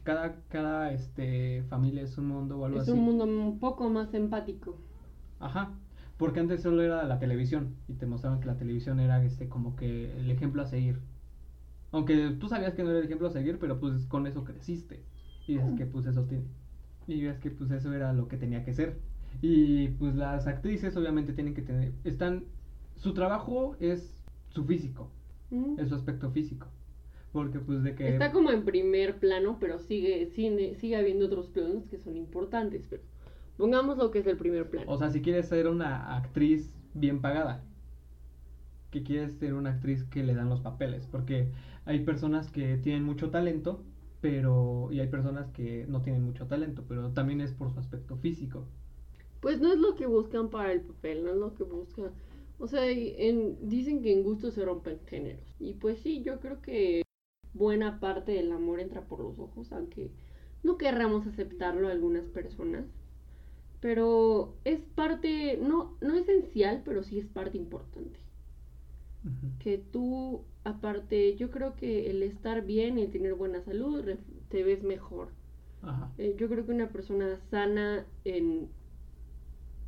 Cada, 0.03 0.41
cada, 0.49 0.91
este, 0.93 1.63
familia 1.69 2.01
es 2.03 2.17
un 2.17 2.27
mundo 2.27 2.59
o 2.59 2.65
algo 2.65 2.77
Es 2.77 2.83
así. 2.83 2.91
un 2.91 2.99
mundo 3.05 3.23
un 3.25 3.59
poco 3.59 3.89
más 3.89 4.13
empático. 4.13 4.75
Ajá, 5.39 5.71
porque 6.17 6.39
antes 6.39 6.61
solo 6.63 6.81
era 6.81 7.03
la 7.03 7.19
televisión 7.19 7.75
y 7.87 7.93
te 7.93 8.05
mostraban 8.05 8.39
que 8.39 8.47
la 8.47 8.57
televisión 8.57 8.99
era 8.99 9.23
este 9.23 9.47
como 9.49 9.75
que 9.75 10.11
el 10.19 10.31
ejemplo 10.31 10.61
a 10.61 10.65
seguir. 10.65 10.99
Aunque 11.91 12.31
tú 12.39 12.49
sabías 12.49 12.73
que 12.73 12.83
no 12.83 12.89
era 12.89 12.99
el 12.99 13.05
ejemplo 13.05 13.27
a 13.27 13.31
seguir, 13.31 13.59
pero 13.59 13.79
pues 13.79 14.05
con 14.05 14.27
eso 14.27 14.43
creciste. 14.43 14.99
Y 15.47 15.53
dices 15.57 15.73
que 15.77 15.85
pues 15.85 16.05
eso 16.05 16.23
tiene. 16.23 16.43
Y 17.07 17.23
ves 17.23 17.39
que 17.39 17.49
pues 17.51 17.71
eso 17.71 17.93
era 17.93 18.11
lo 18.13 18.27
que 18.27 18.37
tenía 18.37 18.63
que 18.65 18.73
ser. 18.73 18.97
Y 19.41 19.89
pues 19.89 20.15
las 20.15 20.47
actrices 20.47 20.97
obviamente 20.97 21.33
tienen 21.33 21.53
que 21.53 21.61
tener 21.61 21.93
están 22.03 22.43
su 22.95 23.13
trabajo 23.13 23.75
es 23.79 24.11
su 24.49 24.65
físico, 24.65 25.07
Ujú. 25.51 25.75
es 25.77 25.89
su 25.89 25.95
aspecto 25.95 26.31
físico. 26.31 26.67
Porque 27.31 27.59
pues 27.59 27.83
de 27.83 27.95
que 27.95 28.07
Está 28.09 28.31
como 28.31 28.51
en 28.51 28.63
primer 28.65 29.17
plano, 29.19 29.57
pero 29.59 29.79
sigue, 29.79 30.27
sigue, 30.27 30.75
sigue 30.75 30.95
habiendo 30.95 31.25
otros 31.25 31.47
planos 31.47 31.87
que 31.87 31.97
son 31.97 32.15
importantes. 32.17 32.87
Pero 32.89 33.03
pongamos 33.57 33.97
lo 33.97 34.11
que 34.11 34.19
es 34.19 34.27
el 34.27 34.37
primer 34.37 34.69
plano. 34.69 34.91
O 34.91 34.97
sea, 34.97 35.09
si 35.11 35.21
quieres 35.21 35.47
ser 35.47 35.67
una 35.67 36.15
actriz 36.17 36.75
bien 36.93 37.21
pagada, 37.21 37.63
que 38.91 39.03
quieres 39.03 39.33
ser 39.33 39.53
una 39.53 39.71
actriz 39.71 40.03
que 40.05 40.23
le 40.23 40.33
dan 40.33 40.49
los 40.49 40.61
papeles, 40.61 41.07
porque 41.11 41.49
hay 41.85 41.99
personas 42.03 42.49
que 42.51 42.77
tienen 42.77 43.03
mucho 43.03 43.29
talento, 43.29 43.83
pero 44.21 44.89
y 44.91 44.99
hay 44.99 45.07
personas 45.07 45.49
que 45.51 45.85
no 45.87 46.01
tienen 46.01 46.23
mucho 46.23 46.47
talento, 46.47 46.83
pero 46.87 47.09
también 47.11 47.41
es 47.41 47.51
por 47.53 47.71
su 47.71 47.79
aspecto 47.79 48.17
físico. 48.17 48.65
Pues 49.41 49.59
no 49.59 49.71
es 49.71 49.79
lo 49.79 49.95
que 49.95 50.07
buscan 50.07 50.49
para 50.49 50.71
el 50.73 50.81
papel, 50.81 51.23
no 51.23 51.31
es 51.31 51.37
lo 51.37 51.53
que 51.53 51.63
buscan. 51.63 52.11
O 52.59 52.67
sea, 52.67 52.89
en- 52.89 53.69
dicen 53.69 54.01
que 54.01 54.11
en 54.11 54.23
gusto 54.23 54.51
se 54.51 54.65
rompen 54.65 54.99
géneros. 55.05 55.55
Y 55.59 55.73
pues 55.73 55.99
sí, 55.99 56.23
yo 56.23 56.39
creo 56.39 56.61
que 56.61 57.03
buena 57.57 57.99
parte 57.99 58.31
del 58.33 58.51
amor 58.51 58.79
entra 58.79 59.01
por 59.01 59.19
los 59.19 59.37
ojos, 59.39 59.71
aunque 59.71 60.11
no 60.63 60.77
querramos 60.77 61.25
aceptarlo 61.27 61.87
algunas 61.87 62.25
personas. 62.25 62.85
Pero 63.79 64.55
es 64.63 64.79
parte, 64.95 65.59
no, 65.61 65.95
no 66.01 66.15
esencial, 66.15 66.81
pero 66.83 67.03
sí 67.03 67.19
es 67.19 67.27
parte 67.27 67.57
importante. 67.57 68.19
Que 69.59 69.77
tú, 69.77 70.43
aparte, 70.63 71.35
yo 71.35 71.51
creo 71.51 71.75
que 71.75 72.09
el 72.09 72.23
estar 72.23 72.65
bien 72.65 72.97
y 72.97 73.01
el 73.01 73.11
tener 73.11 73.33
buena 73.33 73.61
salud, 73.61 74.05
te 74.49 74.63
ves 74.63 74.83
mejor. 74.83 75.29
Ajá. 75.81 76.11
Eh, 76.17 76.35
yo 76.39 76.47
creo 76.47 76.65
que 76.65 76.71
una 76.71 76.89
persona 76.89 77.37
sana 77.51 78.05
en 78.23 78.69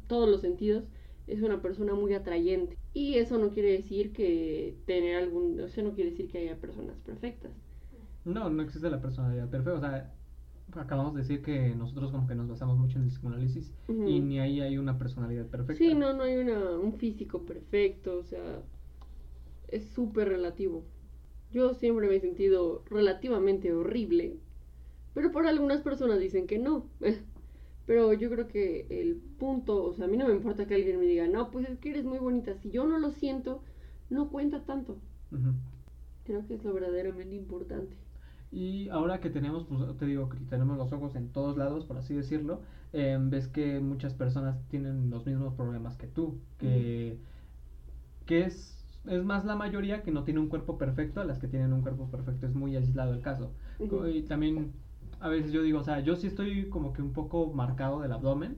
todos 0.07 0.27
los 0.27 0.41
sentidos 0.41 0.83
es 1.29 1.41
una 1.41 1.61
persona 1.61 1.93
muy 1.93 2.13
atrayente. 2.13 2.77
Y 2.93 3.15
eso 3.15 3.37
no 3.37 3.49
quiere 3.51 3.71
decir 3.71 4.11
que 4.13 4.75
tener 4.85 5.17
algún, 5.17 5.59
eso 5.59 5.81
no 5.83 5.93
quiere 5.93 6.11
decir 6.11 6.27
que 6.27 6.39
haya 6.39 6.59
personas 6.59 6.97
perfectas. 7.05 7.51
No, 8.25 8.49
no 8.49 8.63
existe 8.63 8.89
la 8.89 9.01
personalidad 9.01 9.49
perfecta, 9.49 9.77
o 9.77 9.79
sea, 9.79 10.13
acabamos 10.73 11.13
de 11.15 11.21
decir 11.21 11.41
que 11.41 11.73
nosotros 11.75 12.11
como 12.11 12.27
que 12.27 12.35
nos 12.35 12.47
basamos 12.47 12.77
mucho 12.77 12.97
en 12.97 13.05
el 13.05 13.09
psicoanálisis 13.09 13.71
y 13.87 14.19
ni 14.19 14.39
ahí 14.39 14.61
hay 14.61 14.77
una 14.77 14.97
personalidad 14.97 15.45
perfecta. 15.47 15.83
Sí, 15.83 15.93
no, 15.95 16.13
no 16.13 16.23
hay 16.23 16.37
una, 16.37 16.77
un 16.77 16.93
físico 16.93 17.43
perfecto, 17.45 18.17
o 18.17 18.23
sea, 18.23 18.61
es 19.67 19.85
súper 19.89 20.29
relativo. 20.29 20.83
Yo 21.51 21.73
siempre 21.73 22.07
me 22.07 22.15
he 22.15 22.19
sentido 22.19 22.83
relativamente 22.89 23.73
horrible, 23.73 24.37
pero 25.13 25.31
por 25.31 25.47
algunas 25.47 25.81
personas 25.81 26.19
dicen 26.19 26.45
que 26.47 26.59
no. 26.59 26.87
Pero 27.89 28.13
yo 28.13 28.29
creo 28.29 28.47
que 28.47 28.85
el 28.91 29.15
punto, 29.15 29.83
o 29.83 29.93
sea, 29.95 30.05
a 30.05 30.07
mí 30.07 30.15
no 30.15 30.27
me 30.27 30.35
importa 30.35 30.67
que 30.67 30.75
alguien 30.75 30.99
me 30.99 31.07
diga, 31.07 31.27
no, 31.27 31.49
pues 31.49 31.67
es 31.67 31.79
que 31.79 31.89
eres 31.89 32.05
muy 32.05 32.19
bonita. 32.19 32.53
Si 32.53 32.69
yo 32.69 32.85
no 32.85 32.99
lo 32.99 33.09
siento, 33.09 33.63
no 34.11 34.29
cuenta 34.29 34.63
tanto. 34.63 34.99
Creo 36.23 36.45
que 36.45 36.53
es 36.53 36.63
lo 36.63 36.71
verdaderamente 36.71 37.33
importante. 37.33 37.95
Y 38.51 38.89
ahora 38.89 39.19
que 39.21 39.31
tenemos, 39.31 39.65
pues 39.65 39.97
te 39.97 40.05
digo 40.05 40.29
que 40.29 40.37
tenemos 40.51 40.77
los 40.77 40.93
ojos 40.93 41.15
en 41.15 41.29
todos 41.29 41.57
lados, 41.57 41.85
por 41.85 41.97
así 41.97 42.13
decirlo, 42.13 42.61
em, 42.93 43.31
ves 43.31 43.47
que 43.47 43.79
muchas 43.79 44.13
personas 44.13 44.55
tienen 44.67 45.09
los 45.09 45.25
mismos 45.25 45.55
problemas 45.55 45.97
que 45.97 46.05
tú, 46.05 46.37
que, 46.59 47.17
que 48.27 48.43
es, 48.43 48.85
es 49.07 49.23
más 49.23 49.45
la 49.45 49.55
mayoría 49.55 50.03
que 50.03 50.11
no 50.11 50.23
tiene 50.25 50.41
un 50.41 50.49
cuerpo 50.49 50.77
perfecto, 50.77 51.21
a 51.21 51.25
las 51.25 51.39
que 51.39 51.47
tienen 51.47 51.73
un 51.73 51.81
cuerpo 51.81 52.07
perfecto 52.11 52.45
es 52.45 52.53
muy 52.53 52.75
aislado 52.75 53.15
el 53.15 53.21
caso. 53.21 53.51
Y 53.79 54.21
también 54.21 54.73
a 55.19 55.29
veces 55.29 55.51
yo 55.51 55.61
digo, 55.63 55.79
o 55.79 55.83
sea, 55.83 55.99
yo 56.01 56.15
sí 56.15 56.27
estoy 56.27 56.69
como 56.69 56.93
que 56.93 57.01
un 57.01 57.13
poco 57.13 57.51
marcado 57.53 58.01
del 58.01 58.11
abdomen 58.11 58.57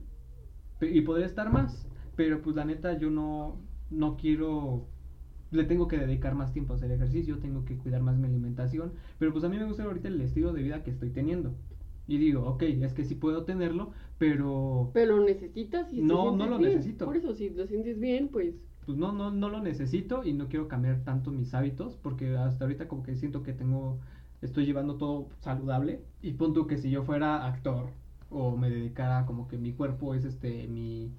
y 0.80 1.00
podría 1.02 1.26
estar 1.26 1.50
más, 1.50 1.88
pero 2.16 2.42
pues 2.42 2.56
la 2.56 2.64
neta 2.64 2.98
yo 2.98 3.10
no, 3.10 3.60
no 3.90 4.16
quiero 4.16 4.88
le 5.50 5.64
tengo 5.64 5.88
que 5.88 5.98
dedicar 5.98 6.34
más 6.34 6.52
tiempo 6.52 6.72
a 6.72 6.76
hacer 6.76 6.90
ejercicio, 6.92 7.38
tengo 7.38 7.64
que 7.64 7.76
cuidar 7.78 8.02
más 8.02 8.18
mi 8.18 8.26
alimentación, 8.26 8.94
pero 9.18 9.32
pues 9.32 9.44
a 9.44 9.48
mí 9.50 9.58
me 9.58 9.66
gusta 9.66 9.84
ahorita 9.84 10.08
el 10.08 10.20
estilo 10.20 10.52
de 10.52 10.62
vida 10.62 10.82
que 10.82 10.90
estoy 10.90 11.10
teniendo. 11.10 11.54
Y 12.06 12.18
digo, 12.18 12.44
ok, 12.46 12.62
es 12.64 12.94
que 12.94 13.04
sí 13.04 13.14
puedo 13.14 13.44
tenerlo, 13.44 13.92
pero 14.18 14.92
Pero 14.94 15.16
lo 15.18 15.24
necesitas 15.24 15.92
y 15.92 16.00
No, 16.02 16.36
no 16.36 16.46
lo 16.46 16.58
bien. 16.58 16.78
necesito. 16.78 17.04
Por 17.06 17.16
eso, 17.16 17.34
si 17.34 17.50
lo 17.50 17.66
sientes 17.66 17.98
bien, 17.98 18.28
pues 18.28 18.54
pues 18.84 18.98
no, 18.98 19.12
no, 19.12 19.30
no 19.30 19.48
lo 19.48 19.60
necesito 19.60 20.24
y 20.24 20.32
no 20.32 20.48
quiero 20.48 20.66
cambiar 20.68 21.04
tanto 21.04 21.30
mis 21.30 21.54
hábitos, 21.54 21.96
porque 21.96 22.36
hasta 22.36 22.64
ahorita 22.64 22.88
como 22.88 23.02
que 23.02 23.14
siento 23.14 23.42
que 23.42 23.52
tengo, 23.52 24.00
estoy 24.42 24.66
llevando 24.66 24.96
todo 24.96 25.28
saludable. 25.40 26.02
Y 26.20 26.32
punto 26.32 26.66
que 26.66 26.78
si 26.78 26.90
yo 26.90 27.02
fuera 27.04 27.46
actor 27.46 27.90
o 28.30 28.56
me 28.56 28.70
dedicara 28.70 29.26
como 29.26 29.48
que 29.48 29.58
mi 29.58 29.72
cuerpo 29.72 30.14
es 30.14 30.24
este, 30.24 30.66
mi, 30.68 31.10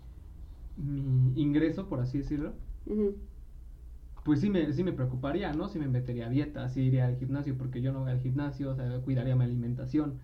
mi 0.78 1.42
ingreso, 1.42 1.88
por 1.88 2.00
así 2.00 2.20
decirlo, 2.20 2.54
pues 4.24 4.42
sí 4.42 4.50
me, 4.50 4.72
sí 4.74 4.84
me 4.84 4.94
preocuparía, 4.94 5.54
¿no? 5.54 5.68
Si 5.70 5.80
me 5.80 5.88
metería 5.88 6.28
a 6.28 6.30
dieta, 6.30 6.70
si 6.70 6.82
iría 6.82 7.08
al 7.08 7.18
gimnasio, 7.18 7.58
porque 7.58 7.82
yo 7.82 7.92
no 7.92 8.02
voy 8.02 8.12
al 8.12 8.22
gimnasio, 8.22 8.72
o 8.72 8.76
sea, 8.76 9.00
cuidaría 9.02 9.36
mi 9.36 9.44
alimentación. 9.44 10.20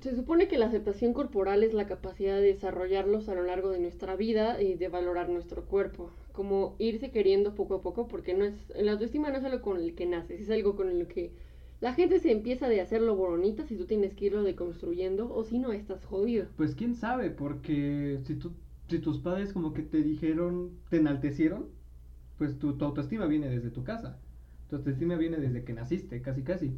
Se 0.00 0.16
supone 0.16 0.48
que 0.48 0.58
la 0.58 0.66
aceptación 0.66 1.12
corporal 1.12 1.62
es 1.62 1.74
la 1.74 1.86
capacidad 1.86 2.36
de 2.36 2.42
desarrollarlos 2.42 3.28
a 3.28 3.34
lo 3.34 3.42
largo 3.42 3.70
de 3.70 3.80
nuestra 3.80 4.16
vida 4.16 4.60
y 4.62 4.74
de 4.74 4.88
valorar 4.88 5.28
nuestro 5.28 5.66
cuerpo. 5.66 6.10
Como 6.32 6.74
irse 6.78 7.10
queriendo 7.10 7.54
poco 7.54 7.76
a 7.76 7.82
poco, 7.82 8.08
porque 8.08 8.34
no 8.34 8.44
es, 8.44 8.54
la 8.74 8.92
autoestima 8.92 9.30
no 9.30 9.38
es 9.38 9.44
algo 9.44 9.60
con 9.60 9.76
el 9.76 9.94
que 9.94 10.06
naces, 10.06 10.40
es 10.40 10.50
algo 10.50 10.74
con 10.74 10.88
el 10.88 11.06
que 11.06 11.32
la 11.80 11.94
gente 11.94 12.20
se 12.20 12.30
empieza 12.30 12.68
de 12.68 12.80
hacerlo 12.80 13.16
bonita 13.16 13.64
si 13.64 13.76
tú 13.76 13.86
tienes 13.86 14.14
que 14.14 14.26
irlo 14.26 14.42
deconstruyendo 14.42 15.32
o 15.34 15.44
si 15.44 15.58
no 15.58 15.72
estás 15.72 16.04
jodido. 16.04 16.46
Pues 16.56 16.74
quién 16.74 16.94
sabe, 16.94 17.30
porque 17.30 18.20
si, 18.24 18.34
tú, 18.34 18.52
si 18.88 18.98
tus 18.98 19.18
padres 19.18 19.52
como 19.52 19.72
que 19.72 19.82
te 19.82 20.02
dijeron, 20.02 20.72
te 20.90 20.98
enaltecieron, 20.98 21.66
pues 22.36 22.58
tu, 22.58 22.74
tu 22.74 22.84
autoestima 22.84 23.26
viene 23.26 23.48
desde 23.48 23.70
tu 23.70 23.82
casa. 23.82 24.18
Tu 24.68 24.76
autoestima 24.76 25.16
viene 25.16 25.38
desde 25.38 25.64
que 25.64 25.72
naciste, 25.72 26.20
casi 26.20 26.42
casi. 26.42 26.76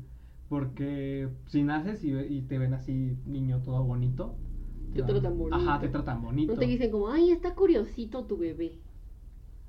Porque 0.48 1.28
si 1.46 1.62
naces 1.62 2.04
y, 2.04 2.42
te 2.42 2.58
ven 2.58 2.74
así, 2.74 3.16
niño 3.26 3.62
todo 3.62 3.82
bonito. 3.84 4.36
Te 4.94 5.02
tratan 5.02 5.38
bonito. 5.38 5.56
Ajá, 5.56 5.80
te 5.80 5.88
tratan 5.88 6.22
bonito. 6.22 6.52
No 6.52 6.58
te 6.58 6.66
dicen 6.66 6.90
como, 6.90 7.08
ay, 7.08 7.30
está 7.30 7.54
curiosito 7.54 8.24
tu 8.24 8.36
bebé. 8.36 8.78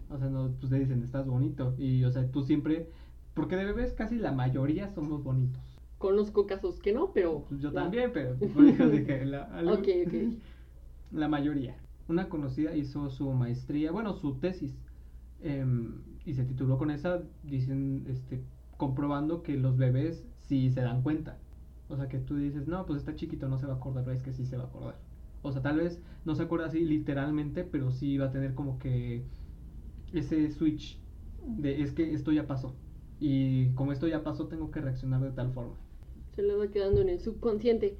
O 0.09 0.17
sea, 0.17 0.29
no, 0.29 0.51
pues 0.59 0.69
te 0.69 0.79
dicen, 0.79 1.01
estás 1.01 1.25
bonito. 1.25 1.73
Y, 1.77 2.03
o 2.03 2.11
sea, 2.11 2.29
tú 2.29 2.43
siempre. 2.43 2.89
Porque 3.33 3.55
de 3.55 3.65
bebés 3.65 3.93
casi 3.93 4.17
la 4.17 4.31
mayoría 4.31 4.89
somos 4.89 5.23
bonitos. 5.23 5.61
Conozco 5.97 6.45
casos 6.45 6.79
que 6.79 6.91
no, 6.93 7.11
pero... 7.13 7.45
Pues 7.49 7.61
yo 7.61 7.71
la- 7.71 7.83
también, 7.83 8.11
pero 8.13 8.35
por 8.53 8.65
eso 8.65 8.89
dije, 8.89 9.25
la, 9.25 9.43
algo- 9.57 9.73
Ok, 9.73 9.87
ok. 10.07 10.13
la 11.11 11.27
mayoría. 11.27 11.75
Una 12.07 12.27
conocida 12.29 12.75
hizo 12.75 13.09
su 13.09 13.31
maestría, 13.31 13.91
bueno, 13.91 14.13
su 14.13 14.35
tesis, 14.39 14.75
em, 15.41 16.01
y 16.25 16.33
se 16.33 16.43
tituló 16.45 16.77
con 16.77 16.91
esa, 16.91 17.21
dicen, 17.43 18.05
este, 18.07 18.43
comprobando 18.77 19.41
que 19.43 19.55
los 19.57 19.77
bebés 19.77 20.25
sí 20.47 20.69
se 20.71 20.81
dan 20.81 21.01
cuenta. 21.01 21.37
O 21.87 21.95
sea, 21.95 22.07
que 22.09 22.17
tú 22.19 22.35
dices, 22.37 22.67
no, 22.67 22.85
pues 22.85 22.99
está 22.99 23.15
chiquito, 23.15 23.47
no 23.47 23.57
se 23.57 23.65
va 23.67 23.73
a 23.73 23.75
acordar, 23.77 24.03
pero 24.03 24.15
es 24.17 24.23
que 24.23 24.33
sí 24.33 24.45
se 24.45 24.57
va 24.57 24.63
a 24.63 24.67
acordar. 24.67 24.95
O 25.41 25.51
sea, 25.51 25.61
tal 25.61 25.77
vez 25.77 26.01
no 26.25 26.35
se 26.35 26.43
acuerda 26.43 26.67
así 26.67 26.81
literalmente, 26.85 27.63
pero 27.63 27.91
sí 27.91 28.17
va 28.17 28.27
a 28.27 28.31
tener 28.31 28.53
como 28.55 28.79
que 28.79 29.23
ese 30.13 30.49
switch 30.51 30.97
de 31.45 31.81
es 31.81 31.91
que 31.93 32.13
esto 32.13 32.31
ya 32.31 32.47
pasó. 32.47 32.73
Y 33.25 33.69
como 33.75 33.93
esto 33.93 34.05
ya 34.07 34.21
pasó, 34.21 34.47
tengo 34.47 34.69
que 34.69 34.81
reaccionar 34.81 35.21
de 35.21 35.31
tal 35.31 35.53
forma. 35.53 35.75
Se 36.35 36.43
le 36.43 36.55
va 36.55 36.67
quedando 36.67 36.99
en 36.99 37.07
el 37.07 37.21
subconsciente. 37.21 37.95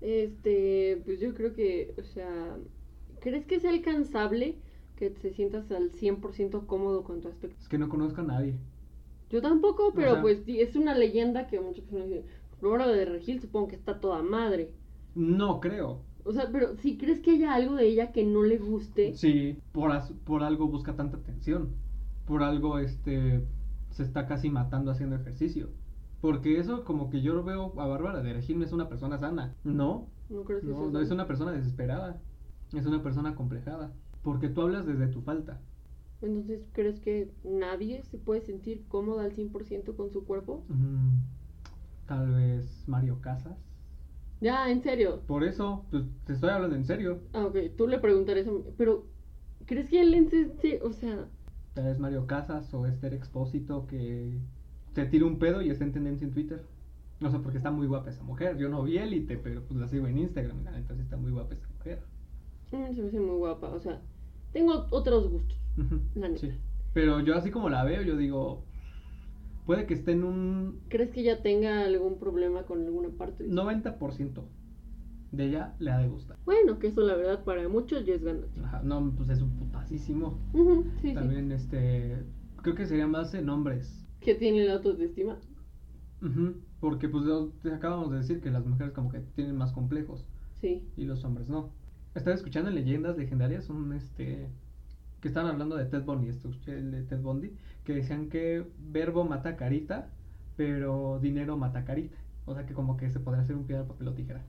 Este, 0.00 1.02
pues 1.04 1.20
yo 1.20 1.34
creo 1.34 1.52
que, 1.52 1.94
o 1.98 2.02
sea, 2.04 2.56
¿crees 3.20 3.44
que 3.44 3.56
es 3.56 3.66
alcanzable 3.66 4.56
que 4.96 5.10
te 5.10 5.30
sientas 5.34 5.70
al 5.70 5.92
100% 5.92 6.66
cómodo 6.66 7.04
con 7.04 7.20
tu 7.20 7.28
aspecto? 7.28 7.56
Es 7.60 7.68
que 7.68 7.76
no 7.76 7.90
conozco 7.90 8.22
a 8.22 8.24
nadie. 8.24 8.54
Yo 9.28 9.42
tampoco, 9.42 9.92
pero 9.94 10.12
sea- 10.12 10.22
pues 10.22 10.42
es 10.46 10.74
una 10.74 10.94
leyenda 10.96 11.46
que 11.48 11.60
muchas 11.60 11.84
personas 11.84 12.08
dicen, 12.08 12.24
Flora 12.58 12.86
de 12.88 13.04
Regil 13.04 13.40
supongo 13.42 13.68
que 13.68 13.76
está 13.76 14.00
toda 14.00 14.22
madre. 14.22 14.70
No 15.14 15.60
creo. 15.60 16.00
O 16.24 16.32
sea, 16.32 16.48
pero 16.50 16.76
si 16.76 16.96
crees 16.96 17.20
que 17.20 17.32
haya 17.32 17.52
algo 17.54 17.74
de 17.74 17.88
ella 17.88 18.10
que 18.12 18.24
no 18.24 18.42
le 18.42 18.56
guste, 18.56 19.14
Sí, 19.16 19.58
por, 19.72 19.92
as- 19.92 20.12
por 20.24 20.42
algo 20.42 20.66
busca 20.68 20.96
tanta 20.96 21.18
atención. 21.18 21.68
Por 22.26 22.42
algo 22.42 22.78
este 22.78 23.42
se 23.92 24.02
está 24.02 24.26
casi 24.26 24.50
matando 24.50 24.90
haciendo 24.90 25.16
ejercicio. 25.16 25.70
Porque 26.20 26.58
eso 26.58 26.84
como 26.84 27.10
que 27.10 27.22
yo 27.22 27.34
lo 27.34 27.44
veo 27.44 27.78
a 27.80 27.86
Bárbara 27.86 28.22
de 28.22 28.32
Regil 28.32 28.58
no 28.58 28.64
es 28.64 28.72
una 28.72 28.88
persona 28.88 29.18
sana. 29.18 29.56
No, 29.64 30.08
no 30.28 30.44
creo 30.44 30.64
que 30.64 30.66
no, 30.68 30.74
sea 30.76 30.88
no 30.88 31.00
eso. 31.00 31.00
es 31.00 31.10
una 31.10 31.26
persona 31.26 31.52
desesperada. 31.52 32.20
Es 32.72 32.86
una 32.86 33.02
persona 33.02 33.34
complejada. 33.34 33.92
Porque 34.22 34.48
tú 34.48 34.62
hablas 34.62 34.86
desde 34.86 35.08
tu 35.08 35.22
falta. 35.22 35.60
Entonces, 36.22 36.68
¿crees 36.72 37.00
que 37.00 37.32
nadie 37.44 38.02
se 38.04 38.18
puede 38.18 38.40
sentir 38.42 38.86
cómoda 38.88 39.24
al 39.24 39.32
100% 39.32 39.96
con 39.96 40.10
su 40.10 40.24
cuerpo? 40.24 40.64
Mm, 40.68 41.18
tal 42.06 42.30
vez 42.32 42.84
Mario 42.86 43.20
Casas. 43.20 43.58
Ya, 44.40 44.70
en 44.70 44.82
serio. 44.82 45.20
Por 45.26 45.44
eso, 45.44 45.86
pues 45.90 46.04
te 46.24 46.32
estoy 46.32 46.50
hablando 46.50 46.76
en 46.76 46.84
serio. 46.84 47.20
Ah, 47.32 47.46
ok, 47.46 47.56
tú 47.76 47.86
le 47.86 47.98
mí, 48.52 48.64
pero 48.76 49.06
¿crees 49.66 49.88
que 49.88 50.00
él 50.00 50.14
en 50.14 50.28
o 50.82 50.92
sea, 50.92 51.28
Tal 51.74 51.84
vez 51.84 51.98
Mario 51.98 52.26
Casas 52.26 52.72
o 52.74 52.86
Esther 52.86 53.14
Expósito 53.14 53.86
que 53.86 54.38
se 54.94 55.06
tira 55.06 55.24
un 55.26 55.38
pedo 55.38 55.62
y 55.62 55.70
está 55.70 55.84
en 55.84 55.92
tendencia 55.92 56.26
en 56.26 56.32
Twitter. 56.32 56.62
No 57.20 57.30
sé, 57.30 57.38
porque 57.38 57.58
está 57.58 57.70
muy 57.70 57.86
guapa 57.86 58.10
esa 58.10 58.22
mujer. 58.24 58.58
Yo 58.58 58.68
no 58.68 58.82
vi 58.82 58.98
élite, 58.98 59.38
pero 59.38 59.62
pues 59.62 59.78
la 59.80 59.88
sigo 59.88 60.06
en 60.06 60.18
Instagram. 60.18 60.64
La 60.64 60.72
neta 60.72 60.94
sí 60.94 61.00
está 61.02 61.16
muy 61.16 61.30
guapa 61.30 61.54
esa 61.54 61.68
mujer. 61.78 62.00
mí 62.72 62.94
se 62.94 63.00
me 63.02 63.08
hace 63.08 63.20
muy 63.20 63.36
guapa, 63.36 63.68
o 63.68 63.80
sea, 63.80 64.00
tengo 64.52 64.86
otros 64.90 65.30
gustos. 65.30 65.56
La 66.14 66.28
neta. 66.28 66.40
sí. 66.40 66.50
Pero 66.92 67.20
yo 67.20 67.36
así 67.36 67.50
como 67.50 67.70
la 67.70 67.84
veo, 67.84 68.02
yo 68.02 68.16
digo, 68.18 68.64
puede 69.64 69.86
que 69.86 69.94
esté 69.94 70.12
en 70.12 70.24
un 70.24 70.80
¿Crees 70.88 71.10
que 71.10 71.20
ella 71.20 71.40
tenga 71.42 71.84
algún 71.84 72.18
problema 72.18 72.64
con 72.64 72.84
alguna 72.84 73.08
parte? 73.16 73.44
de 73.44 73.48
su- 73.50 73.54
90% 73.56 74.42
de 75.32 75.46
ella 75.46 75.74
le 75.78 75.90
ha 75.90 75.98
de 75.98 76.08
gustar. 76.08 76.36
Bueno, 76.44 76.78
que 76.78 76.88
eso 76.88 77.00
la 77.00 77.16
verdad 77.16 77.42
para 77.44 77.68
muchos 77.68 78.04
ya 78.06 78.14
es 78.14 78.22
ganancia. 78.22 78.64
Ajá, 78.64 78.82
no, 78.84 79.12
pues 79.16 79.30
es 79.30 79.40
un 79.40 79.50
putasísimo. 79.56 80.38
Sí. 81.00 81.14
También 81.14 81.50
este, 81.52 82.22
creo 82.62 82.74
que 82.74 82.86
sería 82.86 83.06
más 83.06 83.34
en 83.34 83.48
hombres. 83.48 84.04
Que 84.20 84.34
tiene 84.34 84.64
la 84.64 84.74
autoestima. 84.74 85.38
Ujú, 86.22 86.54
Porque 86.80 87.08
pues 87.08 87.24
te 87.62 87.72
acabamos 87.72 88.12
de 88.12 88.18
decir 88.18 88.40
que 88.40 88.50
las 88.50 88.64
mujeres 88.64 88.92
como 88.92 89.10
que 89.10 89.20
tienen 89.34 89.56
más 89.56 89.72
complejos. 89.72 90.24
Sí. 90.60 90.80
y 90.96 91.04
los 91.06 91.24
hombres 91.24 91.48
no. 91.48 91.70
Estaba 92.14 92.36
escuchando 92.36 92.70
leyendas 92.70 93.16
legendarias, 93.16 93.68
un 93.68 93.92
este 93.94 94.48
que 95.20 95.28
estaban 95.28 95.50
hablando 95.50 95.76
de 95.76 95.86
Ted 95.86 96.04
Bundy, 96.04 96.28
esto, 96.28 96.50
el 96.66 96.90
de 96.92 97.02
Ted 97.02 97.20
Bundy, 97.20 97.52
que 97.84 97.94
decían 97.94 98.28
que 98.28 98.64
verbo 98.90 99.24
mata 99.24 99.56
carita, 99.56 100.10
pero 100.56 101.18
dinero 101.20 101.56
mata 101.56 101.84
carita. 101.84 102.16
O 102.44 102.54
sea 102.54 102.64
que 102.66 102.74
como 102.74 102.96
que 102.96 103.08
se 103.10 103.18
podría 103.20 103.42
hacer 103.42 103.56
un 103.56 103.64
piedra, 103.64 103.86
papel 103.86 104.06
o 104.08 104.14
tijera. 104.14 104.44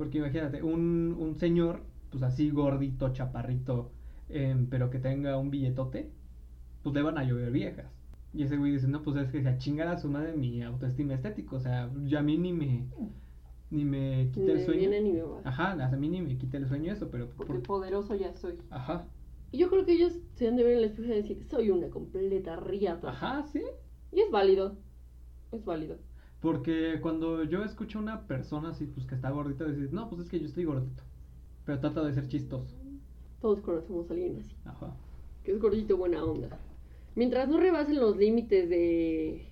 Porque 0.00 0.16
imagínate, 0.16 0.62
un, 0.62 1.14
un 1.18 1.36
señor, 1.36 1.82
pues 2.10 2.22
así 2.22 2.48
gordito, 2.48 3.12
chaparrito, 3.12 3.90
em, 4.30 4.66
pero 4.66 4.88
que 4.88 4.98
tenga 4.98 5.36
un 5.36 5.50
billetote, 5.50 6.08
pues 6.82 6.94
le 6.94 7.02
van 7.02 7.18
a 7.18 7.24
llover 7.24 7.50
viejas. 7.52 7.84
Y 8.32 8.44
ese 8.44 8.56
güey 8.56 8.72
dice, 8.72 8.88
no, 8.88 9.02
pues 9.02 9.18
es 9.18 9.30
que 9.30 9.42
se 9.42 9.48
a 9.50 9.58
chingar 9.58 9.88
a 9.88 9.98
su 9.98 10.08
madre 10.08 10.32
mi 10.34 10.62
autoestima 10.62 11.12
estético. 11.12 11.56
O 11.56 11.60
sea, 11.60 11.90
ya 12.06 12.20
a 12.20 12.22
mí 12.22 12.38
ni 12.38 12.54
me, 12.54 12.86
ni 13.70 13.84
me 13.84 14.30
quita 14.32 14.52
el 14.52 14.64
sueño. 14.64 14.80
viene 14.80 15.02
ni 15.02 15.12
me 15.12 15.20
va. 15.22 15.42
Ajá, 15.44 15.72
a 15.72 15.96
mí 15.98 16.08
ni 16.08 16.22
me 16.22 16.38
quita 16.38 16.56
el 16.56 16.66
sueño 16.66 16.92
eso, 16.94 17.10
pero 17.10 17.28
Porque 17.36 17.52
por- 17.52 17.62
poderoso 17.62 18.14
ya 18.14 18.34
soy. 18.34 18.54
Ajá, 18.70 19.04
Y 19.52 19.58
yo 19.58 19.68
creo 19.68 19.84
que 19.84 19.92
ellos 19.92 20.14
se 20.36 20.48
han 20.48 20.56
de 20.56 20.62
ver 20.64 20.72
en 20.72 20.78
el 20.78 20.84
espejo 20.86 21.12
y 21.12 21.16
decir, 21.16 21.44
soy 21.44 21.68
una 21.70 21.90
completa 21.90 22.56
riata. 22.56 23.10
ajá, 23.10 23.42
sí. 23.52 23.60
Y 24.12 24.20
es 24.20 24.30
válido. 24.30 24.78
Es 25.52 25.62
válido. 25.64 25.98
Porque 26.40 26.98
cuando 27.02 27.44
yo 27.44 27.62
escucho 27.64 27.98
a 27.98 28.02
una 28.02 28.26
persona 28.26 28.70
así, 28.70 28.86
pues 28.86 29.06
que 29.06 29.14
está 29.14 29.30
gordita, 29.30 29.64
decir, 29.64 29.92
no, 29.92 30.08
pues 30.08 30.22
es 30.22 30.28
que 30.28 30.40
yo 30.40 30.46
estoy 30.46 30.64
gordito. 30.64 31.02
Pero 31.66 31.80
trata 31.80 32.02
de 32.02 32.14
ser 32.14 32.28
chistoso. 32.28 32.74
Todos 33.40 33.60
conocemos 33.60 34.10
a 34.10 34.14
alguien 34.14 34.38
así. 34.38 34.54
Ajá. 34.64 34.94
Que 35.44 35.52
es 35.52 35.60
gordito 35.60 35.96
buena 35.96 36.24
onda. 36.24 36.58
Mientras 37.14 37.48
no 37.48 37.58
rebasen 37.58 38.00
los 38.00 38.16
límites 38.16 38.68
de. 38.70 39.46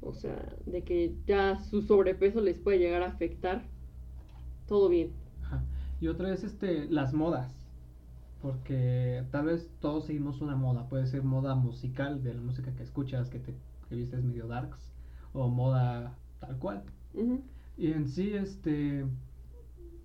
O 0.00 0.14
sea, 0.14 0.54
de 0.66 0.82
que 0.82 1.16
ya 1.26 1.58
su 1.58 1.82
sobrepeso 1.82 2.40
les 2.40 2.58
puede 2.58 2.78
llegar 2.78 3.02
a 3.02 3.08
afectar. 3.08 3.64
Todo 4.68 4.88
bien. 4.88 5.10
Ajá. 5.42 5.64
Y 6.00 6.06
otra 6.06 6.30
vez, 6.30 6.44
este, 6.44 6.88
las 6.88 7.14
modas. 7.14 7.52
Porque 8.40 9.24
tal 9.32 9.46
vez 9.46 9.68
todos 9.80 10.04
seguimos 10.04 10.40
una 10.40 10.54
moda. 10.54 10.88
Puede 10.88 11.06
ser 11.08 11.24
moda 11.24 11.56
musical, 11.56 12.22
de 12.22 12.34
la 12.34 12.40
música 12.40 12.72
que 12.76 12.84
escuchas, 12.84 13.28
que 13.28 13.40
te 13.40 13.54
que 13.88 13.96
vistes 13.96 14.22
medio 14.22 14.46
darks. 14.46 14.92
O 15.32 15.48
moda 15.48 16.16
tal 16.40 16.56
cual. 16.58 16.82
Y 17.76 17.92
en 17.92 18.08
sí, 18.08 18.34
este, 18.34 19.04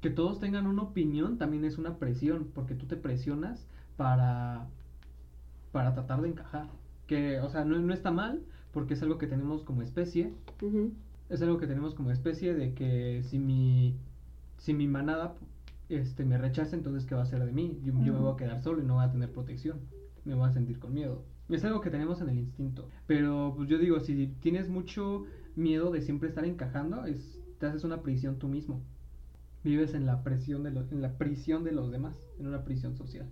que 0.02 0.10
todos 0.10 0.39
tengan 0.39 0.67
una 0.67 0.84
opinión 0.84 1.38
también 1.38 1.65
es 1.65 1.78
una 1.78 1.98
presión, 1.98 2.50
porque 2.54 2.76
tú 2.76 2.86
te 2.86 2.98
presionas 2.98 3.67
para, 3.98 4.67
para 5.72 5.93
tratar 5.93 6.22
de 6.22 6.30
encajar. 6.30 6.67
Que, 7.08 7.39
o 7.39 7.50
sea, 7.50 7.65
no, 7.65 7.80
no 7.80 7.93
está 7.93 8.12
mal, 8.12 8.43
porque 8.72 8.93
es 8.96 9.02
algo 9.02 9.17
que 9.17 9.28
tenemos 9.28 9.63
como 9.63 9.82
especie. 9.82 10.34
Es 11.30 11.41
algo 11.41 11.58
que 11.58 11.67
tenemos 11.67 11.96
como 11.96 12.12
especie 12.12 12.54
de 12.54 12.74
que 12.74 13.24
si 13.24 13.39
mi, 13.39 13.96
si 14.58 14.74
mi 14.74 14.88
manada 14.88 15.36
este, 15.89 16.26
me 16.26 16.38
rechaza, 16.38 16.76
entonces 16.76 17.06
¿qué 17.06 17.15
va 17.15 17.22
a 17.22 17.24
hacer 17.24 17.43
de 17.43 17.52
mí? 17.52 17.80
Yo, 17.84 17.93
yo 18.04 18.13
me 18.13 18.19
voy 18.19 18.34
a 18.34 18.38
quedar 18.38 18.62
solo 18.62 18.82
y 18.82 18.86
no 18.86 18.96
voy 18.96 19.06
a 19.06 19.12
tener 19.12 19.32
protección. 19.32 19.80
Me 20.26 20.34
voy 20.34 20.48
a 20.48 20.52
sentir 20.52 20.80
con 20.80 20.93
miedo. 20.93 21.24
Es 21.50 21.63
algo 21.65 21.82
que 21.82 21.89
tenemos 21.89 22.22
en 22.22 22.30
el 22.30 22.39
instinto. 22.39 22.88
Pero 23.06 23.54
pues 23.56 23.69
yo 23.69 23.78
digo, 23.78 24.00
si 24.00 24.28
tienes 24.41 24.69
mucho 24.69 25.26
miedo 25.55 25.91
de 25.91 26.01
siempre 26.01 26.29
estar 26.29 26.45
encajando, 26.45 27.05
es, 27.05 27.39
te 27.59 27.67
haces 27.67 27.83
una 27.83 28.01
prisión 28.01 28.39
tú 28.39 28.47
mismo. 28.47 28.81
Vives 29.63 29.93
en 29.93 30.05
la 30.05 30.23
presión 30.23 30.63
de 30.63 30.71
los, 30.71 30.91
en 30.91 31.01
la 31.01 31.17
prisión 31.17 31.63
de 31.63 31.71
los 31.71 31.91
demás, 31.91 32.17
en 32.39 32.47
una 32.47 32.63
prisión 32.65 32.95
social. 32.95 33.27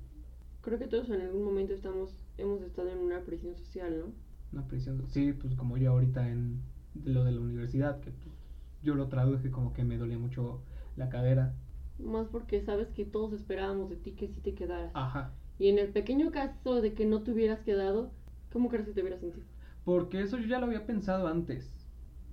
Creo 0.61 0.79
que 0.79 0.87
todos 0.87 1.09
en 1.09 1.21
algún 1.21 1.43
momento 1.43 1.73
estamos, 1.73 2.15
hemos 2.37 2.61
estado 2.61 2.89
en 2.89 2.99
una 2.99 3.21
prisión 3.21 3.55
social, 3.55 3.99
¿no? 3.99 4.13
Una 4.53 4.67
prisión, 4.67 5.03
sí, 5.07 5.33
pues 5.33 5.55
como 5.55 5.77
yo 5.77 5.91
ahorita 5.91 6.29
en 6.29 6.61
lo 7.03 7.23
de 7.23 7.31
la 7.31 7.41
universidad, 7.41 7.99
que 7.99 8.11
pues, 8.11 8.35
yo 8.83 8.95
lo 8.95 9.07
traduje 9.07 9.49
como 9.51 9.73
que 9.73 9.83
me 9.83 9.97
dolía 9.97 10.17
mucho 10.17 10.61
la 10.95 11.09
cadera. 11.09 11.53
Más 11.99 12.27
porque 12.27 12.61
sabes 12.61 12.89
que 12.89 13.05
todos 13.05 13.33
esperábamos 13.33 13.89
de 13.89 13.95
ti 13.95 14.11
que 14.11 14.27
sí 14.27 14.39
te 14.41 14.53
quedaras. 14.53 14.91
Ajá. 14.93 15.33
Y 15.59 15.67
en 15.67 15.79
el 15.79 15.89
pequeño 15.89 16.31
caso 16.31 16.81
de 16.81 16.93
que 16.93 17.05
no 17.05 17.21
te 17.21 17.31
hubieras 17.31 17.59
quedado, 17.61 18.11
¿cómo 18.51 18.69
crees 18.69 18.87
que 18.87 18.93
te 18.93 19.01
hubieras 19.01 19.21
sentido? 19.21 19.45
Porque 19.85 20.21
eso 20.21 20.37
yo 20.37 20.47
ya 20.47 20.59
lo 20.59 20.65
había 20.65 20.85
pensado 20.85 21.27
antes. 21.27 21.71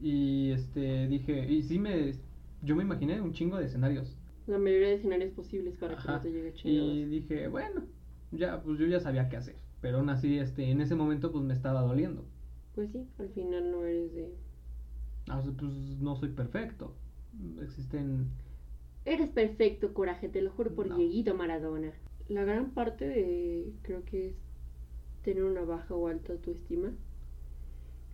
Y 0.01 0.51
este 0.53 1.07
dije, 1.09 1.51
y 1.51 1.63
sí 1.63 1.79
me 1.79 2.15
yo 2.63 2.75
me 2.77 2.83
imaginé 2.83 3.21
un 3.21 3.33
chingo 3.33 3.57
de 3.59 3.67
escenarios. 3.67 4.17
La 4.47 4.59
mayoría 4.59 4.89
de 4.89 4.95
escenarios 4.95 5.33
posibles 5.33 5.77
para 5.77 5.97
que 5.97 6.09
no 6.09 6.21
te 6.21 6.33
llegue 6.33 6.49
Y 6.49 6.53
chingados. 6.55 7.11
dije, 7.11 7.49
bueno, 7.49 7.83
ya 8.33 8.61
pues 8.63 8.79
yo 8.79 8.87
ya 8.87 9.01
sabía 9.01 9.29
qué 9.29 9.37
hacer, 9.37 9.57
pero 9.81 9.99
aún 9.99 10.11
así 10.11 10.39
este 10.39 10.71
en 10.71 10.81
ese 10.81 10.95
momento 10.97 11.31
pues 11.33 11.45
me 11.45 11.55
estaba 11.55 11.83
doliendo. 11.83 12.25
Pues 12.75 12.91
sí, 12.93 13.07
al 13.19 13.29
final 13.31 13.71
no 13.71 13.85
eres 13.85 14.15
de... 14.15 14.35
Ah, 15.29 15.43
pues 15.43 15.73
no 16.01 16.17
soy 16.17 16.31
perfecto. 16.31 16.93
Existen 17.63 18.29
Eres 19.05 19.31
perfecto, 19.31 19.93
coraje, 19.93 20.29
te 20.29 20.41
lo 20.41 20.53
juro 20.53 20.73
por 20.75 20.87
No. 20.87 20.97
Dieguito 20.97 21.35
Maradona. 21.35 21.93
La 22.29 22.45
gran 22.45 22.71
parte 22.75 23.09
de, 23.09 23.73
creo 23.83 24.05
que 24.05 24.29
es 24.29 24.37
tener 25.23 25.45
una 25.45 25.63
baja 25.63 25.95
o 25.95 26.09
alta 26.09 26.33
autoestima. 26.33 26.93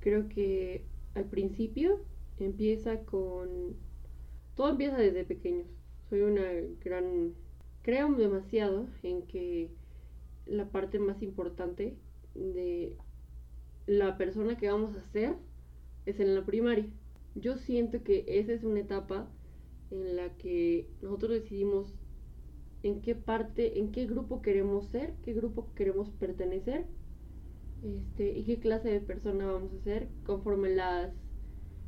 Creo 0.01 0.29
que 0.29 0.85
al 1.14 1.24
principio 1.24 2.00
empieza 2.38 3.05
con... 3.05 3.77
Todo 4.55 4.70
empieza 4.70 4.96
desde 4.96 5.24
pequeños. 5.24 5.66
Soy 6.09 6.20
una 6.20 6.46
gran... 6.85 7.35
Creo 7.83 8.12
demasiado 8.14 8.87
en 9.03 9.22
que 9.22 9.70
la 10.46 10.70
parte 10.70 10.98
más 10.98 11.22
importante 11.22 11.96
de 12.35 12.96
la 13.87 14.16
persona 14.16 14.57
que 14.57 14.70
vamos 14.70 14.96
a 14.96 15.12
ser 15.12 15.35
es 16.07 16.20
en 16.20 16.35
la 16.35 16.44
primaria. 16.44 16.87
Yo 17.35 17.57
siento 17.57 18.03
que 18.03 18.24
esa 18.27 18.53
es 18.53 18.64
una 18.64 18.81
etapa 18.81 19.29
en 19.90 20.16
la 20.16 20.37
que 20.37 20.88
nosotros 21.03 21.33
decidimos 21.33 21.94
en 22.83 23.00
qué 23.00 23.14
parte, 23.14 23.79
en 23.79 23.92
qué 23.92 24.07
grupo 24.07 24.42
queremos 24.42 24.87
ser, 24.88 25.14
qué 25.22 25.33
grupo 25.33 25.72
queremos 25.74 26.11
pertenecer, 26.11 26.87
este, 27.85 28.38
y 28.38 28.44
qué 28.44 28.59
clase 28.59 28.88
de 28.90 29.01
persona 29.01 29.47
vamos 29.47 29.73
a 29.73 29.81
ser 29.85 30.09
conforme 30.25 30.70
las, 30.70 31.12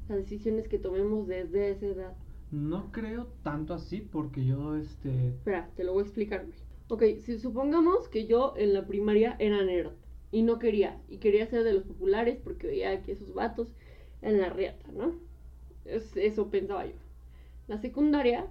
las 0.08 0.18
decisiones 0.18 0.68
que 0.68 0.78
tomemos 0.78 1.26
desde 1.26 1.70
esa 1.70 1.86
edad. 1.86 2.16
No 2.50 2.92
creo 2.92 3.26
tanto 3.42 3.74
así 3.74 4.00
porque 4.00 4.44
yo, 4.44 4.76
este... 4.76 5.28
Espera, 5.28 5.70
te 5.76 5.84
lo 5.84 5.92
voy 5.92 6.02
a 6.02 6.06
explicar. 6.06 6.46
Ok, 6.88 7.02
si 7.24 7.38
supongamos 7.38 8.08
que 8.08 8.26
yo 8.26 8.54
en 8.56 8.72
la 8.72 8.86
primaria 8.86 9.36
era 9.38 9.62
nerd 9.64 9.92
y 10.30 10.42
no 10.42 10.58
quería, 10.58 11.00
y 11.08 11.18
quería 11.18 11.46
ser 11.46 11.64
de 11.64 11.72
los 11.72 11.84
populares 11.84 12.38
porque 12.42 12.66
veía 12.68 13.02
que 13.02 13.12
esos 13.12 13.34
vatos 13.34 13.74
eran 14.22 14.40
la 14.40 14.50
reata, 14.50 14.90
¿no? 14.92 15.14
Es- 15.84 16.16
eso 16.16 16.50
pensaba 16.50 16.86
yo. 16.86 16.94
La 17.68 17.78
secundaria, 17.78 18.46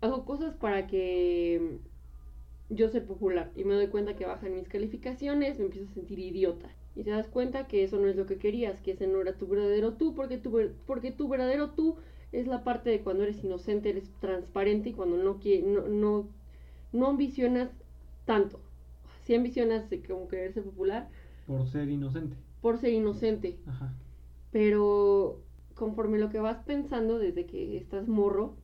hago 0.00 0.24
cosas 0.24 0.54
para 0.54 0.86
que 0.86 1.78
yo 2.68 2.88
sea 2.88 3.04
popular 3.04 3.50
y 3.56 3.64
me 3.64 3.74
doy 3.74 3.88
cuenta 3.88 4.16
que 4.16 4.26
bajan 4.26 4.54
mis 4.54 4.68
calificaciones, 4.68 5.58
me 5.58 5.66
empiezo 5.66 5.90
a 5.90 5.94
sentir 5.94 6.18
idiota. 6.18 6.68
Y 6.96 7.02
te 7.04 7.10
das 7.10 7.28
cuenta 7.28 7.66
que 7.66 7.82
eso 7.84 7.98
no 7.98 8.08
es 8.08 8.16
lo 8.16 8.26
que 8.26 8.38
querías, 8.38 8.80
que 8.80 8.92
ese 8.92 9.06
no 9.06 9.20
era 9.20 9.36
tu 9.36 9.46
verdadero 9.46 9.94
tú, 9.94 10.14
porque 10.14 10.38
tu, 10.38 10.52
porque 10.86 11.10
tu 11.12 11.28
verdadero 11.28 11.70
tú 11.70 11.96
es 12.32 12.46
la 12.46 12.64
parte 12.64 12.90
de 12.90 13.00
cuando 13.00 13.24
eres 13.24 13.42
inocente, 13.44 13.90
eres 13.90 14.10
transparente 14.20 14.90
y 14.90 14.92
cuando 14.92 15.16
no, 15.16 15.40
no, 15.64 15.88
no, 15.88 16.28
no 16.92 17.06
ambicionas 17.08 17.70
tanto. 18.24 18.60
Si 19.24 19.34
ambicionas 19.34 19.84
como 20.06 20.28
querer 20.28 20.52
ser 20.52 20.64
popular 20.64 21.08
Por 21.46 21.66
ser 21.66 21.88
inocente. 21.88 22.36
por 22.60 22.78
ser 22.78 22.92
inocente, 22.92 23.56
Ajá. 23.66 23.92
pero 24.50 25.40
conforme 25.74 26.18
lo 26.18 26.30
que 26.30 26.38
vas 26.38 26.58
pensando 26.64 27.18
desde 27.18 27.46
que 27.46 27.76
estás 27.76 28.08
morro, 28.08 28.54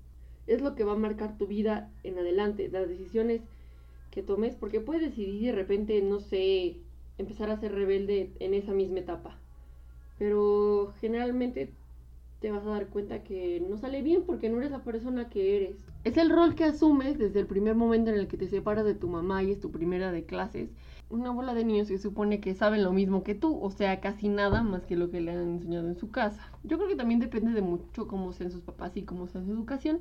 es 0.46 0.60
lo 0.62 0.74
que 0.74 0.84
va 0.84 0.92
a 0.92 0.96
marcar 0.96 1.36
tu 1.38 1.46
vida 1.46 1.90
en 2.02 2.18
adelante, 2.18 2.68
las 2.68 2.88
decisiones 2.88 3.42
que 4.11 4.23
tomes, 4.23 4.55
porque 4.57 4.81
puedes 4.81 5.03
decidir 5.03 5.53
de 5.53 5.53
repente, 5.53 6.01
no 6.03 6.20
sé, 6.20 6.77
empezar 7.18 7.51
a 7.51 7.61
ser 7.61 7.73
rebelde 7.73 8.33
en 8.40 8.55
esa 8.55 8.73
misma 8.73 9.01
etapa, 9.01 9.38
pero 10.18 10.92
generalmente 11.01 11.73
te 12.40 12.51
vas 12.51 12.64
a 12.64 12.70
dar 12.70 12.87
cuenta 12.87 13.23
que 13.23 13.62
no 13.68 13.77
sale 13.77 14.03
bien 14.03 14.23
porque 14.25 14.49
no 14.49 14.59
eres 14.59 14.70
la 14.70 14.83
persona 14.83 15.29
que 15.29 15.57
eres. 15.57 15.77
Es 16.05 16.16
el 16.16 16.31
rol 16.31 16.55
que 16.55 16.64
asumes 16.64 17.18
desde 17.18 17.40
el 17.40 17.46
primer 17.46 17.75
momento 17.75 18.11
en 18.11 18.16
el 18.16 18.29
que 18.29 18.38
te 18.38 18.49
separas 18.49 18.87
de 18.87 18.94
tu 18.94 19.09
mamá 19.09 19.42
y 19.42 19.53
es 19.53 19.61
tu 19.61 19.70
primera 19.70 20.11
de 20.11 20.25
clases. 20.25 20.70
Una 21.11 21.31
bola 21.31 21.53
de 21.53 21.64
niños 21.64 21.88
que 21.88 21.99
supone 21.99 22.40
que 22.40 22.55
saben 22.55 22.83
lo 22.83 22.92
mismo 22.92 23.23
que 23.23 23.35
tú, 23.35 23.61
o 23.61 23.70
sea, 23.70 24.01
casi 24.01 24.29
nada 24.29 24.62
más 24.62 24.87
que 24.87 24.96
lo 24.96 25.11
que 25.11 25.20
le 25.20 25.33
han 25.33 25.57
enseñado 25.57 25.88
en 25.88 25.99
su 25.99 26.11
casa. 26.11 26.51
Yo 26.64 26.79
creo 26.79 26.88
que 26.88 26.96
también 26.96 27.20
depende 27.20 27.53
de 27.53 27.61
mucho 27.61 28.07
cómo 28.07 28.33
sean 28.33 28.51
sus 28.51 28.62
papás 28.62 28.96
y 28.96 29.03
cómo 29.03 29.27
sea 29.27 29.44
su 29.44 29.51
educación, 29.51 30.01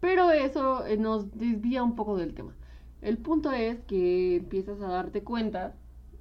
pero 0.00 0.30
eso 0.30 0.84
eh, 0.86 0.98
nos 0.98 1.38
desvía 1.38 1.82
un 1.82 1.96
poco 1.96 2.18
del 2.18 2.34
tema. 2.34 2.52
El 3.00 3.18
punto 3.18 3.52
es 3.52 3.80
que 3.84 4.36
empiezas 4.36 4.80
a 4.80 4.88
darte 4.88 5.22
cuenta 5.22 5.74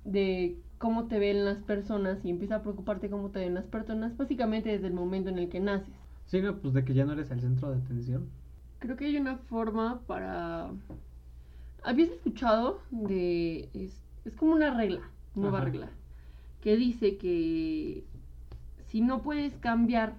de 0.03 0.57
cómo 0.77 1.07
te 1.07 1.19
ven 1.19 1.43
las 1.43 1.57
personas 1.63 2.23
y 2.23 2.29
empieza 2.29 2.57
a 2.57 2.61
preocuparte 2.61 3.09
cómo 3.09 3.29
te 3.29 3.39
ven 3.39 3.55
las 3.55 3.65
personas, 3.65 4.15
básicamente 4.15 4.69
desde 4.69 4.87
el 4.87 4.93
momento 4.93 5.29
en 5.29 5.39
el 5.39 5.49
que 5.49 5.59
naces. 5.59 5.93
Sí, 6.27 6.41
no, 6.41 6.57
pues 6.57 6.73
de 6.73 6.85
que 6.85 6.93
ya 6.93 7.05
no 7.05 7.13
eres 7.13 7.31
el 7.31 7.41
centro 7.41 7.71
de 7.71 7.77
atención. 7.77 8.29
Creo 8.79 8.95
que 8.95 9.05
hay 9.05 9.17
una 9.17 9.37
forma 9.37 10.01
para... 10.05 10.69
¿Habías 11.83 12.09
escuchado 12.09 12.79
de... 12.91 13.69
Es, 13.73 14.03
es 14.25 14.35
como 14.35 14.53
una 14.53 14.75
regla, 14.75 15.01
nueva 15.35 15.59
Ajá. 15.59 15.65
regla, 15.65 15.89
que 16.61 16.75
dice 16.75 17.17
que 17.17 18.03
si 18.87 19.01
no 19.01 19.21
puedes 19.21 19.53
cambiar 19.55 20.15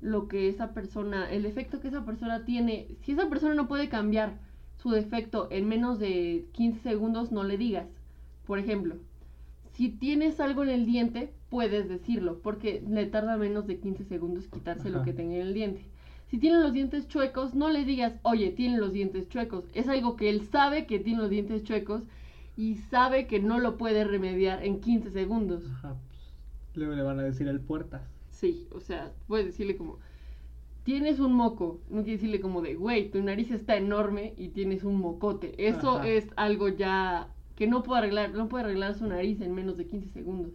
lo 0.00 0.26
que 0.28 0.48
esa 0.48 0.74
persona, 0.74 1.30
el 1.30 1.46
efecto 1.46 1.80
que 1.80 1.88
esa 1.88 2.04
persona 2.04 2.44
tiene, 2.44 2.88
si 3.02 3.12
esa 3.12 3.28
persona 3.28 3.54
no 3.54 3.68
puede 3.68 3.88
cambiar 3.88 4.34
su 4.82 4.90
defecto 4.90 5.46
en 5.50 5.68
menos 5.68 5.98
de 6.00 6.46
15 6.52 6.80
segundos, 6.80 7.30
no 7.30 7.44
le 7.44 7.56
digas. 7.56 7.86
Por 8.46 8.58
ejemplo, 8.58 8.96
si 9.72 9.90
tienes 9.90 10.40
algo 10.40 10.64
en 10.64 10.70
el 10.70 10.86
diente, 10.86 11.32
puedes 11.50 11.88
decirlo, 11.88 12.40
porque 12.42 12.82
le 12.88 13.06
tarda 13.06 13.36
menos 13.36 13.66
de 13.66 13.78
15 13.78 14.04
segundos 14.04 14.48
quitarse 14.48 14.90
lo 14.90 15.02
que 15.02 15.12
tenga 15.12 15.36
en 15.36 15.42
el 15.42 15.54
diente. 15.54 15.84
Si 16.28 16.38
tiene 16.38 16.60
los 16.60 16.72
dientes 16.72 17.06
chuecos, 17.08 17.54
no 17.54 17.70
le 17.70 17.84
digas, 17.84 18.14
oye, 18.22 18.50
tiene 18.50 18.78
los 18.78 18.92
dientes 18.92 19.28
chuecos. 19.28 19.64
Es 19.74 19.86
algo 19.86 20.16
que 20.16 20.30
él 20.30 20.48
sabe 20.50 20.86
que 20.86 20.98
tiene 20.98 21.20
los 21.20 21.30
dientes 21.30 21.62
chuecos 21.62 22.02
y 22.56 22.76
sabe 22.76 23.26
que 23.26 23.38
no 23.38 23.60
lo 23.60 23.76
puede 23.76 24.04
remediar 24.04 24.64
en 24.64 24.80
15 24.80 25.10
segundos. 25.10 25.62
Ajá, 25.74 25.94
pues 25.94 26.76
luego 26.76 26.94
le 26.94 27.02
van 27.02 27.20
a 27.20 27.22
decir 27.22 27.46
el 27.48 27.60
puertas. 27.60 28.02
Sí, 28.30 28.66
o 28.72 28.80
sea, 28.80 29.12
puedes 29.28 29.46
decirle 29.46 29.76
como, 29.76 29.98
tienes 30.84 31.20
un 31.20 31.34
moco. 31.34 31.80
No 31.88 32.02
quiere 32.02 32.12
decirle 32.18 32.40
como 32.40 32.62
de, 32.62 32.74
güey, 32.74 33.10
tu 33.10 33.22
nariz 33.22 33.50
está 33.50 33.76
enorme 33.76 34.34
y 34.36 34.48
tienes 34.48 34.84
un 34.84 34.96
mocote. 34.96 35.54
Eso 35.68 35.98
Ajá. 35.98 36.08
es 36.08 36.28
algo 36.36 36.68
ya 36.68 37.28
que 37.56 37.66
no 37.66 37.82
puede 37.82 38.00
arreglar, 38.00 38.32
no 38.34 38.48
puede 38.48 38.64
arreglar 38.64 38.94
su 38.94 39.06
nariz 39.06 39.40
en 39.40 39.54
menos 39.54 39.76
de 39.76 39.86
15 39.86 40.08
segundos. 40.10 40.52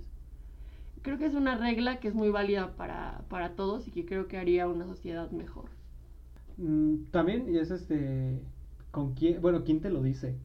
Creo 1.02 1.18
que 1.18 1.26
es 1.26 1.36
una 1.36 1.58
regla 1.58 2.00
que 2.00 2.10
es 2.10 2.16
muy 2.16 2.30
válida 2.30 2.76
para, 2.76 3.24
para 3.30 3.56
todos 3.56 3.88
y 3.88 3.92
que 3.92 4.06
creo 4.06 4.28
que 4.28 4.38
haría 4.38 4.68
una 4.68 4.86
sociedad 4.86 5.32
mejor. 5.32 5.70
Mm, 6.58 7.06
también, 7.12 7.48
y 7.54 7.58
es 7.60 7.72
este, 7.72 8.42
con 8.92 9.14
quién, 9.14 9.42
bueno, 9.42 9.64
quién 9.64 9.80
te 9.82 9.90
lo 9.90 10.02
dice, 10.02 10.36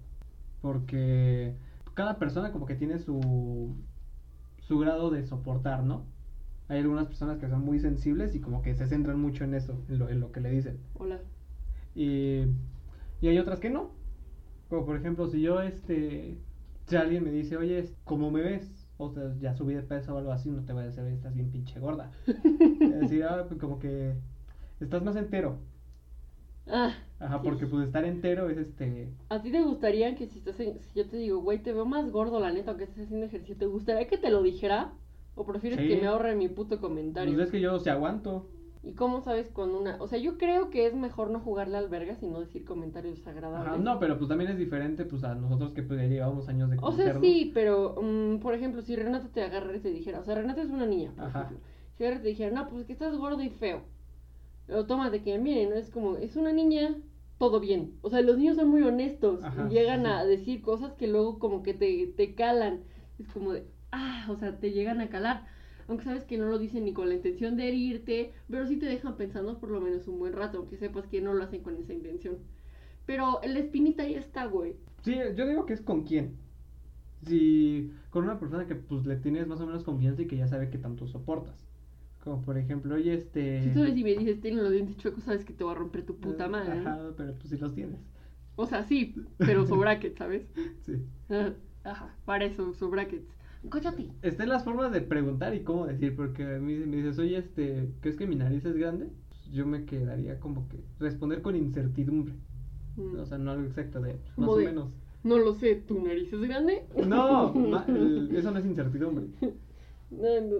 porque 0.61 1.57
cada 1.95 2.19
persona 2.19 2.53
como 2.53 2.67
que 2.67 2.75
tiene 2.77 2.99
su, 2.99 3.75
su 4.61 4.79
grado 4.79 5.11
de 5.11 5.25
soportar, 5.25 5.85
¿no? 5.85 6.05
Hay 6.69 6.79
algunas 6.81 7.07
personas 7.07 7.39
que 7.39 7.49
son 7.49 7.61
muy 7.65 7.79
sensibles 7.81 8.35
y 8.35 8.41
como 8.41 8.63
que 8.63 8.75
se 8.75 8.87
centran 8.87 9.21
mucho 9.21 9.45
en 9.45 9.55
eso, 9.55 9.75
en 9.89 9.99
lo, 9.99 10.09
en 10.09 10.21
lo 10.21 10.33
que 10.33 10.41
le 10.41 10.51
dicen. 10.51 10.79
Hola. 10.99 11.21
Y, 11.95 12.43
y 13.21 13.29
hay 13.29 13.39
otras 13.39 13.61
que 13.61 13.71
no. 13.71 13.91
Como 14.69 14.87
por 14.87 14.97
ejemplo, 14.97 15.27
si 15.29 15.41
yo, 15.43 15.61
este, 15.61 16.39
si 16.87 16.97
alguien 16.97 17.25
me 17.25 17.31
dice, 17.31 17.57
oye, 17.57 17.91
¿cómo 18.05 18.31
me 18.31 18.43
ves? 18.43 18.89
O 18.99 19.11
sea, 19.11 19.35
ya 19.41 19.55
subí 19.55 19.75
de 19.75 19.83
peso 19.83 20.15
o 20.15 20.19
algo 20.19 20.33
así, 20.33 20.51
no 20.51 20.65
te 20.65 20.73
voy 20.73 20.83
a 20.83 20.87
decir, 20.87 21.03
"Oye, 21.03 21.15
estás 21.15 21.35
bien 21.35 21.51
pinche 21.51 21.81
gorda. 21.81 22.11
Es 22.81 23.01
decir, 23.01 23.25
ah, 23.25 23.45
pues 23.49 23.61
como 23.61 23.79
que 23.79 24.15
estás 24.81 25.03
más 25.03 25.17
entero. 25.17 25.59
Ah, 26.69 26.95
Ajá, 27.21 27.41
porque 27.43 27.67
pues 27.67 27.87
estar 27.87 28.05
entero 28.05 28.49
es 28.51 28.59
este... 28.59 29.09
¿a 29.29 29.41
ti 29.43 29.51
te 29.51 29.63
gustaría 29.63 30.15
que 30.15 30.27
si, 30.27 30.39
estás 30.39 30.59
en- 30.61 30.81
si 30.81 30.99
yo 31.01 31.09
te 31.09 31.17
digo, 31.17 31.41
güey, 31.41 31.59
te 31.63 31.73
veo 31.73 31.85
más 31.87 32.11
gordo, 32.11 32.41
la 32.41 32.53
neta, 32.53 32.77
que 32.77 32.85
estés 32.85 33.05
haciendo 33.05 33.27
ejercicio, 33.27 33.57
¿te 33.57 33.67
gustaría 33.67 34.07
que 34.09 34.19
te 34.19 34.31
lo 34.31 34.43
dijera? 34.43 34.93
¿O 35.35 35.45
prefieres 35.47 35.79
Sí. 35.81 35.89
que 35.89 35.97
me 36.01 36.07
ahorre 36.07 36.35
mi 36.37 36.49
puto 36.49 36.81
comentario? 36.81 37.35
Pues 37.35 37.47
es 37.47 37.53
que 37.53 37.61
yo 37.61 37.79
se 37.81 37.91
aguanto. 37.91 38.49
¿Y 38.85 38.95
cómo 38.95 39.21
sabes 39.21 39.49
cuando 39.49 39.79
una.? 39.81 39.97
O 40.01 40.09
sea, 40.09 40.19
yo 40.19 40.37
creo 40.39 40.69
que 40.71 40.87
es 40.87 40.95
mejor 40.95 41.31
no 41.31 41.39
jugarle 41.41 41.79
al 41.79 41.89
verga 41.89 42.17
sino 42.17 42.41
decir 42.41 42.65
comentarios 42.65 43.21
Ajá, 43.21 43.31
agradables. 43.31 43.81
no, 43.81 43.99
pero 44.01 44.19
pues 44.19 44.29
también 44.29 44.51
es 44.51 44.59
diferente 44.59 45.05
pues 45.05 45.23
a 45.25 45.35
nosotros 45.37 45.73
que 45.73 45.83
pues 45.85 46.01
ya 46.01 46.07
llevamos 46.07 46.49
años 46.49 46.69
de 46.69 46.77
O 46.81 46.91
sea, 46.93 47.13
conocernos. 47.13 47.23
sí, 47.23 47.51
pero. 47.55 47.95
mm, 48.03 48.39
por 48.41 48.55
ejemplo, 48.55 48.83
si 48.83 48.97
Renata 48.97 49.29
te 49.33 49.43
agarra 49.43 49.77
y 49.77 49.81
te 49.81 49.91
dijera. 49.91 50.19
O 50.21 50.25
sea, 50.25 50.35
Renata 50.35 50.63
es 50.63 50.71
una 50.71 50.87
niña, 50.87 51.13
por 51.17 51.25
Ajá. 51.27 51.43
ejemplo. 51.45 51.59
Si 51.97 52.03
Renata 52.05 52.23
te 52.23 52.29
dijera, 52.29 52.51
no, 52.51 52.67
pues 52.69 52.85
que 52.85 52.93
estás 52.93 53.17
gordo 53.17 53.41
y 53.41 53.51
feo. 53.51 53.83
O 54.69 54.85
tómate 54.87 55.23
que, 55.23 55.39
miren, 55.39 55.71
¿no? 55.71 55.77
es 55.77 55.89
como. 55.91 56.17
Es 56.17 56.35
una 56.37 56.53
niña, 56.53 56.97
todo 57.39 57.61
bien. 57.61 57.95
O 58.03 58.11
sea, 58.11 58.21
los 58.23 58.37
niños 58.39 58.57
son 58.57 58.69
muy 58.69 58.83
honestos. 58.83 59.45
Ajá, 59.45 59.67
y 59.71 59.75
llegan 59.75 60.03
sí. 60.03 60.07
a 60.09 60.25
decir 60.25 60.61
cosas 60.63 60.93
que 60.95 61.07
luego 61.07 61.39
como 61.39 61.63
que 61.63 61.75
te, 61.75 62.07
te 62.17 62.35
calan. 62.35 62.81
Es 63.19 63.29
como 63.29 63.53
de. 63.53 63.65
Ah, 63.93 64.27
o 64.31 64.37
sea, 64.37 64.59
te 64.59 64.73
llegan 64.73 65.01
a 65.01 65.09
calar. 65.09 65.47
Aunque 65.89 66.05
sabes 66.05 66.25
que 66.25 66.39
no 66.39 66.47
lo 66.47 66.59
dicen 66.59 66.85
ni 66.85 66.93
con 66.93 67.09
la 67.09 67.15
intención 67.15 67.57
de 67.57 67.69
herirte, 67.69 68.33
pero 68.49 68.67
sí 68.67 68.77
te 68.77 68.87
dejan 68.87 69.17
pensando 69.17 69.59
por 69.59 69.71
lo 69.71 69.81
menos 69.81 70.09
un 70.09 70.19
buen 70.19 70.33
rato, 70.33 70.59
aunque 70.59 70.77
sepas 70.77 71.07
que 71.07 71.21
no 71.21 71.35
lo 71.35 71.45
hacen 71.45 71.63
con 71.63 71.77
esa 71.77 71.93
intención. 71.93 72.39
Pero 73.05 73.41
la 73.45 73.59
espinita 73.59 74.07
ya 74.07 74.19
está, 74.19 74.47
güey. 74.47 74.77
Sí, 75.03 75.17
yo 75.37 75.47
digo 75.47 75.67
que 75.67 75.75
es 75.75 75.81
con 75.81 76.05
quién. 76.05 76.37
Si 77.27 77.93
con 78.11 78.25
una 78.25 78.39
persona 78.39 78.67
que 78.67 78.75
pues 78.75 79.07
le 79.07 79.17
tienes 79.17 79.47
más 79.47 79.61
o 79.61 79.67
menos 79.67 79.85
confianza 79.85 80.23
y 80.23 80.27
que 80.27 80.37
ya 80.37 80.49
sabe 80.49 80.71
que 80.71 80.79
tanto 80.79 81.07
soportas. 81.07 81.67
Como 82.23 82.43
por 82.43 82.57
ejemplo, 82.57 82.95
oye, 82.95 83.15
este... 83.15 83.63
Si 83.63 83.71
sabes 83.71 83.95
si 83.95 84.05
me 84.05 84.15
dices, 84.15 84.41
tienes 84.41 84.63
los 84.63 84.71
dientes 84.71 84.97
chuecos, 84.97 85.25
sabes 85.25 85.45
que 85.45 85.53
te 85.53 85.65
va 85.65 85.73
a 85.73 85.75
romper 85.75 86.07
tu 86.07 86.17
puta 86.17 86.47
eh, 86.47 86.49
madre. 86.49 86.79
Ajá, 86.79 87.11
pero 87.17 87.35
pues 87.35 87.49
si 87.51 87.57
los 87.57 87.75
tienes. 87.75 87.99
O 88.55 88.67
sea, 88.67 88.85
sí, 88.85 89.15
pero 89.39 89.67
su 89.67 89.77
bracket, 89.77 90.17
¿sabes? 90.17 90.47
Sí. 90.83 91.03
Ajá, 91.85 92.15
para 92.25 92.45
eso, 92.45 92.73
su 92.75 92.89
brackets. 92.91 93.27
Cállate. 93.71 94.09
Están 94.23 94.49
las 94.49 94.65
formas 94.65 94.93
de 94.93 95.01
preguntar 95.01 95.55
y 95.55 95.61
cómo 95.63 95.87
decir, 95.87 96.17
porque 96.17 96.43
a 96.45 96.59
mí 96.59 96.75
me 96.75 96.97
dices, 96.97 97.19
oye, 97.19 97.37
este, 97.39 97.91
¿crees 98.01 98.17
que 98.17 98.27
mi 98.27 98.35
nariz 98.37 98.65
es 98.65 98.77
grande? 98.77 99.09
Pues, 99.29 99.51
yo 99.53 99.67
me 99.67 99.85
quedaría 99.85 100.41
como 100.41 100.69
que 100.69 100.81
responder 100.99 101.43
con 101.43 101.55
incertidumbre. 101.57 102.35
Mm. 102.97 103.19
O 103.21 103.27
sea, 103.27 103.39
no 103.39 103.53
algo 103.53 103.65
exacto 103.67 104.01
de 104.01 104.17
más 104.37 104.49
o 104.49 104.57
de- 104.57 104.65
menos. 104.67 104.89
No 105.25 105.39
lo 105.39 105.55
sé, 105.55 105.77
¿tu 105.77 106.03
nariz 106.03 106.33
es 106.33 106.41
grande? 106.41 106.83
No, 107.07 107.53
ma- 107.55 107.85
el- 107.89 108.35
eso 108.35 108.51
no 108.51 108.59
es 108.59 108.67
incertidumbre. 108.67 109.27
No, 110.11 110.41
no, 110.41 110.59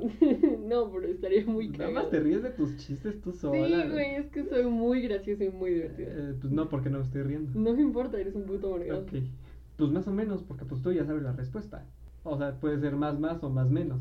no, 0.87 0.91
pero 0.93 1.09
estaría 1.09 1.45
muy 1.45 1.67
Nada 1.69 1.79
cagado. 1.79 1.95
más 1.95 2.11
te 2.11 2.21
ríes 2.21 2.43
de 2.43 2.51
tus 2.51 2.77
chistes 2.79 3.21
tú 3.21 3.33
sola. 3.33 3.83
Sí, 3.83 3.91
güey, 3.91 4.15
es 4.15 4.27
que 4.31 4.45
soy 4.45 4.65
muy 4.65 5.03
graciosa 5.03 5.45
y 5.45 5.51
muy 5.51 5.75
divertida. 5.75 6.09
Eh, 6.11 6.35
pues 6.41 6.53
no, 6.53 6.69
porque 6.69 6.89
no 6.89 6.99
me 6.99 7.05
estoy 7.05 7.23
riendo. 7.23 7.51
No 7.59 7.75
me 7.75 7.83
importa, 7.83 8.19
eres 8.19 8.35
un 8.35 8.45
puto 8.45 8.73
amargado. 8.75 9.01
Ok. 9.03 9.13
Pues 9.77 9.91
más 9.91 10.07
o 10.07 10.13
menos, 10.13 10.43
porque 10.43 10.65
pues 10.65 10.81
tú 10.81 10.93
ya 10.93 11.05
sabes 11.05 11.23
la 11.25 11.33
respuesta. 11.33 11.85
O 12.25 12.37
sea, 12.39 12.53
puede 12.61 12.79
ser 12.81 12.95
más 12.97 13.19
más 13.19 13.43
o 13.43 13.51
más 13.51 13.69
menos. 13.71 14.01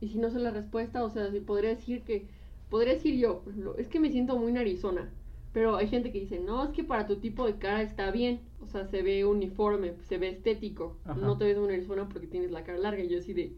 Y 0.00 0.08
si 0.08 0.18
no 0.18 0.30
sé 0.30 0.38
la 0.38 0.50
respuesta, 0.50 1.02
o 1.04 1.10
sea, 1.10 1.30
si 1.30 1.40
podría 1.40 1.70
decir 1.70 2.02
que. 2.02 2.26
Podría 2.70 2.94
decir 2.94 3.16
yo, 3.16 3.42
es 3.78 3.88
que 3.88 4.00
me 4.00 4.10
siento 4.10 4.36
muy 4.38 4.50
narizona. 4.52 5.08
Pero 5.52 5.76
hay 5.76 5.86
gente 5.86 6.10
que 6.10 6.18
dice, 6.20 6.40
no, 6.40 6.64
es 6.64 6.70
que 6.70 6.82
para 6.82 7.06
tu 7.06 7.16
tipo 7.16 7.46
de 7.46 7.54
cara 7.54 7.82
está 7.82 8.10
bien. 8.10 8.40
O 8.60 8.66
sea, 8.66 8.86
se 8.86 9.02
ve 9.02 9.24
uniforme, 9.24 9.92
se 10.08 10.18
ve 10.18 10.30
estético. 10.30 10.96
Ajá. 11.04 11.20
No 11.20 11.38
te 11.38 11.44
ves 11.44 11.56
muy 11.58 11.68
narizona 11.68 12.08
porque 12.08 12.26
tienes 12.26 12.50
la 12.50 12.64
cara 12.64 12.78
larga. 12.78 13.02
Y 13.04 13.08
yo 13.08 13.18
así 13.18 13.32
de. 13.32 13.52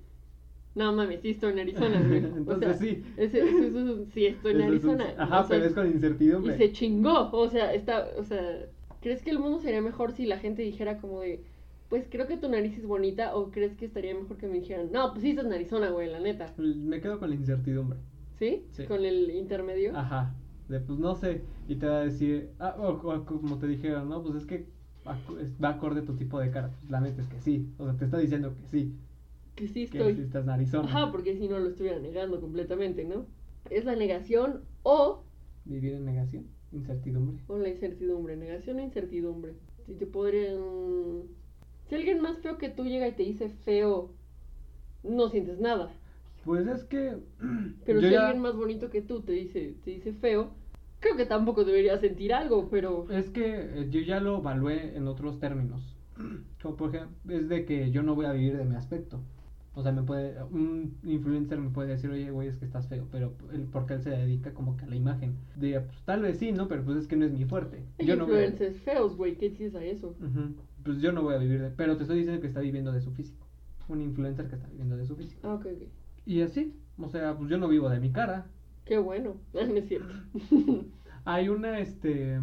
No 0.74 0.92
mames, 0.92 1.22
sí 1.22 1.30
estoy 1.30 1.54
narizona, 1.54 2.02
güey. 2.06 2.22
O 2.32 2.36
Entonces 2.36 2.76
sea, 2.78 2.86
sí. 2.86 3.02
ese- 3.16 3.40
eso- 3.40 4.04
sí 4.12 4.26
estoy 4.26 4.54
un- 4.54 4.60
narizona. 4.60 5.14
Ajá, 5.16 5.40
O 5.40 5.44
sea, 5.44 5.56
pero 5.56 5.64
es 5.64 5.72
con 5.72 5.86
Y 5.88 5.92
incertidumbre. 5.92 6.58
se 6.58 6.72
chingó. 6.72 7.30
O 7.32 7.48
sea, 7.48 7.72
está. 7.72 8.08
O 8.18 8.24
sea, 8.24 8.66
¿crees 9.00 9.22
que 9.22 9.30
el 9.30 9.38
mundo 9.38 9.58
sería 9.60 9.80
mejor 9.80 10.12
si 10.12 10.26
la 10.26 10.38
gente 10.38 10.60
dijera 10.62 10.98
como 10.98 11.20
de. 11.20 11.42
Pues 11.88 12.06
creo 12.10 12.26
que 12.26 12.36
tu 12.36 12.48
nariz 12.48 12.76
es 12.78 12.86
bonita. 12.86 13.36
O 13.36 13.50
crees 13.50 13.76
que 13.76 13.84
estaría 13.86 14.14
mejor 14.14 14.36
que 14.36 14.48
me 14.48 14.54
dijeran, 14.60 14.90
no, 14.92 15.10
pues 15.12 15.22
sí 15.22 15.30
estás 15.30 15.46
narizona, 15.46 15.90
güey, 15.90 16.10
la 16.10 16.20
neta. 16.20 16.52
Me 16.58 17.00
quedo 17.00 17.18
con 17.18 17.30
la 17.30 17.36
incertidumbre. 17.36 17.98
¿Sí? 18.38 18.64
Sí. 18.72 18.84
Con 18.86 19.04
el 19.04 19.30
intermedio. 19.30 19.96
Ajá. 19.96 20.34
De 20.68 20.80
pues 20.80 20.98
no 20.98 21.14
sé. 21.14 21.42
Y 21.68 21.76
te 21.76 21.86
va 21.86 21.98
a 21.98 22.04
decir, 22.04 22.50
ah, 22.58 22.74
o, 22.78 22.88
o 22.90 23.24
como 23.24 23.58
te 23.58 23.66
dijeron, 23.68 24.08
no, 24.08 24.22
pues 24.22 24.34
es 24.36 24.46
que 24.46 24.66
va 25.62 25.68
acorde 25.70 26.00
a 26.00 26.04
tu 26.04 26.16
tipo 26.16 26.40
de 26.40 26.50
cara. 26.50 26.70
Pues 26.80 26.90
la 26.90 27.00
neta 27.00 27.22
es 27.22 27.28
que 27.28 27.40
sí. 27.40 27.68
O 27.78 27.84
sea, 27.84 27.96
te 27.96 28.04
está 28.06 28.18
diciendo 28.18 28.52
que 28.54 28.66
sí. 28.66 28.92
Que 29.54 29.68
sí 29.68 29.86
Que 29.86 29.98
estoy. 29.98 30.14
sí 30.16 30.22
estás 30.22 30.44
narizona. 30.44 30.88
Ajá, 30.88 31.12
porque 31.12 31.36
si 31.36 31.48
no 31.48 31.58
lo 31.60 31.68
estuviera 31.68 31.98
negando 32.00 32.40
completamente, 32.40 33.04
¿no? 33.04 33.26
Es 33.70 33.84
la 33.84 33.94
negación 33.96 34.62
o, 34.82 35.22
Vivir 35.64 35.94
en 35.94 36.04
negación, 36.04 36.46
incertidumbre. 36.72 37.42
o 37.46 37.56
la 37.58 37.68
incertidumbre. 37.68 38.36
Negación 38.36 38.78
o 38.78 38.82
incertidumbre. 38.82 39.54
Si 39.86 39.94
te 39.94 40.06
podrían. 40.06 40.58
Si 41.88 41.94
alguien 41.94 42.20
más 42.20 42.38
feo 42.38 42.58
que 42.58 42.68
tú 42.68 42.84
llega 42.84 43.06
y 43.08 43.12
te 43.12 43.22
dice 43.22 43.48
feo, 43.64 44.10
no 45.04 45.28
sientes 45.28 45.60
nada. 45.60 45.90
Pues 46.44 46.66
es 46.66 46.84
que. 46.84 47.16
Pero 47.86 48.00
si 48.00 48.10
ya- 48.10 48.26
alguien 48.26 48.42
más 48.42 48.56
bonito 48.56 48.90
que 48.90 49.02
tú 49.02 49.20
te 49.22 49.32
dice, 49.32 49.74
te 49.84 49.90
dice 49.92 50.12
feo, 50.12 50.50
creo 51.00 51.16
que 51.16 51.26
tampoco 51.26 51.64
deberías 51.64 52.00
sentir 52.00 52.32
algo, 52.34 52.68
pero. 52.70 53.06
Es 53.10 53.30
que 53.30 53.44
eh, 53.60 53.88
yo 53.90 54.00
ya 54.00 54.20
lo 54.20 54.38
evalué 54.38 54.96
en 54.96 55.06
otros 55.08 55.38
términos. 55.38 55.96
Como 56.62 56.76
por 56.76 56.94
ejemplo, 56.94 57.16
es 57.36 57.48
de 57.48 57.64
que 57.64 57.90
yo 57.90 58.02
no 58.02 58.14
voy 58.14 58.26
a 58.26 58.32
vivir 58.32 58.56
de 58.56 58.64
mi 58.64 58.74
aspecto. 58.76 59.20
O 59.78 59.82
sea, 59.82 59.92
me 59.92 60.02
puede, 60.02 60.42
un 60.44 60.96
influencer 61.04 61.58
me 61.58 61.68
puede 61.68 61.90
decir, 61.90 62.08
oye, 62.08 62.30
güey, 62.30 62.48
es 62.48 62.56
que 62.56 62.64
estás 62.64 62.88
feo, 62.88 63.06
pero 63.12 63.34
él, 63.52 63.66
porque 63.70 63.92
él 63.92 64.02
se 64.02 64.08
dedica 64.08 64.54
como 64.54 64.74
que 64.78 64.84
a 64.86 64.88
la 64.88 64.96
imagen. 64.96 65.34
Diría, 65.54 65.84
pues 65.84 66.00
tal 66.06 66.22
vez 66.22 66.38
sí, 66.38 66.50
¿no? 66.50 66.66
Pero 66.66 66.82
pues 66.82 66.96
es 66.96 67.06
que 67.06 67.14
no 67.16 67.26
es 67.26 67.32
mi 67.32 67.44
fuerte. 67.44 67.82
Hay 67.98 68.06
Yo 68.06 68.16
no 68.16 68.26
voy 68.26 68.36
a- 68.36 68.46
influencers 68.46 68.82
feos, 68.84 69.14
güey, 69.18 69.36
¿qué 69.36 69.50
dices 69.50 69.74
a 69.74 69.84
eso? 69.84 70.14
Ujú. 70.18 70.54
Pues 70.86 71.00
yo 71.00 71.10
no 71.10 71.22
voy 71.22 71.34
a 71.34 71.38
vivir 71.38 71.60
de, 71.60 71.70
pero 71.70 71.96
te 71.96 72.04
estoy 72.04 72.18
diciendo 72.18 72.40
que 72.40 72.46
está 72.46 72.60
viviendo 72.60 72.92
de 72.92 73.00
su 73.00 73.10
físico. 73.10 73.44
Un 73.88 74.00
influencer 74.00 74.48
que 74.48 74.54
está 74.54 74.68
viviendo 74.68 74.96
de 74.96 75.04
su 75.04 75.16
físico. 75.16 75.40
Ah, 75.42 75.54
ok, 75.54 75.66
ok. 75.66 75.82
Y 76.24 76.42
así, 76.42 76.78
o 76.96 77.08
sea, 77.08 77.36
pues 77.36 77.50
yo 77.50 77.58
no 77.58 77.66
vivo 77.66 77.88
de 77.88 77.98
mi 77.98 78.12
cara. 78.12 78.46
Qué 78.84 78.98
bueno. 78.98 79.34
No 79.52 79.60
es 79.60 79.88
cierto. 79.88 80.14
Hay 81.24 81.48
una, 81.48 81.80
este, 81.80 82.40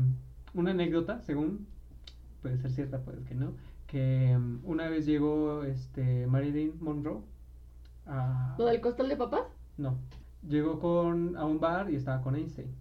una 0.54 0.72
anécdota, 0.72 1.22
según, 1.22 1.68
puede 2.42 2.58
ser 2.58 2.72
cierta, 2.72 3.00
puede 3.00 3.24
que 3.24 3.34
no, 3.34 3.54
que 3.88 4.34
um, 4.36 4.60
una 4.66 4.90
vez 4.90 5.06
llegó, 5.06 5.64
este, 5.64 6.28
Marilyn 6.28 6.74
Monroe 6.82 7.22
a... 8.06 8.56
¿Lo 8.58 8.66
del 8.66 8.82
costal 8.82 9.08
de 9.08 9.16
papás? 9.16 9.48
No, 9.78 9.98
llegó 10.46 10.82
con, 10.82 11.38
a 11.38 11.46
un 11.46 11.62
bar 11.62 11.90
y 11.90 11.96
estaba 11.96 12.22
con 12.22 12.36
Einstein. 12.36 12.76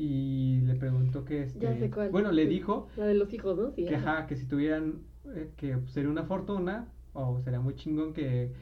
Y 0.00 0.60
le 0.60 0.76
preguntó 0.76 1.24
que, 1.24 1.42
este, 1.42 1.58
Ya 1.58 1.76
sé 1.76 1.90
cuál. 1.90 2.10
bueno, 2.10 2.30
le 2.30 2.46
dijo 2.46 2.86
La 2.96 3.06
de 3.06 3.14
los 3.14 3.34
hijos, 3.34 3.58
¿no? 3.58 3.72
Sí. 3.72 3.84
que, 3.84 3.96
ajá. 3.96 4.28
que 4.28 4.36
si 4.36 4.46
tuvieran, 4.46 5.00
eh, 5.34 5.50
que 5.56 5.76
sería 5.88 6.08
una 6.08 6.22
fortuna, 6.22 6.86
o 7.14 7.40
sería 7.40 7.58
muy 7.58 7.74
chingón 7.74 8.12
que 8.12 8.52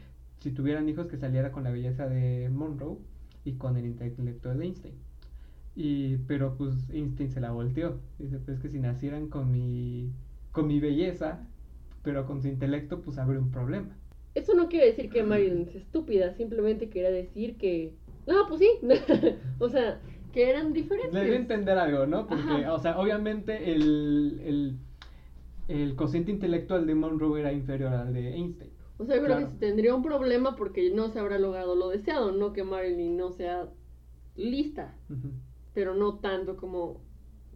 si 0.40 0.50
tuvieran 0.50 0.88
hijos 0.88 1.08
que 1.08 1.18
saliera 1.18 1.52
con 1.52 1.64
la 1.64 1.70
belleza 1.70 2.08
de 2.08 2.48
Monroe 2.48 2.96
y 3.44 3.52
con 3.52 3.76
el 3.76 3.84
intelecto 3.84 4.48
de 4.54 4.64
Einstein. 4.64 4.94
Y, 5.74 6.16
pero 6.26 6.56
pues 6.56 6.88
Einstein 6.88 7.30
se 7.30 7.42
la 7.42 7.50
volteó. 7.50 8.00
Dice, 8.18 8.38
pues 8.38 8.58
que 8.58 8.70
si 8.70 8.78
nacieran 8.78 9.28
con 9.28 9.52
mi, 9.52 10.10
con 10.52 10.66
mi 10.66 10.80
belleza, 10.80 11.46
pero 12.02 12.24
con 12.24 12.40
su 12.40 12.48
intelecto, 12.48 13.02
pues 13.02 13.18
habría 13.18 13.40
un 13.40 13.50
problema. 13.50 13.94
Eso 14.34 14.54
no 14.54 14.68
quiere 14.68 14.86
decir 14.86 15.10
que 15.10 15.22
Marilyn 15.22 15.68
es 15.68 15.74
estúpida, 15.74 16.32
simplemente 16.32 16.88
quería 16.88 17.10
decir 17.10 17.56
que... 17.58 17.92
No, 18.26 18.48
pues 18.48 18.60
sí. 18.60 18.70
o 19.58 19.68
sea, 19.68 20.00
que 20.36 20.50
eran 20.50 20.72
diferentes. 20.74 21.14
Le 21.14 21.20
debe 21.20 21.36
entender 21.36 21.78
algo, 21.78 22.04
¿no? 22.06 22.26
Porque, 22.26 22.42
Ajá. 22.64 22.74
o 22.74 22.78
sea, 22.78 22.98
obviamente 22.98 23.72
el, 23.72 24.38
el, 24.44 24.76
el 25.68 25.96
cociente 25.96 26.30
intelectual 26.30 26.86
de 26.86 26.94
Monroe 26.94 27.40
era 27.40 27.52
inferior 27.54 27.92
al 27.94 28.12
de 28.12 28.34
Einstein. 28.34 28.70
O 28.98 29.04
sea, 29.06 29.16
yo 29.16 29.22
creo 29.24 29.36
Claro. 29.38 29.52
que 29.52 29.58
tendría 29.58 29.94
un 29.94 30.02
problema 30.02 30.54
porque 30.56 30.90
no 30.90 31.08
se 31.08 31.18
habrá 31.20 31.38
logrado 31.38 31.74
lo 31.74 31.88
deseado, 31.88 32.32
no 32.32 32.52
que 32.52 32.64
Marilyn 32.64 33.16
no 33.16 33.30
sea 33.32 33.68
lista, 34.36 34.94
pero 35.72 35.94
no 35.94 36.16
tanto 36.18 36.56
como... 36.56 37.00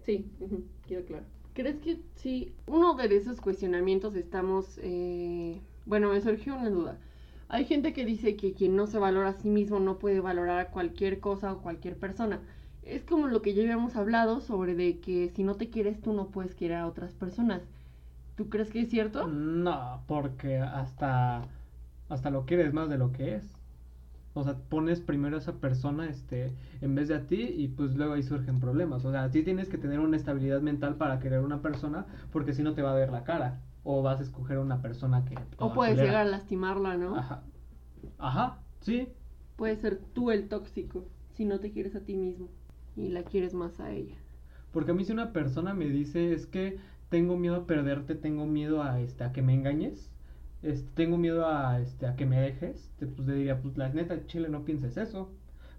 Sí, 0.07 0.31
ujú, 0.41 0.65
queda 0.87 1.03
claro. 1.03 1.25
¿Crees 1.53 1.79
que 1.81 1.99
sí? 2.15 2.55
Uno 2.67 2.95
de 2.95 3.15
esos 3.15 3.41
cuestionamientos 3.43 4.15
estamos... 4.17 4.79
eh, 4.83 5.61
Bueno, 5.85 6.11
me 6.11 6.21
surgió 6.23 6.57
una 6.57 6.71
duda. 6.71 6.99
Hay 7.49 7.65
gente 7.67 7.93
que 7.93 8.07
dice 8.07 8.37
que 8.37 8.55
quien 8.55 8.75
no 8.77 8.87
se 8.87 8.99
valora 8.99 9.31
a 9.31 9.33
sí 9.35 9.51
mismo 9.51 9.81
no 9.81 9.99
puede 9.99 10.21
valorar 10.21 10.59
a 10.61 10.71
cualquier 10.71 11.21
cosa 11.21 11.53
o 11.53 11.61
cualquier 11.63 11.97
persona. 11.99 12.41
Es 12.91 13.05
como 13.05 13.29
lo 13.29 13.41
que 13.41 13.55
ya 13.55 13.63
habíamos 13.63 13.95
hablado 13.95 14.41
sobre 14.41 14.75
de 14.75 14.99
que 14.99 15.31
si 15.31 15.45
no 15.45 15.55
te 15.55 15.71
quieres 15.71 16.01
tú 16.01 16.13
no 16.13 16.27
puedes 16.27 16.57
querer 16.57 16.79
a 16.79 16.89
otras 16.89 17.15
personas. 17.15 17.63
¿Tú 18.35 18.49
crees 18.49 18.71
que 18.71 18.81
es 18.81 18.91
cierto? 18.91 19.29
No, 19.29 20.03
porque 20.09 20.59
hasta, 20.59 21.45
hasta 22.09 22.31
lo 22.31 22.47
quieres 22.47 22.73
más 22.73 22.89
de 22.89 22.99
lo 22.99 23.13
que 23.13 23.37
es. 23.37 23.45
O 24.35 24.43
sea, 24.43 24.57
pones 24.57 25.01
primero 25.01 25.37
a 25.37 25.39
esa 25.39 25.55
persona 25.55 26.09
este, 26.09 26.53
en 26.81 26.97
vez 26.97 27.07
de 27.09 27.15
a 27.15 27.27
ti 27.29 27.43
y 27.43 27.69
pues 27.69 27.95
luego 27.95 28.15
ahí 28.15 28.25
surgen 28.25 28.59
problemas. 28.59 29.05
O 29.05 29.13
sea, 29.13 29.29
sí 29.29 29.45
tienes 29.45 29.69
que 29.69 29.79
tener 29.79 30.01
una 30.01 30.17
estabilidad 30.17 30.61
mental 30.61 30.97
para 30.97 31.21
querer 31.21 31.41
una 31.41 31.63
persona 31.63 32.07
porque 32.33 32.55
si 32.55 32.65
no 32.65 32.75
te 32.75 32.83
va 32.83 32.91
a 32.91 32.97
ver 32.97 33.11
la 33.13 33.23
cara. 33.23 33.61
O 33.85 34.03
vas 34.03 34.19
a 34.19 34.25
escoger 34.25 34.57
a 34.57 34.61
una 34.61 34.83
persona 34.83 35.25
que... 35.25 35.37
O 35.59 35.73
puedes 35.73 35.95
culera. 35.95 36.09
llegar 36.09 36.27
a 36.27 36.31
lastimarla, 36.31 36.97
¿no? 36.97 37.17
Ajá. 37.17 37.43
Ajá, 38.19 38.59
sí. 38.81 39.09
Puedes 39.55 39.79
ser 39.81 40.01
tú 40.13 40.33
el 40.33 40.49
tóxico 40.49 41.07
si 41.35 41.45
no 41.45 41.61
te 41.61 41.71
quieres 41.71 41.95
a 41.95 42.01
ti 42.01 42.17
mismo 42.17 42.49
y 42.97 43.09
la 43.09 43.25
quieres 43.25 43.55
más 43.55 43.81
a 43.81 43.93
ella. 43.93 44.17
Porque 44.73 44.91
a 44.93 44.95
mí 44.95 45.05
si 45.05 45.13
una 45.13 45.33
persona 45.33 45.75
me 45.75 45.87
dice 45.89 46.33
es 46.33 46.47
que 46.47 46.79
tengo 47.09 47.37
miedo 47.37 47.57
a 47.57 47.67
perderte, 47.67 48.15
tengo 48.15 48.47
miedo 48.47 48.83
a 48.83 49.01
este 49.01 49.25
a 49.25 49.33
que 49.33 49.43
me 49.43 49.55
engañes, 49.55 50.11
este, 50.63 50.91
tengo 50.95 51.19
miedo 51.19 51.47
a 51.47 51.81
este 51.81 52.07
a 52.07 52.17
que 52.17 52.27
me 52.27 52.41
dejes, 52.41 52.91
te- 52.99 53.07
pues 53.07 53.27
le 53.29 53.35
diría, 53.35 53.61
pues 53.63 53.77
la 53.77 53.89
neta, 53.91 54.27
Chile, 54.27 54.49
no 54.49 54.65
pienses 54.65 54.97
eso, 54.97 55.31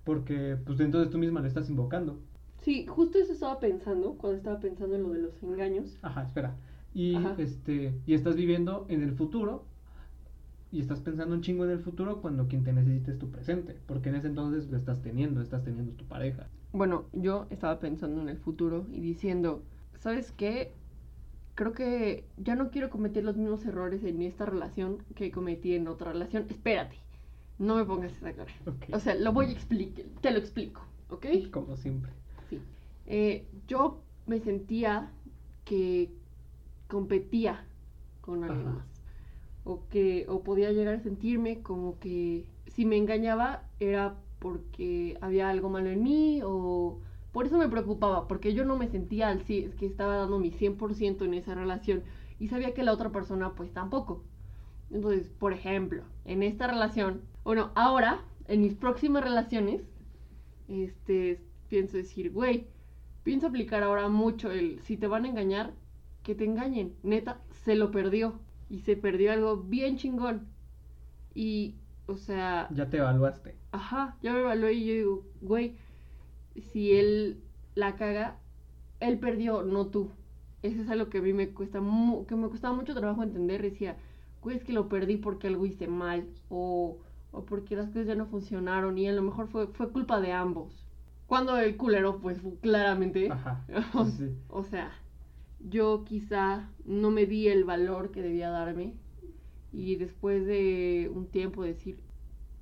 porque 0.03 0.57
pues 0.65 0.79
entonces 0.79 1.09
tú 1.11 1.17
misma 1.17 1.41
lo 1.41 1.47
estás 1.47 1.69
invocando. 1.69 2.19
Sí, 2.61 2.85
justo 2.85 3.17
eso 3.17 3.33
estaba 3.33 3.59
pensando 3.59 4.13
cuando 4.17 4.37
estaba 4.37 4.59
pensando 4.61 4.95
en 4.95 5.03
lo 5.03 5.09
de 5.09 5.19
los 5.19 5.43
engaños. 5.43 5.97
Ajá, 6.01 6.23
espera. 6.23 6.57
Y 6.93 7.17
Ajá. 7.17 7.35
este 7.37 8.01
y 8.05 8.13
estás 8.13 8.35
viviendo 8.35 8.85
en 8.89 9.01
el 9.03 9.13
futuro 9.13 9.65
y 10.71 10.79
estás 10.79 11.01
pensando 11.01 11.35
un 11.35 11.41
chingo 11.41 11.65
en 11.65 11.71
el 11.71 11.79
futuro 11.79 12.21
cuando 12.21 12.47
quien 12.47 12.63
te 12.63 12.71
necesite 12.71 13.11
es 13.11 13.19
tu 13.19 13.29
presente, 13.29 13.75
porque 13.87 14.09
en 14.09 14.15
ese 14.15 14.27
entonces 14.27 14.69
lo 14.69 14.77
estás 14.77 15.01
teniendo, 15.01 15.41
estás 15.41 15.63
teniendo 15.63 15.91
tu 15.93 16.05
pareja. 16.05 16.47
Bueno, 16.71 17.05
yo 17.11 17.45
estaba 17.49 17.79
pensando 17.79 18.21
en 18.21 18.29
el 18.29 18.37
futuro 18.37 18.85
y 18.91 19.01
diciendo, 19.01 19.63
¿sabes 19.99 20.31
qué? 20.31 20.71
Creo 21.55 21.73
que 21.73 22.25
ya 22.37 22.55
no 22.55 22.71
quiero 22.71 22.89
cometer 22.89 23.25
los 23.25 23.35
mismos 23.35 23.65
errores 23.65 24.03
en 24.05 24.21
esta 24.21 24.45
relación 24.45 24.99
que 25.15 25.31
cometí 25.31 25.75
en 25.75 25.89
otra 25.89 26.13
relación. 26.13 26.45
Espérate, 26.49 26.95
no 27.59 27.75
me 27.75 27.83
pongas 27.83 28.13
esa 28.13 28.31
cara. 28.31 28.51
O 28.93 28.99
sea, 28.99 29.15
lo 29.15 29.33
voy 29.33 29.47
a 29.47 29.51
explicar, 29.51 30.05
te 30.21 30.31
lo 30.31 30.39
explico, 30.39 30.81
¿ok? 31.09 31.25
Como 31.51 31.75
siempre. 31.75 32.11
Sí. 32.49 32.61
Eh, 33.07 33.45
yo 33.67 34.01
me 34.25 34.39
sentía 34.39 35.11
que 35.65 36.09
competía 36.87 37.65
con 38.21 38.45
alguien 38.45 38.75
más. 38.75 38.90
O 39.63 39.87
que, 39.89 40.25
o 40.27 40.43
podía 40.43 40.71
llegar 40.71 40.95
a 40.95 40.99
sentirme 40.99 41.61
como 41.61 41.99
que 41.99 42.45
si 42.67 42.85
me 42.85 42.97
engañaba 42.97 43.63
era 43.79 44.15
porque 44.39 45.17
había 45.21 45.49
algo 45.49 45.69
malo 45.69 45.89
en 45.89 46.03
mí 46.03 46.41
o 46.43 46.99
por 47.31 47.45
eso 47.45 47.57
me 47.57 47.69
preocupaba, 47.69 48.27
porque 48.27 48.53
yo 48.53 48.65
no 48.65 48.75
me 48.77 48.87
sentía 48.87 49.29
al 49.29 49.39
cien- 49.45 49.73
que 49.75 49.85
estaba 49.85 50.17
dando 50.17 50.39
mi 50.39 50.51
100% 50.51 51.25
en 51.25 51.33
esa 51.35 51.55
relación 51.55 52.03
y 52.39 52.47
sabía 52.47 52.73
que 52.73 52.83
la 52.83 52.93
otra 52.93 53.11
persona 53.11 53.53
pues 53.55 53.71
tampoco. 53.71 54.23
Entonces, 54.91 55.29
por 55.29 55.53
ejemplo, 55.53 56.03
en 56.25 56.43
esta 56.43 56.67
relación, 56.67 57.21
bueno, 57.43 57.71
ahora, 57.75 58.21
en 58.47 58.61
mis 58.61 58.75
próximas 58.75 59.23
relaciones, 59.23 59.81
este, 60.67 61.41
pienso 61.69 61.97
decir, 61.97 62.31
güey, 62.31 62.67
pienso 63.23 63.47
aplicar 63.47 63.83
ahora 63.83 64.09
mucho 64.09 64.51
el, 64.51 64.79
si 64.81 64.97
te 64.97 65.07
van 65.07 65.25
a 65.25 65.29
engañar, 65.29 65.73
que 66.23 66.35
te 66.35 66.45
engañen, 66.45 66.93
neta, 67.03 67.41
se 67.65 67.75
lo 67.75 67.91
perdió. 67.91 68.39
Y 68.71 68.79
se 68.81 68.95
perdió 68.97 69.31
algo 69.33 69.57
bien 69.57 69.97
chingón. 69.97 70.47
Y, 71.33 71.75
o 72.07 72.17
sea, 72.17 72.69
Ya 72.73 72.89
te 72.89 72.97
evaluaste. 72.97 73.55
Ajá, 73.71 74.17
yo 74.21 74.33
me 74.33 74.39
evalué 74.41 74.73
y 74.73 74.85
yo 74.87 74.93
digo, 74.93 75.23
güey, 75.41 75.75
si 76.71 76.93
él 76.97 77.37
la 77.75 77.95
caga, 77.95 78.37
él 78.99 79.19
perdió, 79.19 79.63
no 79.63 79.87
tú. 79.87 80.11
Eso 80.63 80.81
es 80.81 80.89
algo 80.89 81.09
que 81.09 81.19
a 81.19 81.21
mí 81.21 81.33
me 81.33 81.49
cuesta, 81.53 81.81
mu- 81.81 82.25
que 82.27 82.35
me 82.35 82.49
costaba 82.49 82.75
mucho 82.75 82.93
trabajo 82.93 83.23
entender. 83.23 83.61
Decía, 83.61 83.97
güey, 84.41 84.57
es 84.57 84.63
que 84.63 84.73
lo 84.73 84.89
perdí 84.89 85.17
porque 85.17 85.47
algo 85.47 85.65
hice 85.65 85.87
mal 85.87 86.27
o, 86.49 86.99
o 87.31 87.45
porque 87.45 87.75
las 87.75 87.87
cosas 87.89 88.07
ya 88.07 88.15
no 88.15 88.27
funcionaron 88.27 88.97
y 88.97 89.07
a 89.07 89.13
lo 89.13 89.21
mejor 89.23 89.47
fue, 89.47 89.67
fue 89.67 89.91
culpa 89.91 90.21
de 90.21 90.33
ambos. 90.33 90.85
Cuando 91.27 91.57
el 91.57 91.77
culero, 91.77 92.19
pues 92.19 92.39
claramente, 92.61 93.29
Ajá. 93.31 93.65
o, 93.95 94.05
sí. 94.05 94.29
o 94.49 94.63
sea, 94.63 94.91
yo 95.69 96.03
quizá 96.05 96.73
no 96.85 97.11
me 97.11 97.25
di 97.25 97.47
el 97.47 97.63
valor 97.65 98.11
que 98.11 98.21
debía 98.21 98.49
darme 98.49 98.95
y 99.71 99.95
después 99.97 100.45
de 100.45 101.11
un 101.13 101.27
tiempo 101.31 101.63
decir, 101.63 102.03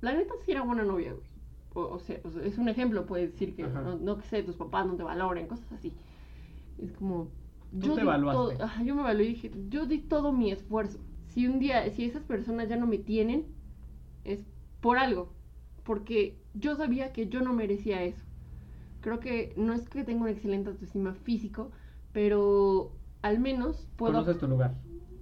la 0.00 0.14
neta 0.14 0.34
sí 0.44 0.52
era 0.52 0.62
buena 0.62 0.84
novia, 0.84 1.14
güey. 1.14 1.28
O, 1.74 1.82
o 1.82 1.98
sea, 2.00 2.20
o 2.24 2.30
sea, 2.30 2.44
es 2.44 2.58
un 2.58 2.68
ejemplo, 2.68 3.06
puedes 3.06 3.32
decir 3.32 3.54
que 3.56 3.64
no, 3.64 3.98
no 3.98 4.18
que 4.18 4.24
sé, 4.26 4.42
tus 4.42 4.56
papás 4.56 4.86
no 4.86 4.96
te 4.96 5.02
valoren, 5.04 5.46
cosas 5.48 5.72
así. 5.72 5.96
Es 6.78 6.92
como... 6.92 7.32
Tú 7.78 7.94
te 7.94 8.00
di 8.02 8.02
evaluaste. 8.02 8.56
todo- 8.56 8.58
yo 8.84 8.94
me 8.94 9.02
evalué 9.02 9.24
y 9.24 9.28
dije, 9.28 9.50
yo 9.68 9.86
di 9.86 9.98
todo 10.00 10.32
mi 10.32 10.50
esfuerzo. 10.52 10.98
Si 11.26 11.46
un 11.46 11.58
día, 11.60 11.88
si 11.90 12.04
esas 12.04 12.24
personas 12.24 12.68
ya 12.68 12.76
no 12.76 12.86
me 12.86 12.98
tienen, 12.98 13.46
es 14.24 14.46
por 14.80 14.98
algo. 14.98 15.34
Porque 15.84 16.42
yo 16.54 16.76
sabía 16.76 17.12
que 17.12 17.28
yo 17.28 17.40
no 17.42 17.52
merecía 17.54 18.02
eso. 18.04 18.24
Creo 19.00 19.20
que 19.20 19.52
no 19.56 19.72
es 19.74 19.88
que 19.88 20.04
tenga 20.04 20.22
una 20.22 20.30
excelente 20.32 20.70
autoestima 20.70 21.14
físico, 21.14 21.72
pero 22.12 22.92
al 23.22 23.38
menos 23.38 23.86
puedo, 23.96 24.12
Conoces 24.12 24.38
tu 24.38 24.48
lugar. 24.48 24.74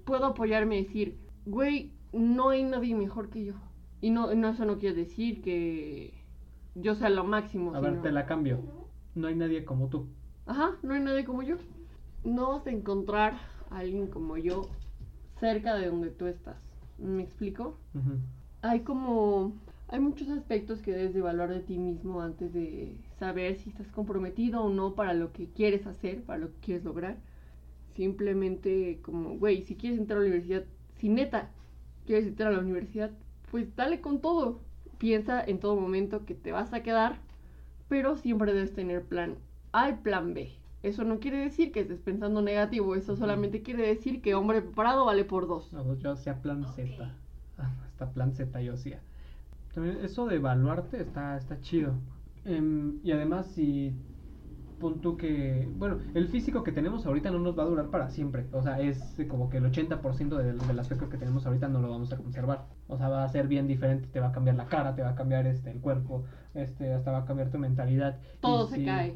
puedo 0.05 0.27
apoyarme 0.27 0.79
y 0.79 0.85
decir, 0.85 1.19
güey, 1.47 1.93
no 2.13 2.51
hay 2.51 2.63
nadie 2.65 2.95
mejor 2.95 3.29
que 3.31 3.45
yo. 3.45 3.55
Y 4.01 4.11
no, 4.11 4.35
no 4.35 4.49
eso 4.51 4.65
no 4.65 4.79
quiere 4.79 4.95
decir 4.97 5.43
que 5.43 6.15
yo 6.75 6.95
sea 6.95 7.11
lo 7.11 7.25
máximo. 7.25 7.75
A 7.75 7.81
ver, 7.81 8.01
te 8.01 8.13
la 8.13 8.27
cambio. 8.27 8.61
No 9.15 9.27
hay 9.27 9.35
nadie 9.35 9.65
como 9.65 9.89
tú. 9.89 10.07
Ajá, 10.47 10.77
no 10.83 10.95
hay 10.95 11.01
nadie 11.01 11.25
como 11.25 11.43
yo. 11.43 11.57
No 12.25 12.51
vas 12.51 12.67
a 12.67 12.71
encontrar 12.71 13.35
a 13.71 13.79
alguien 13.79 14.07
como 14.07 14.37
yo 14.37 14.63
cerca 15.41 15.75
de 15.75 15.89
donde 15.89 16.11
tú 16.11 16.27
estás. 16.27 16.57
¿Me 16.99 17.23
explico? 17.23 17.77
Hay 18.63 18.81
como... 18.81 19.53
Hay 19.89 20.01
muchos 20.01 20.29
aspectos 20.29 20.83
que 20.83 20.93
debes 20.93 21.15
de 21.15 21.21
evaluar 21.21 21.49
de 21.49 21.61
ti 21.61 21.79
mismo 21.79 22.21
antes 22.21 22.53
de 22.53 22.97
saber 23.19 23.57
si 23.57 23.71
estás 23.71 23.89
comprometido 23.89 24.63
o 24.63 24.71
no 24.71 24.95
para 24.95 25.15
lo 25.15 25.33
que 25.33 25.49
quieres 25.49 25.87
hacer, 25.87 26.23
para 26.23 26.39
lo 26.39 26.49
que 26.53 26.61
quieres 26.61 26.85
lograr. 26.85 27.17
Simplemente 27.95 29.01
como, 29.03 29.39
güey, 29.39 29.63
si 29.63 29.75
quieres 29.75 29.99
entrar 29.99 30.19
a 30.19 30.23
la 30.23 30.29
universidad, 30.29 30.65
si 30.97 31.09
neta 31.09 31.51
quieres 32.07 32.27
entrar 32.27 32.53
a 32.53 32.57
la 32.57 32.63
universidad, 32.63 33.11
pues 33.51 33.75
dale 33.77 34.01
con 34.01 34.21
todo. 34.21 34.61
Piensa 34.99 35.43
en 35.43 35.61
todo 35.61 35.77
momento 35.77 36.25
que 36.25 36.35
te 36.35 36.53
vas 36.53 36.73
a 36.73 36.83
quedar, 36.83 37.19
pero 37.89 38.17
siempre 38.17 38.53
debes 38.53 38.73
tener 38.73 39.05
plan 39.05 39.37
A 39.73 39.91
y 39.91 39.95
plan 39.95 40.35
B. 40.35 40.53
Eso 40.83 41.03
no 41.03 41.19
quiere 41.19 41.39
decir 41.39 41.73
que 41.73 41.81
estés 41.81 41.99
pensando 41.99 42.41
negativo, 42.41 42.95
eso 42.95 43.17
solamente 43.17 43.63
quiere 43.63 43.87
decir 43.87 44.23
que 44.23 44.35
hombre 44.35 44.63
preparado 44.63 45.05
vale 45.05 45.25
por 45.25 45.49
dos. 45.49 45.73
No, 45.73 45.83
pues 45.85 45.99
yo 45.99 46.13
hacía 46.13 46.41
plan 46.41 46.65
Z. 46.65 47.13
Hasta 47.57 48.11
plan 48.13 48.33
Z 48.33 48.61
yo 48.63 48.75
hacía. 48.75 49.01
También 49.75 49.99
eso 50.05 50.27
de 50.27 50.37
evaluarte 50.37 51.01
está, 51.01 51.37
está 51.37 51.61
chido. 51.61 51.95
Em, 52.49 53.01
y 53.05 53.13
además 53.13 53.47
si 53.55 53.95
punto 54.79 55.17
que, 55.17 55.69
bueno, 55.77 55.99
el 56.15 56.29
físico 56.29 56.63
que 56.63 56.71
tenemos 56.73 57.05
ahorita 57.05 57.31
no 57.33 57.41
nos 57.41 57.59
va 57.59 57.65
a 57.65 57.67
durar 57.67 57.91
para 57.91 58.11
siempre. 58.11 58.47
O 58.53 58.63
sea, 58.63 58.81
es 58.81 59.17
como 59.29 59.49
que 59.51 59.59
el 59.59 59.65
80% 59.67 60.37
del, 60.37 60.59
del 60.59 60.79
aspecto 60.79 61.09
que 61.09 61.19
tenemos 61.19 61.47
ahorita 61.47 61.69
no 61.69 61.81
lo 61.81 61.91
vamos 61.91 62.13
a 62.13 62.17
conservar. 62.17 62.67
O 62.87 62.97
sea, 62.97 63.09
va 63.09 63.25
a 63.25 63.29
ser 63.29 63.49
bien 63.49 63.67
diferente, 63.67 64.07
te 64.09 64.21
va 64.21 64.29
a 64.29 64.33
cambiar 64.33 64.57
la 64.57 64.67
cara, 64.67 64.95
te 64.95 65.03
va 65.03 65.11
a 65.11 65.15
cambiar 65.17 65.47
este 65.47 65.71
el 65.73 65.81
cuerpo, 65.81 66.25
este 66.55 66.93
hasta 66.95 67.11
va 67.13 67.19
a 67.19 67.25
cambiar 67.25 67.51
tu 67.51 67.59
mentalidad. 67.59 68.21
Y 68.37 68.41
Todo 68.41 68.67
se 68.69 68.77
si- 68.77 68.85
cae. 68.87 69.15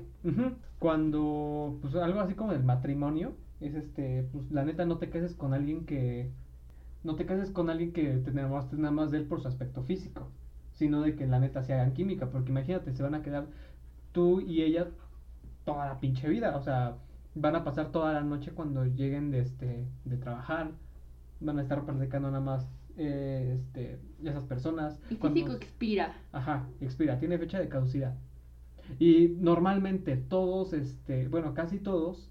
Cuando, 0.78 1.78
pues 1.80 1.95
algo 1.95 2.20
así 2.20 2.35
como 2.35 2.53
del 2.53 2.64
matrimonio, 2.64 3.37
es 3.61 3.74
este, 3.74 4.24
pues 4.33 4.51
la 4.51 4.64
neta 4.64 4.85
no 4.85 4.99
te 4.99 5.11
cases 5.11 5.35
con 5.37 5.55
alguien 5.55 5.87
que, 5.87 6.33
no 7.05 7.14
te 7.16 7.26
cases 7.26 7.51
con 7.51 7.70
alguien 7.70 7.93
que 7.93 8.18
te 8.18 8.30
enamoraste 8.30 8.76
nada 8.76 8.91
más 8.93 9.11
de 9.12 9.18
él 9.18 9.26
por 9.26 9.41
su 9.41 9.49
aspecto 9.49 9.83
físico, 9.83 10.28
sino 10.73 11.03
de 11.03 11.14
que 11.16 11.27
la 11.27 11.39
neta 11.39 11.62
se 11.62 11.75
hagan 11.75 11.93
química, 11.95 12.31
porque 12.31 12.51
imagínate, 12.51 12.93
se 12.93 13.03
van 13.03 13.14
a 13.14 13.23
quedar 13.23 13.47
tú 14.12 14.41
y 14.41 14.62
ella 14.62 14.89
toda 15.64 15.87
la 15.87 16.01
pinche 16.01 16.29
vida, 16.29 16.57
o 16.57 16.62
sea, 16.62 16.97
van 17.35 17.57
a 17.57 17.64
pasar 17.64 17.93
toda 17.93 18.12
la 18.12 18.23
noche 18.23 18.51
cuando 18.53 18.85
lleguen 18.85 19.31
de 19.31 19.41
este, 19.41 19.87
de 20.05 20.16
trabajar, 20.16 20.70
van 21.41 21.59
a 21.59 21.62
estar 21.62 21.85
practicando 21.85 22.29
nada 22.31 22.43
más, 22.43 22.68
eh, 22.97 23.57
este, 23.59 23.99
esas 24.23 24.45
personas. 24.45 25.01
El 25.11 25.18
cuando- 25.18 25.35
físico 25.41 25.53
expira. 25.57 26.14
Ajá, 26.33 26.66
expira, 26.81 27.18
tiene 27.18 27.39
fecha 27.39 27.59
de 27.59 27.68
caducidad. 27.68 28.14
Y 28.99 29.37
normalmente 29.41 30.16
todos, 30.16 30.73
este, 30.73 31.29
bueno, 31.29 31.55
casi 31.55 31.79
todos 31.79 32.31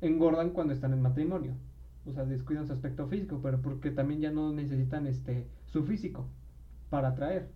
engordan 0.00 0.50
cuando 0.50 0.72
están 0.74 0.92
en 0.92 1.00
matrimonio. 1.00 1.54
O 2.04 2.12
sea, 2.12 2.24
descuidan 2.24 2.66
su 2.66 2.72
aspecto 2.72 3.06
físico, 3.08 3.40
pero 3.42 3.60
porque 3.62 3.90
también 3.90 4.20
ya 4.20 4.30
no 4.30 4.52
necesitan 4.52 5.06
este 5.06 5.46
su 5.66 5.84
físico 5.84 6.26
para 6.90 7.08
atraer. 7.08 7.48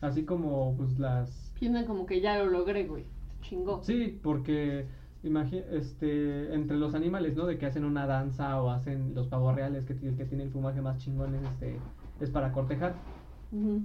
Así 0.00 0.24
como 0.24 0.74
pues 0.76 0.98
las 0.98 1.52
Piensan 1.58 1.86
como 1.86 2.06
que 2.06 2.20
ya 2.20 2.38
lo 2.38 2.46
logré, 2.46 2.86
güey. 2.86 3.04
Chingó. 3.42 3.82
Sí, 3.82 4.18
porque 4.22 4.86
este 5.22 6.54
entre 6.54 6.76
los 6.76 6.94
animales, 6.94 7.34
¿no? 7.36 7.46
De 7.46 7.56
que 7.56 7.66
hacen 7.66 7.84
una 7.84 8.06
danza 8.06 8.62
o 8.62 8.70
hacen 8.70 9.14
los 9.14 9.28
pavos 9.28 9.54
reales 9.54 9.84
que, 9.84 9.94
el 9.94 10.16
que 10.16 10.24
tiene 10.24 10.44
el 10.44 10.50
plumaje 10.50 10.82
más 10.82 10.98
chingón 10.98 11.34
es 11.34 11.42
este 11.44 11.78
es 12.20 12.30
para 12.30 12.52
cortejar. 12.52 12.94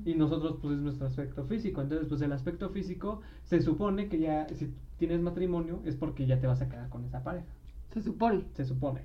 Y 0.03 0.15
nosotros, 0.15 0.57
pues, 0.61 0.77
es 0.77 0.81
nuestro 0.81 1.05
aspecto 1.05 1.45
físico. 1.45 1.81
Entonces, 1.81 2.07
pues, 2.07 2.21
el 2.21 2.31
aspecto 2.31 2.69
físico 2.71 3.21
se 3.43 3.61
supone 3.61 4.09
que 4.09 4.17
ya, 4.17 4.47
si 4.49 4.73
tienes 4.97 5.21
matrimonio, 5.21 5.79
es 5.85 5.95
porque 5.95 6.25
ya 6.25 6.39
te 6.39 6.47
vas 6.47 6.61
a 6.61 6.69
quedar 6.69 6.89
con 6.89 7.05
esa 7.05 7.23
pareja. 7.23 7.45
Se 7.93 8.01
supone. 8.01 8.45
Se 8.53 8.65
supone. 8.65 9.03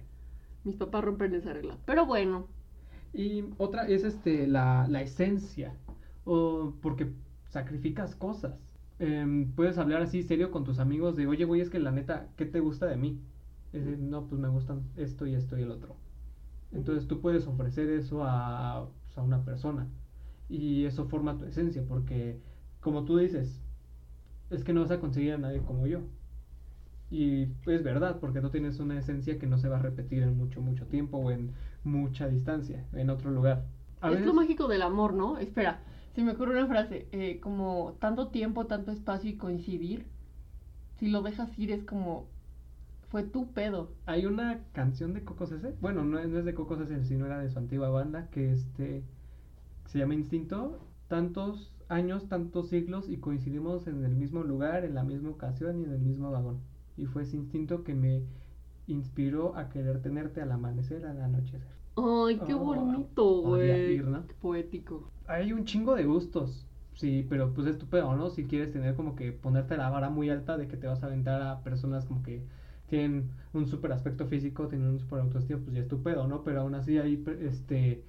Mis 0.64 0.76
papás 0.76 1.04
rompen 1.04 1.34
esa 1.34 1.52
regla. 1.52 1.76
Pero 1.84 2.06
bueno. 2.06 2.46
Y 3.12 3.44
otra 3.58 3.86
es, 3.86 4.04
este, 4.04 4.46
la, 4.46 4.86
la 4.88 5.02
esencia. 5.02 5.74
O 6.24 6.74
porque 6.80 7.12
sacrificas 7.48 8.14
cosas. 8.14 8.54
Em, 8.98 9.50
puedes 9.52 9.76
hablar 9.78 10.02
así 10.02 10.22
serio 10.22 10.50
con 10.50 10.64
tus 10.64 10.78
amigos 10.78 11.16
de, 11.16 11.26
oye, 11.26 11.44
güey, 11.44 11.60
es 11.60 11.70
que 11.70 11.78
la 11.80 11.90
neta, 11.90 12.28
¿qué 12.36 12.46
te 12.46 12.60
gusta 12.60 12.86
de 12.86 12.96
mí? 12.96 13.20
Es 13.72 13.84
decir, 13.84 13.98
no, 13.98 14.26
pues 14.26 14.40
me 14.40 14.48
gustan 14.48 14.82
esto 14.96 15.26
y 15.26 15.34
esto 15.34 15.58
y 15.58 15.62
el 15.62 15.70
otro. 15.70 15.96
Entonces 16.72 17.06
tú 17.08 17.20
puedes 17.20 17.46
ofrecer 17.46 17.90
eso 17.90 18.22
a, 18.24 18.88
pues, 19.04 19.18
a 19.18 19.22
una 19.22 19.44
persona. 19.44 19.86
Y 20.48 20.84
eso 20.84 21.06
forma 21.06 21.38
tu 21.38 21.44
esencia, 21.44 21.82
porque 21.86 22.38
como 22.80 23.04
tú 23.04 23.16
dices, 23.18 23.60
es 24.50 24.62
que 24.62 24.72
no 24.72 24.82
vas 24.82 24.90
a 24.92 25.00
conseguir 25.00 25.32
a 25.32 25.38
nadie 25.38 25.60
como 25.62 25.86
yo. 25.86 26.00
Y 27.10 27.48
es 27.66 27.82
verdad, 27.82 28.18
porque 28.20 28.40
tú 28.40 28.50
tienes 28.50 28.80
una 28.80 28.98
esencia 28.98 29.38
que 29.38 29.46
no 29.46 29.58
se 29.58 29.68
va 29.68 29.76
a 29.78 29.82
repetir 29.82 30.22
en 30.22 30.36
mucho, 30.36 30.60
mucho 30.60 30.86
tiempo 30.86 31.18
o 31.18 31.30
en 31.30 31.52
mucha 31.84 32.28
distancia, 32.28 32.84
en 32.92 33.10
otro 33.10 33.30
lugar. 33.30 33.64
A 34.00 34.08
es 34.08 34.12
veces- 34.14 34.26
lo 34.26 34.34
mágico 34.34 34.68
del 34.68 34.82
amor, 34.82 35.14
¿no? 35.14 35.38
Espera, 35.38 35.80
se 36.14 36.22
me 36.22 36.32
ocurre 36.32 36.52
una 36.58 36.66
frase. 36.68 37.08
eh, 37.12 37.40
como 37.40 37.96
tanto 38.00 38.28
tiempo, 38.28 38.66
tanto 38.66 38.92
espacio 38.92 39.30
y 39.30 39.36
coincidir. 39.36 40.06
Si 40.98 41.08
lo 41.08 41.22
dejas 41.22 41.58
ir 41.58 41.70
es 41.72 41.84
como... 41.84 42.26
Fue 43.10 43.22
tu 43.22 43.52
pedo. 43.52 43.90
Hay 44.06 44.26
una 44.26 44.60
canción 44.72 45.14
de 45.14 45.24
Coco 45.24 45.46
CC, 45.46 45.74
bueno, 45.80 46.04
no 46.04 46.18
es, 46.18 46.28
no 46.28 46.38
es 46.38 46.44
de 46.44 46.54
Coco 46.54 46.76
CC, 46.76 47.04
sino 47.04 47.26
era 47.26 47.38
de 47.38 47.48
su 47.50 47.58
antigua 47.58 47.88
banda, 47.88 48.28
que 48.30 48.52
este 48.52 49.04
se 49.86 49.98
llama 49.98 50.14
Instinto. 50.14 50.78
Tantos 51.08 51.72
años, 51.88 52.28
tantos 52.28 52.68
siglos 52.70 53.08
y 53.08 53.18
coincidimos 53.18 53.86
en 53.86 54.04
el 54.04 54.14
mismo 54.16 54.42
lugar, 54.42 54.84
en 54.84 54.94
la 54.94 55.04
misma 55.04 55.30
ocasión 55.30 55.80
y 55.80 55.84
en 55.84 55.92
el 55.92 56.00
mismo 56.00 56.30
vagón. 56.32 56.60
Y 56.96 57.06
fue 57.06 57.22
ese 57.22 57.36
instinto 57.36 57.84
que 57.84 57.94
me 57.94 58.22
inspiró 58.86 59.56
a 59.56 59.68
querer 59.70 60.02
tenerte 60.02 60.40
al 60.42 60.52
amanecer, 60.52 61.06
al 61.06 61.20
anochecer. 61.22 61.78
Ay, 61.96 62.42
qué 62.44 62.54
Oh, 62.54 62.58
bonito, 62.74 63.42
güey. 63.42 63.94
ir, 63.94 64.04
¿no? 64.06 64.26
Qué 64.26 64.34
poético. 64.34 65.10
Hay 65.26 65.52
un 65.52 65.64
chingo 65.64 65.94
de 65.94 66.04
gustos. 66.04 66.66
Sí, 66.94 67.26
pero 67.28 67.52
pues 67.54 67.66
es 67.66 67.78
tu 67.78 67.86
pedo, 67.86 68.14
¿no? 68.16 68.30
Si 68.30 68.44
quieres 68.46 68.72
tener 68.72 68.94
como 68.94 69.16
que 69.16 69.32
ponerte 69.32 69.76
la 69.76 69.90
vara 69.90 70.10
muy 70.10 70.30
alta 70.30 70.56
de 70.56 70.68
que 70.68 70.76
te 70.76 70.86
vas 70.86 71.02
a 71.02 71.06
aventar 71.06 71.42
a 71.42 71.62
personas 71.62 72.04
como 72.06 72.22
que 72.22 72.42
tienen 72.88 73.30
un 73.52 73.66
super 73.66 73.92
aspecto 73.92 74.26
físico, 74.26 74.68
tienen 74.68 74.88
un 74.88 75.00
super 75.00 75.20
autoestima, 75.20 75.60
pues 75.60 75.74
ya 75.74 75.82
es 75.82 75.88
tu 75.88 76.02
pedo, 76.02 76.26
¿no? 76.28 76.44
Pero 76.44 76.60
aún 76.62 76.74
así 76.74 76.98
ahí, 76.98 77.22
este... 77.40 78.04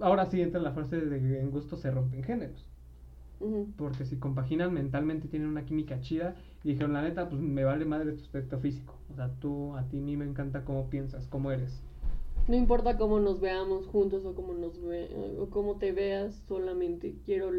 Ahora 0.00 0.26
sí 0.26 0.40
entra 0.42 0.60
la 0.60 0.72
frase 0.72 0.96
de 1.00 1.20
que 1.20 1.40
en 1.40 1.50
gusto 1.50 1.76
se 1.76 1.90
rompen 1.90 2.24
géneros. 2.24 2.66
Porque 3.76 4.04
si 4.04 4.18
compaginan 4.18 4.72
mentalmente, 4.74 5.28
tienen 5.28 5.48
una 5.48 5.64
química 5.64 6.00
chida 6.00 6.36
y 6.64 6.70
dijeron, 6.70 6.92
la 6.92 7.02
neta, 7.02 7.28
pues 7.28 7.40
me 7.40 7.64
vale 7.64 7.84
madre 7.84 8.12
tu 8.12 8.22
aspecto 8.22 8.58
físico. 8.58 8.94
O 9.12 9.14
sea, 9.16 9.30
tú, 9.40 9.76
a 9.76 9.88
ti, 9.88 9.98
a 9.98 10.02
mí 10.02 10.16
me 10.16 10.24
encanta 10.26 10.64
cómo 10.64 10.90
piensas, 10.90 11.26
cómo 11.28 11.52
eres. 11.52 11.82
No 12.48 12.56
importa 12.56 12.96
cómo 12.96 13.20
nos 13.20 13.40
veamos 13.40 13.86
juntos 13.86 14.24
o 14.24 14.34
cómo 14.34 14.54
nos 14.54 14.80
ve, 14.80 15.36
o 15.38 15.50
cómo 15.50 15.76
te 15.76 15.92
veas, 15.92 16.34
solamente 16.48 17.16
quiero 17.24 17.50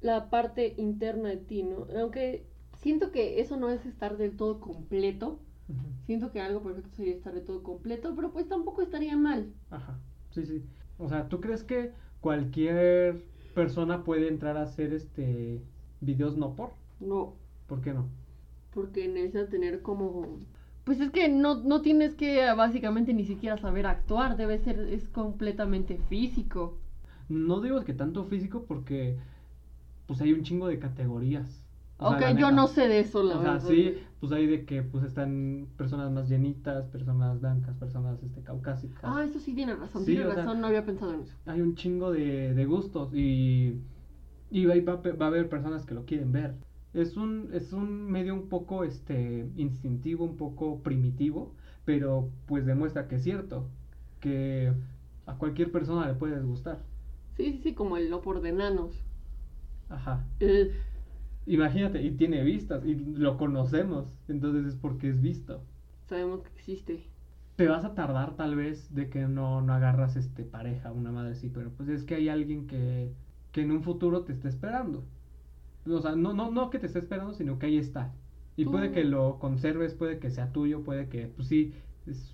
la 0.00 0.30
parte 0.30 0.74
interna 0.78 1.28
de 1.28 1.36
ti, 1.36 1.62
¿no? 1.62 1.86
Aunque 2.00 2.46
siento 2.78 3.12
que 3.12 3.40
eso 3.40 3.56
no 3.56 3.70
es 3.70 3.84
estar 3.86 4.16
del 4.16 4.36
todo 4.36 4.58
completo. 4.60 5.38
Siento 6.06 6.32
que 6.32 6.40
algo 6.40 6.62
perfecto 6.62 6.90
sería 6.96 7.14
estar 7.14 7.32
de 7.34 7.40
todo 7.40 7.62
completo, 7.62 8.14
pero 8.16 8.32
pues 8.32 8.48
tampoco 8.48 8.82
estaría 8.82 9.16
mal. 9.16 9.52
Ajá. 9.70 9.98
Sí, 10.30 10.44
sí. 10.44 10.64
O 10.98 11.08
sea, 11.08 11.28
¿tú 11.28 11.40
crees 11.40 11.62
que 11.64 11.92
cualquier 12.20 13.22
persona 13.54 14.02
puede 14.04 14.28
entrar 14.28 14.56
a 14.56 14.62
hacer 14.62 14.92
este 14.92 15.62
videos 16.00 16.36
no 16.36 16.54
por? 16.56 16.72
No, 17.00 17.36
¿Por 17.66 17.80
qué 17.80 17.92
no? 17.94 18.08
porque 18.70 19.08
necesita 19.08 19.48
tener 19.48 19.82
como... 19.82 20.40
Pues 20.84 21.00
es 21.00 21.10
que 21.10 21.28
no, 21.28 21.56
no 21.62 21.80
tienes 21.80 22.14
que 22.14 22.42
ah, 22.44 22.54
básicamente 22.54 23.14
ni 23.14 23.24
siquiera 23.24 23.56
saber 23.56 23.86
actuar, 23.86 24.36
debe 24.36 24.58
ser, 24.58 24.80
es 24.80 25.08
completamente 25.08 25.98
físico. 26.08 26.76
No 27.28 27.60
digo 27.60 27.82
que 27.84 27.94
tanto 27.94 28.24
físico 28.24 28.64
porque 28.66 29.16
pues 30.06 30.20
hay 30.20 30.32
un 30.32 30.42
chingo 30.42 30.66
de 30.66 30.78
categorías. 30.78 31.62
O 31.98 32.08
ok, 32.08 32.20
yo 32.20 32.34
neta. 32.34 32.50
no 32.50 32.66
sé 32.66 32.88
de 32.88 32.98
eso, 33.00 33.22
la 33.22 33.36
O 33.38 33.42
sea, 33.42 33.60
sí, 33.60 33.96
pues 34.18 34.32
hay 34.32 34.46
de 34.46 34.64
que 34.64 34.82
pues 34.82 35.04
están 35.04 35.68
personas 35.76 36.10
más 36.10 36.28
llenitas, 36.28 36.86
personas 36.88 37.40
blancas, 37.40 37.76
personas 37.76 38.20
este 38.24 38.42
caucásicas. 38.42 39.00
Ah, 39.04 39.24
eso 39.24 39.38
sí 39.38 39.54
tiene 39.54 39.76
razón, 39.76 40.04
Sí, 40.04 40.12
tiene 40.12 40.24
sea- 40.26 40.34
razón, 40.34 40.60
no 40.60 40.66
había 40.66 40.84
pensado 40.84 41.14
en 41.14 41.20
eso. 41.20 41.32
Hay 41.46 41.60
un 41.60 41.76
chingo 41.76 42.10
de, 42.10 42.54
de 42.54 42.64
gustos 42.66 43.14
y, 43.14 43.76
y 44.50 44.64
va, 44.66 44.74
va, 44.80 45.00
va 45.12 45.24
a 45.26 45.28
haber 45.28 45.48
personas 45.48 45.86
que 45.86 45.94
lo 45.94 46.04
quieren 46.04 46.32
ver. 46.32 46.54
Es 46.94 47.16
un, 47.16 47.50
es 47.52 47.72
un 47.72 48.10
medio 48.10 48.34
un 48.34 48.48
poco 48.48 48.84
este 48.84 49.50
instintivo, 49.56 50.24
un 50.24 50.36
poco 50.36 50.82
primitivo, 50.82 51.54
pero 51.84 52.30
pues 52.46 52.66
demuestra 52.66 53.08
que 53.08 53.16
es 53.16 53.22
cierto, 53.24 53.70
que 54.20 54.72
a 55.26 55.36
cualquier 55.38 55.72
persona 55.72 56.06
le 56.08 56.14
puede 56.14 56.40
gustar. 56.42 56.80
Sí, 57.36 57.52
sí, 57.52 57.58
sí, 57.62 57.74
como 57.74 57.98
el 57.98 58.08
no 58.10 58.22
por 58.22 58.40
de 58.40 58.48
enanos. 58.50 59.04
Ajá. 59.88 60.26
Eh, 60.40 60.72
Imagínate, 61.46 62.02
y 62.02 62.10
tiene 62.16 62.42
vistas, 62.42 62.84
y 62.84 62.96
lo 62.96 63.36
conocemos, 63.36 64.12
entonces 64.26 64.66
es 64.66 64.74
porque 64.76 65.08
es 65.08 65.20
visto. 65.20 65.62
sabemos 66.08 66.42
que 66.42 66.48
existe. 66.50 67.10
Te 67.56 67.66
vas 67.68 67.84
a 67.84 67.94
tardar 67.94 68.36
tal 68.36 68.56
vez 68.56 68.94
de 68.94 69.08
que 69.08 69.26
no, 69.26 69.62
no 69.62 69.72
agarras 69.72 70.16
este 70.16 70.44
pareja, 70.44 70.92
una 70.92 71.12
madre 71.12 71.32
así, 71.32 71.48
pero 71.48 71.70
pues 71.70 71.88
es 71.88 72.04
que 72.04 72.14
hay 72.16 72.28
alguien 72.28 72.66
que, 72.66 73.14
que 73.52 73.62
en 73.62 73.70
un 73.70 73.82
futuro 73.82 74.24
te 74.24 74.32
está 74.32 74.48
esperando. 74.48 75.04
O 75.86 76.00
sea, 76.00 76.14
no, 76.14 76.32
no, 76.32 76.50
no 76.50 76.70
que 76.70 76.78
te 76.78 76.86
esté 76.86 76.98
esperando, 77.00 77.34
sino 77.34 77.58
que 77.58 77.66
ahí 77.66 77.78
está. 77.78 78.12
Y 78.56 78.66
puede 78.66 78.92
que 78.92 79.04
lo 79.04 79.38
conserves, 79.38 79.94
puede 79.94 80.18
que 80.18 80.30
sea 80.30 80.52
tuyo, 80.52 80.82
puede 80.82 81.08
que, 81.08 81.26
pues 81.28 81.48
sí, 81.48 81.72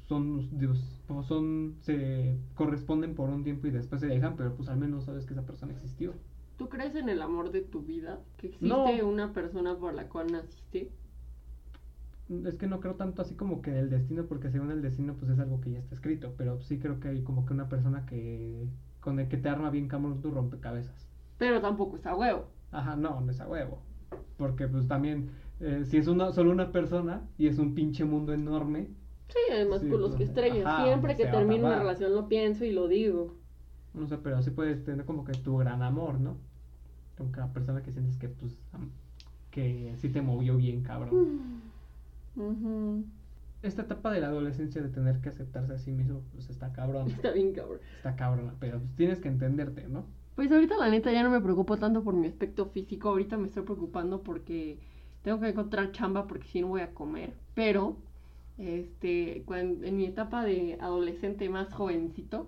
son, 0.09 0.59
dios, 0.59 0.79
son, 1.27 1.77
se 1.81 2.39
corresponden 2.55 3.15
por 3.15 3.31
un 3.31 3.45
tiempo 3.45 3.67
y 3.67 3.71
después 3.71 4.01
se 4.01 4.09
dejan, 4.09 4.37
pero 4.37 4.55
pues 4.55 4.69
al 4.69 4.79
menos 4.79 5.05
sabes 5.05 5.27
que 5.27 5.35
esa 5.35 5.47
persona 5.47 5.73
existió. 5.73 6.15
¿Tú 6.57 6.69
crees 6.69 6.95
en 6.97 7.09
el 7.09 7.23
amor 7.23 7.53
de 7.53 7.61
tu 7.63 7.83
vida? 7.83 8.21
¿Que 8.37 8.49
existe 8.49 8.67
No. 8.67 8.85
una 9.07 9.33
persona 9.33 9.77
por 9.79 9.95
la 9.95 10.09
cual 10.09 10.33
naciste? 10.33 10.91
Es 12.45 12.59
que 12.59 12.67
no 12.67 12.81
creo 12.81 12.95
tanto 12.97 13.23
así 13.23 13.35
como 13.35 13.63
que 13.63 13.79
el 13.79 13.89
destino, 13.89 14.27
porque 14.27 14.51
según 14.51 14.71
el 14.71 14.83
destino, 14.83 15.15
pues 15.15 15.31
es 15.31 15.39
algo 15.39 15.61
que 15.61 15.71
ya 15.71 15.79
está 15.79 15.95
escrito. 15.95 16.35
Pero 16.37 16.61
sí 16.61 16.79
creo 16.79 17.01
que 17.01 17.09
hay 17.09 17.23
como 17.23 17.47
que 17.47 17.55
una 17.55 17.69
persona 17.69 18.05
que. 18.07 18.69
con 19.01 19.19
el 19.19 19.29
que 19.29 19.39
te 19.39 19.49
arma 19.49 19.71
bien 19.71 19.89
cabrón 19.89 20.21
tu 20.21 20.31
rompecabezas. 20.31 21.09
Pero 21.39 21.61
tampoco 21.61 21.97
es 21.97 22.07
a 22.07 22.15
huevo. 22.15 22.49
Ajá, 22.71 22.97
no, 22.97 23.21
no 23.21 23.31
es 23.31 23.41
a 23.41 23.49
huevo. 23.49 23.81
Porque 24.37 24.69
pues 24.69 24.87
también, 24.89 25.31
eh, 25.61 25.85
si 25.85 25.97
es 25.97 26.07
una, 26.07 26.33
solo 26.33 26.51
una 26.51 26.71
persona 26.73 27.23
y 27.39 27.47
es 27.49 27.59
un 27.59 27.75
pinche 27.75 28.05
mundo 28.05 28.33
enorme, 28.33 28.89
Sí, 29.29 29.39
además 29.53 29.83
Sí, 29.83 29.91
con 29.91 30.01
los 30.01 30.11
pues, 30.13 30.19
que 30.19 30.25
estrellas. 30.25 30.67
ajá, 30.67 30.85
Siempre 30.85 31.15
que 31.17 31.27
termino 31.27 31.67
una 31.67 31.79
relación 31.79 32.15
lo 32.15 32.29
pienso 32.29 32.65
y 32.65 32.73
lo 32.73 32.89
digo. 32.89 33.35
no 33.93 34.07
sé, 34.07 34.17
pero 34.19 34.43
sí 34.43 34.51
puedes 34.51 34.83
tener 34.85 35.05
como 35.05 35.25
que 35.25 35.33
tu 35.33 35.59
gran 35.59 35.83
amor, 35.83 36.19
¿no? 36.19 36.37
Que 37.17 37.41
la 37.41 37.53
persona 37.53 37.83
que 37.83 37.93
sientes 37.93 38.17
que 38.17 38.29
pues. 38.29 38.57
que 39.51 39.95
sí 39.99 40.09
te 40.09 40.23
movió 40.23 40.57
bien, 40.57 40.83
cabrón. 40.83 41.61
Ujú. 42.37 43.05
Esta 43.63 43.83
etapa 43.83 44.13
de 44.13 44.21
la 44.21 44.29
adolescencia 44.29 44.81
de 44.81 44.89
tener 44.89 45.21
que 45.21 45.31
aceptarse 45.31 45.73
a 45.75 45.79
sí 45.79 45.91
mismo, 45.91 46.23
pues 46.33 46.49
está 46.49 46.73
cabrón. 46.73 47.09
Está 47.11 47.33
bien, 47.33 47.53
cabrón. 47.53 47.81
Está 47.97 48.15
cabrona, 48.15 48.55
pero 48.61 48.79
pues 48.79 48.95
tienes 48.95 49.19
que 49.21 49.29
entenderte, 49.29 49.89
¿no? 49.89 50.05
Pues 50.39 50.53
ahorita 50.53 50.77
la 50.77 50.89
neta 50.89 51.11
ya 51.11 51.25
no 51.25 51.31
me 51.31 51.41
preocupo 51.41 51.79
tanto 51.79 52.05
por 52.05 52.15
mi 52.15 52.29
aspecto 52.29 52.67
físico, 52.67 53.09
ahorita 53.09 53.37
me 53.37 53.49
estoy 53.49 53.65
preocupando 53.65 54.23
porque 54.23 54.79
tengo 55.25 55.41
que 55.41 55.49
encontrar 55.49 55.91
chamba 55.91 56.29
porque 56.29 56.47
si 56.47 56.61
no 56.61 56.69
voy 56.69 56.81
a 56.81 56.95
comer, 56.95 57.35
pero 57.57 57.97
este 58.57 59.43
cuan- 59.47 59.85
en 59.85 59.97
mi 59.97 60.05
etapa 60.07 60.45
de 60.45 60.79
adolescente 60.81 61.49
más 61.49 61.73
jovencito 61.75 62.47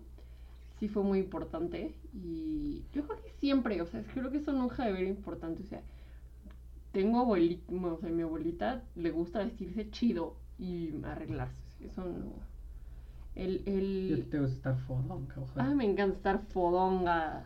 sí 0.78 0.88
fue 0.88 1.03
muy 1.03 1.18
importante 1.20 1.95
y 2.14 2.82
yo 2.95 3.03
creo 3.07 3.20
que 3.22 3.30
siempre, 3.41 3.82
o 3.82 3.86
sea, 3.86 4.03
creo 4.14 4.30
que 4.30 4.38
eso 4.38 4.53
nunca 4.53 4.84
debe 4.86 4.99
ser 4.99 5.09
importante, 5.09 5.62
o 5.64 5.66
sea, 5.66 5.82
tengo 6.93 7.20
abuelita, 7.20 7.72
o 7.72 7.99
sea, 7.99 8.11
mi 8.11 8.22
abuelita 8.22 8.82
le 8.97 9.11
gusta 9.11 9.41
vestirse 9.41 9.91
chido 9.91 10.34
y 10.59 10.91
arreglarse, 11.05 11.61
eso 11.84 12.05
no. 12.05 12.32
El, 13.36 13.62
el, 13.66 14.26
te 14.30 14.41
gusta 14.41 14.57
estar 14.57 14.76
fodonga, 14.86 15.34
ojalá. 15.38 15.68
Ay, 15.68 15.74
me 15.76 15.84
encanta 15.84 16.16
estar 16.16 16.41
fodonga, 16.53 17.45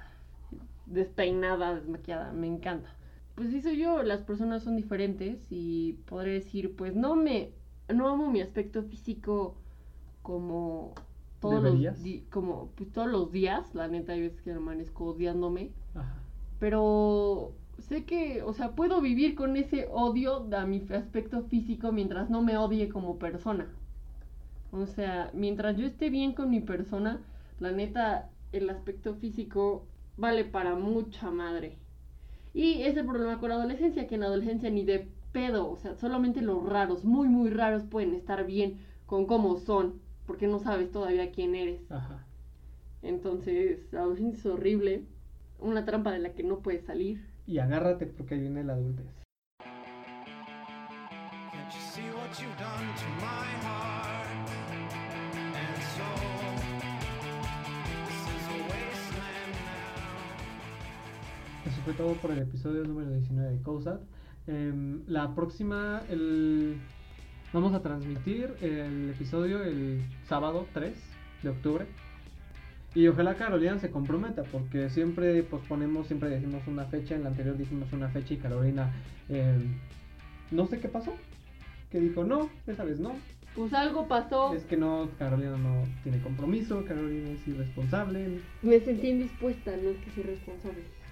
despeinada, 0.86 1.74
desmaquillada, 1.74 2.32
me 2.32 2.46
encanta. 2.46 2.90
Pues 3.34 3.50
sí 3.50 3.60
soy 3.62 3.78
yo, 3.78 4.02
las 4.02 4.22
personas 4.22 4.62
son 4.62 4.76
diferentes 4.76 5.46
y 5.50 5.94
podré 6.06 6.32
decir, 6.34 6.76
pues 6.76 6.94
no 6.94 7.16
me, 7.16 7.50
no 7.92 8.08
amo 8.08 8.30
mi 8.30 8.40
aspecto 8.40 8.82
físico 8.84 9.56
como 10.22 10.94
todos 11.40 11.62
¿Deberías? 11.62 11.98
los 11.98 12.22
como 12.30 12.70
pues 12.76 12.92
todos 12.92 13.08
los 13.08 13.30
días, 13.32 13.74
la 13.74 13.88
neta 13.88 14.12
hay 14.12 14.22
veces 14.22 14.40
que 14.42 14.52
amanezco 14.52 15.06
odiándome, 15.06 15.72
Ajá. 15.94 16.14
pero 16.58 17.56
sé 17.78 18.04
que, 18.04 18.42
o 18.42 18.52
sea, 18.52 18.74
puedo 18.74 19.00
vivir 19.00 19.34
con 19.34 19.56
ese 19.56 19.88
odio 19.92 20.48
a 20.56 20.66
mi 20.66 20.82
aspecto 20.90 21.42
físico 21.44 21.92
mientras 21.92 22.30
no 22.30 22.42
me 22.42 22.56
odie 22.58 22.88
como 22.88 23.18
persona. 23.18 23.68
O 24.72 24.86
sea, 24.86 25.30
mientras 25.34 25.76
yo 25.76 25.86
esté 25.86 26.10
bien 26.10 26.32
con 26.34 26.50
mi 26.50 26.60
persona, 26.60 27.20
la 27.60 27.72
neta, 27.72 28.30
el 28.52 28.68
aspecto 28.70 29.14
físico 29.14 29.86
vale 30.16 30.44
para 30.44 30.74
mucha 30.74 31.30
madre. 31.30 31.78
Y 32.52 32.82
es 32.82 32.96
el 32.96 33.04
problema 33.04 33.40
con 33.40 33.48
la 33.48 33.56
adolescencia, 33.56 34.06
que 34.06 34.14
en 34.14 34.20
la 34.22 34.28
adolescencia 34.28 34.70
ni 34.70 34.84
de 34.84 35.08
pedo, 35.32 35.68
o 35.68 35.76
sea, 35.76 35.96
solamente 35.96 36.40
los 36.40 36.64
raros, 36.68 37.04
muy, 37.04 37.28
muy 37.28 37.50
raros 37.50 37.84
pueden 37.84 38.14
estar 38.14 38.46
bien 38.46 38.78
con 39.06 39.26
cómo 39.26 39.56
son, 39.58 40.00
porque 40.26 40.46
no 40.46 40.60
sabes 40.60 40.90
todavía 40.92 41.32
quién 41.32 41.54
eres. 41.54 41.90
Ajá. 41.90 42.24
Entonces, 43.02 43.92
la 43.92 44.00
adolescencia 44.00 44.38
es 44.38 44.46
horrible, 44.46 45.04
una 45.58 45.84
trampa 45.84 46.12
de 46.12 46.20
la 46.20 46.32
que 46.32 46.44
no 46.44 46.60
puedes 46.60 46.84
salir. 46.84 47.26
Y 47.46 47.58
agárrate 47.58 48.06
porque 48.06 48.34
ahí 48.34 48.40
viene 48.40 48.64
la 48.64 48.74
adultez. 48.74 49.06
Can't 51.52 51.72
you 51.72 51.80
see 51.80 52.02
what 52.10 52.38
you've 52.40 52.56
done 52.56 52.94
to 52.94 53.06
my 53.20 53.66
heart 53.66 54.13
fue 61.84 61.92
todo 61.92 62.14
por 62.14 62.30
el 62.30 62.38
episodio 62.38 62.82
número 62.84 63.10
19 63.10 63.56
de 63.56 63.62
COSAT. 63.62 64.00
Em, 64.46 65.02
la 65.06 65.34
próxima, 65.34 66.02
el... 66.08 66.76
vamos 67.52 67.74
a 67.74 67.82
transmitir 67.82 68.54
el 68.62 69.10
episodio 69.10 69.62
el 69.62 70.02
sábado 70.26 70.66
3 70.72 70.94
de 71.42 71.48
octubre. 71.50 71.86
Y 72.94 73.06
ojalá 73.08 73.34
Carolina 73.34 73.78
se 73.78 73.90
comprometa, 73.90 74.44
porque 74.44 74.88
siempre 74.88 75.42
posponemos, 75.42 76.06
siempre 76.06 76.30
decimos 76.30 76.62
una 76.66 76.84
fecha. 76.86 77.16
En 77.16 77.24
la 77.24 77.28
anterior 77.30 77.56
dijimos 77.58 77.92
una 77.92 78.08
fecha 78.08 78.32
y 78.32 78.38
Carolina, 78.38 78.90
em, 79.28 79.74
no 80.50 80.66
sé 80.66 80.80
qué 80.80 80.88
pasó. 80.88 81.12
Que 81.90 82.00
dijo, 82.00 82.24
no, 82.24 82.48
esta 82.66 82.84
vez 82.84 82.98
no. 82.98 83.12
Pues 83.54 83.72
algo 83.74 84.08
pasó, 84.08 84.54
Es 84.54 84.64
que 84.64 84.76
no, 84.76 85.10
Carolina 85.18 85.56
no 85.56 85.84
tiene 86.02 86.20
compromiso, 86.22 86.84
Carolina 86.86 87.30
es 87.30 87.46
irresponsable. 87.46 88.40
me 88.62 88.80
sentí 88.80 89.08
indispuesta, 89.08 89.70
no 89.76 89.90
es 89.90 89.98
que 89.98 90.10
soy 90.12 90.24
responsable. 90.24 91.03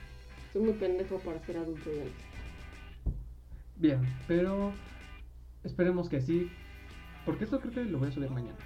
Soy 0.53 0.63
muy 0.63 0.75
pendejo 0.75 1.19
para 1.19 1.45
ser 1.45 1.57
adulto 1.57 1.91
ya. 1.91 2.05
Bien, 3.77 4.01
pero 4.29 4.73
esperemos 5.65 6.09
que 6.09 6.21
sí. 6.21 6.51
Porque 7.25 7.45
esto 7.45 7.61
creo 7.61 7.73
que 7.73 7.85
lo 7.85 7.99
voy 7.99 8.09
a 8.09 8.13
subir 8.13 8.31
mañana. 8.31 8.57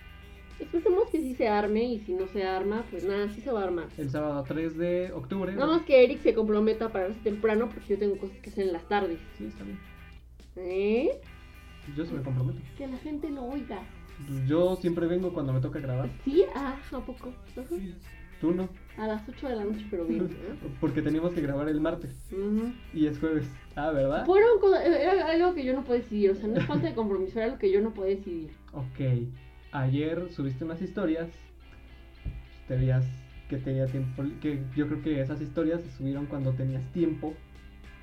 Esperemos 0.58 1.10
que 1.10 1.18
sí 1.18 1.34
se 1.34 1.48
arme 1.48 1.84
y 1.84 2.00
si 2.00 2.14
no 2.14 2.26
se 2.28 2.44
arma, 2.44 2.84
pues 2.90 3.04
nada, 3.04 3.28
sí 3.28 3.42
se 3.42 3.52
va 3.52 3.60
a 3.60 3.64
armar. 3.64 3.88
El 3.98 4.10
sábado 4.10 4.42
3 4.48 4.76
de 4.78 5.12
octubre. 5.12 5.52
Nada 5.52 5.66
más 5.66 5.82
que 5.82 6.02
Eric 6.02 6.22
se 6.22 6.34
comprometa 6.34 6.86
a 6.86 6.92
pararse 6.92 7.20
temprano 7.20 7.68
porque 7.68 7.88
yo 7.88 7.98
tengo 7.98 8.16
cosas 8.16 8.38
que 8.38 8.50
hacer 8.50 8.66
en 8.66 8.72
las 8.72 8.88
tardes. 8.88 9.18
Sí, 9.36 9.46
está 9.46 9.64
bien. 9.64 9.78
¿Eh? 10.56 11.20
Yo 11.94 12.06
sí 12.06 12.14
me 12.14 12.22
comprometo. 12.22 12.58
Que 12.78 12.86
la 12.86 12.96
gente 12.98 13.30
lo 13.30 13.44
oiga. 13.44 13.82
Pues 14.26 14.48
Yo 14.48 14.76
siempre 14.76 15.06
vengo 15.06 15.32
cuando 15.34 15.52
me 15.52 15.60
toca 15.60 15.78
grabar. 15.78 16.08
¿Sí? 16.24 16.44
Ah, 16.54 16.78
¿a 16.90 17.00
poco? 17.00 17.28
Ajá. 17.28 17.76
Tú 18.40 18.52
no. 18.52 18.68
A 18.98 19.06
las 19.06 19.28
8 19.28 19.48
de 19.48 19.56
la 19.56 19.64
noche, 19.64 19.86
pero 19.90 20.06
bien. 20.06 20.24
¿eh? 20.24 20.68
Porque 20.80 21.02
teníamos 21.02 21.34
que 21.34 21.42
grabar 21.42 21.68
el 21.68 21.80
martes. 21.80 22.10
Ujú. 22.32 22.72
Y 22.94 23.06
es 23.06 23.18
jueves. 23.18 23.46
Ah, 23.74 23.90
¿verdad? 23.90 24.24
Fueron 24.24 24.58
era 24.82 25.26
algo 25.26 25.54
que 25.54 25.64
yo 25.64 25.74
no 25.74 25.84
puedo 25.84 25.98
decidir, 25.98 26.30
o 26.30 26.34
sea, 26.34 26.48
no 26.48 26.56
es 26.56 26.64
falta 26.64 26.88
de 26.88 26.94
compromiso, 26.94 27.38
era 27.38 27.46
algo 27.46 27.58
que 27.58 27.70
yo 27.70 27.82
no 27.82 27.92
puedo 27.92 28.08
decidir. 28.08 28.50
Ok. 28.72 29.28
Ayer 29.72 30.30
subiste 30.30 30.64
unas 30.64 30.80
historias. 30.80 31.28
Te 32.68 32.76
veías 32.76 33.04
que 33.50 33.58
tenía 33.58 33.86
tiempo. 33.86 34.24
Que 34.40 34.62
yo 34.74 34.86
creo 34.86 35.02
que 35.02 35.20
esas 35.20 35.42
historias 35.42 35.82
se 35.82 35.90
subieron 35.90 36.24
cuando 36.26 36.52
tenías 36.52 36.82
tiempo. 36.92 37.34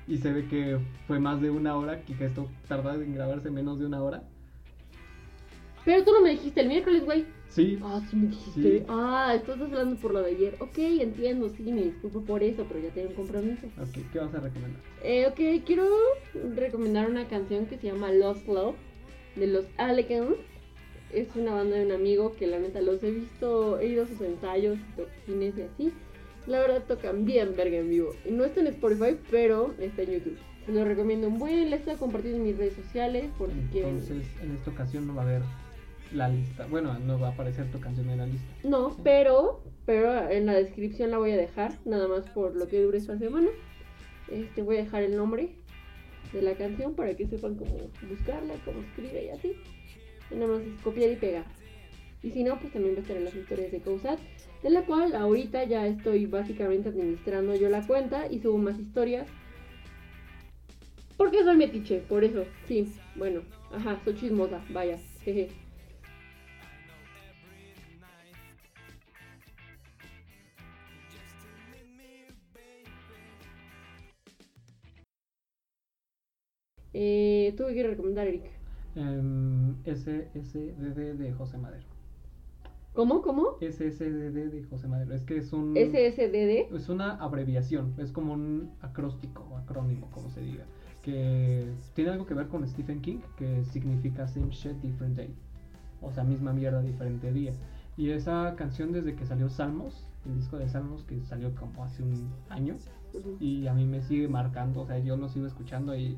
Y 0.06 0.18
se 0.18 0.32
ve 0.32 0.46
que 0.46 0.78
fue 1.08 1.18
más 1.18 1.40
de 1.40 1.50
una 1.50 1.76
hora. 1.76 2.02
Que 2.02 2.12
esto 2.24 2.48
tarda 2.68 2.94
en 2.94 3.14
grabarse 3.14 3.50
menos 3.50 3.80
de 3.80 3.86
una 3.86 4.00
hora. 4.00 4.22
Pero 5.84 6.04
tú 6.04 6.12
no 6.12 6.22
me 6.22 6.30
dijiste 6.30 6.60
el 6.60 6.68
miércoles, 6.68 7.04
güey. 7.04 7.26
Sí, 7.54 7.78
Ah, 7.82 8.00
sí 8.10 8.16
me 8.16 8.26
dijiste. 8.28 8.78
Sí. 8.80 8.84
Ah, 8.88 9.32
estás 9.36 9.60
hablando 9.60 9.94
por 9.96 10.12
lo 10.12 10.22
de 10.22 10.30
ayer. 10.32 10.56
Ok, 10.58 10.76
entiendo, 10.78 11.48
sí, 11.50 11.62
me 11.70 11.82
disculpo 11.82 12.20
por 12.22 12.42
eso, 12.42 12.66
pero 12.68 12.80
ya 12.80 12.92
tengo 12.92 13.10
un 13.10 13.14
compromiso. 13.14 13.66
ok, 13.80 13.98
¿qué 14.12 14.18
vas 14.18 14.34
a 14.34 14.40
recomendar? 14.40 14.80
Eh, 15.04 15.26
ok, 15.28 15.64
quiero 15.64 15.86
recomendar 16.56 17.08
una 17.08 17.28
canción 17.28 17.66
que 17.66 17.78
se 17.78 17.86
llama 17.86 18.10
Lost 18.12 18.46
Love 18.48 18.74
de 19.36 19.46
los 19.46 19.66
Elegants. 19.78 20.36
Es 21.12 21.28
una 21.36 21.54
banda 21.54 21.76
de 21.76 21.86
un 21.86 21.92
amigo 21.92 22.34
que 22.36 22.48
la 22.48 22.58
neta 22.58 22.80
los 22.80 23.00
he 23.04 23.12
visto, 23.12 23.78
he 23.78 23.86
ido 23.86 24.02
a 24.02 24.06
sus 24.08 24.20
ensayos, 24.20 24.76
toquines 24.96 25.54
y 25.56 25.62
así. 25.62 25.92
La 26.48 26.58
verdad 26.58 26.82
tocan 26.88 27.24
bien 27.24 27.54
verga 27.56 27.76
en 27.78 27.88
vivo. 27.88 28.10
No 28.28 28.44
está 28.44 28.60
en 28.62 28.66
Spotify, 28.66 29.16
pero 29.30 29.72
está 29.78 30.02
en 30.02 30.10
YouTube. 30.10 30.38
Se 30.66 30.72
lo 30.72 30.84
recomiendo 30.84 31.28
un 31.28 31.38
buen, 31.38 31.70
les 31.70 31.86
he 31.86 31.94
compartido 31.96 32.34
en 32.36 32.42
mis 32.42 32.56
redes 32.56 32.74
sociales 32.74 33.26
por 33.38 33.48
si 33.50 33.60
quieren. 33.70 33.90
Entonces, 33.98 34.26
en 34.42 34.56
esta 34.56 34.70
ocasión 34.72 35.06
no 35.06 35.14
va 35.14 35.22
a 35.22 35.26
haber 35.26 35.42
la 36.14 36.28
lista. 36.28 36.66
Bueno, 36.66 36.98
no 36.98 37.18
va 37.18 37.28
a 37.28 37.30
aparecer 37.32 37.70
tu 37.70 37.80
canción 37.80 38.08
en 38.10 38.18
la 38.18 38.26
lista. 38.26 38.46
No, 38.62 38.96
pero, 39.02 39.62
pero 39.84 40.30
en 40.30 40.46
la 40.46 40.54
descripción 40.54 41.10
la 41.10 41.18
voy 41.18 41.32
a 41.32 41.36
dejar, 41.36 41.78
nada 41.84 42.08
más 42.08 42.28
por 42.30 42.56
lo 42.56 42.68
que 42.68 42.80
dure 42.80 42.98
esta 42.98 43.18
semana. 43.18 43.48
Este, 44.28 44.62
voy 44.62 44.76
a 44.76 44.84
dejar 44.84 45.02
el 45.02 45.16
nombre 45.16 45.50
de 46.32 46.42
la 46.42 46.54
canción 46.54 46.94
para 46.94 47.14
que 47.14 47.26
sepan 47.26 47.56
cómo 47.56 47.90
buscarla, 48.08 48.54
cómo 48.64 48.80
escribe 48.80 49.26
y 49.26 49.28
así. 49.30 49.56
Y 50.30 50.34
nada 50.34 50.52
más 50.52 50.62
es 50.62 50.80
copiar 50.82 51.10
y 51.10 51.16
pegar. 51.16 51.44
Y 52.22 52.30
si 52.30 52.42
no, 52.42 52.58
pues 52.58 52.72
también 52.72 52.94
va 52.94 52.98
a 52.98 53.02
estar 53.02 53.16
en 53.16 53.24
las 53.24 53.34
historias 53.34 53.70
de 53.70 53.80
Causat, 53.80 54.18
de 54.62 54.70
la 54.70 54.82
cual 54.86 55.14
ahorita 55.14 55.64
ya 55.64 55.86
estoy 55.86 56.26
básicamente 56.26 56.88
administrando 56.88 57.54
yo 57.54 57.68
la 57.68 57.86
cuenta 57.86 58.26
y 58.30 58.40
subo 58.40 58.56
más 58.56 58.78
historias. 58.78 59.28
Porque 61.18 61.44
soy 61.44 61.56
metiche, 61.56 61.98
por 62.08 62.24
eso, 62.24 62.44
sí, 62.66 62.88
bueno, 63.14 63.42
ajá, 63.72 64.00
soy 64.04 64.14
chismosa, 64.16 64.64
vaya, 64.70 64.98
jeje. 65.22 65.63
Eh, 76.94 77.52
tuve 77.56 77.74
que 77.74 77.82
recomendar, 77.82 78.28
Eric. 78.28 78.44
Em, 78.94 79.74
SSDD 79.84 81.14
de 81.18 81.32
José 81.32 81.58
Madero. 81.58 81.84
¿Cómo? 82.92 83.22
¿Cómo? 83.22 83.56
SSDD 83.60 84.52
de 84.52 84.62
José 84.70 84.86
Madero. 84.86 85.12
Es 85.14 85.24
que 85.24 85.38
es 85.38 85.52
un. 85.52 85.74
SSDD. 85.74 86.72
Es 86.72 86.88
una 86.88 87.16
abreviación, 87.16 87.94
es 87.98 88.12
como 88.12 88.32
un 88.32 88.70
acróstico 88.80 89.44
o 89.50 89.56
acrónimo, 89.56 90.08
como 90.12 90.30
se 90.30 90.42
diga, 90.42 90.64
que 91.02 91.66
tiene 91.94 92.10
algo 92.10 92.24
que 92.24 92.34
ver 92.34 92.46
con 92.46 92.66
Stephen 92.68 93.02
King, 93.02 93.18
que 93.36 93.64
significa 93.64 94.28
Same 94.28 94.50
Shit 94.50 94.80
Different 94.80 95.16
Day, 95.16 95.34
o 96.00 96.12
sea, 96.12 96.22
misma 96.22 96.52
mierda, 96.52 96.80
diferente 96.80 97.32
día. 97.32 97.52
Y 97.96 98.10
esa 98.10 98.54
canción 98.56 98.92
desde 98.92 99.16
que 99.16 99.26
salió 99.26 99.48
Salmos, 99.48 100.06
el 100.24 100.36
disco 100.36 100.56
de 100.58 100.68
Salmos 100.68 101.02
que 101.02 101.20
salió 101.24 101.52
como 101.56 101.82
hace 101.82 102.04
un 102.04 102.30
año, 102.48 102.76
y 103.40 103.66
a 103.66 103.74
mí 103.74 103.86
me 103.86 104.02
sigue 104.02 104.28
marcando, 104.28 104.82
o 104.82 104.86
sea, 104.86 104.98
yo 105.00 105.16
lo 105.16 105.28
sigo 105.28 105.46
escuchando 105.46 105.96
y 105.96 106.16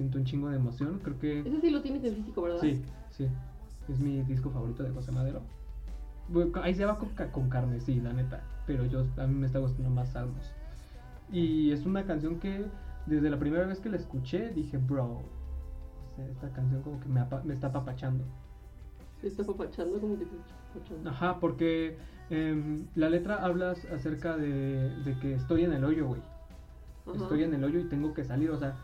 siento 0.00 0.16
un 0.16 0.24
chingo 0.24 0.48
de 0.48 0.56
emoción, 0.56 0.98
creo 1.02 1.18
que... 1.18 1.40
Ese 1.40 1.60
sí 1.60 1.68
lo 1.68 1.82
tienes 1.82 2.02
en 2.04 2.16
físico, 2.16 2.40
¿verdad? 2.40 2.58
Sí, 2.62 2.80
sí, 3.10 3.28
es 3.86 4.00
mi 4.00 4.22
disco 4.22 4.48
favorito 4.48 4.82
de 4.82 4.90
José 4.92 5.12
Madero. 5.12 5.42
Ahí 6.62 6.74
se 6.74 6.86
va 6.86 6.96
con, 6.96 7.10
con 7.30 7.50
carne, 7.50 7.80
sí, 7.80 8.00
la 8.00 8.14
neta. 8.14 8.40
Pero 8.66 8.86
yo 8.86 9.04
a 9.18 9.26
mí 9.26 9.34
me 9.34 9.46
está 9.46 9.58
gustando 9.58 9.90
más 9.90 10.08
Salmos. 10.08 10.54
Y 11.30 11.70
es 11.72 11.84
una 11.84 12.06
canción 12.06 12.40
que 12.40 12.64
desde 13.04 13.28
la 13.28 13.38
primera 13.38 13.66
vez 13.66 13.78
que 13.78 13.90
la 13.90 13.98
escuché 13.98 14.48
dije, 14.52 14.78
bro, 14.78 15.20
esta 16.30 16.48
canción 16.50 16.80
como 16.80 16.98
que 16.98 17.08
me, 17.08 17.52
está 17.52 17.66
apapachando. 17.66 18.24
Se 19.20 19.26
está 19.26 19.44
papachando 19.44 20.00
como 20.00 20.18
que 20.18 20.24
te 20.24 20.34
está 20.34 20.54
papachando. 20.72 21.10
Ajá, 21.10 21.40
porque 21.40 21.98
em, 22.30 22.86
la 22.94 23.10
letra 23.10 23.44
habla 23.44 23.72
acerca 23.94 24.38
de, 24.38 24.96
de 25.04 25.18
que 25.18 25.34
estoy 25.34 25.64
en 25.64 25.74
el 25.74 25.84
hoyo, 25.84 26.06
güey. 26.06 26.22
Ajá. 27.06 27.22
Estoy 27.22 27.42
en 27.42 27.52
el 27.52 27.64
hoyo 27.64 27.80
y 27.80 27.84
tengo 27.84 28.14
que 28.14 28.24
salir, 28.24 28.50
o 28.50 28.58
sea, 28.58 28.76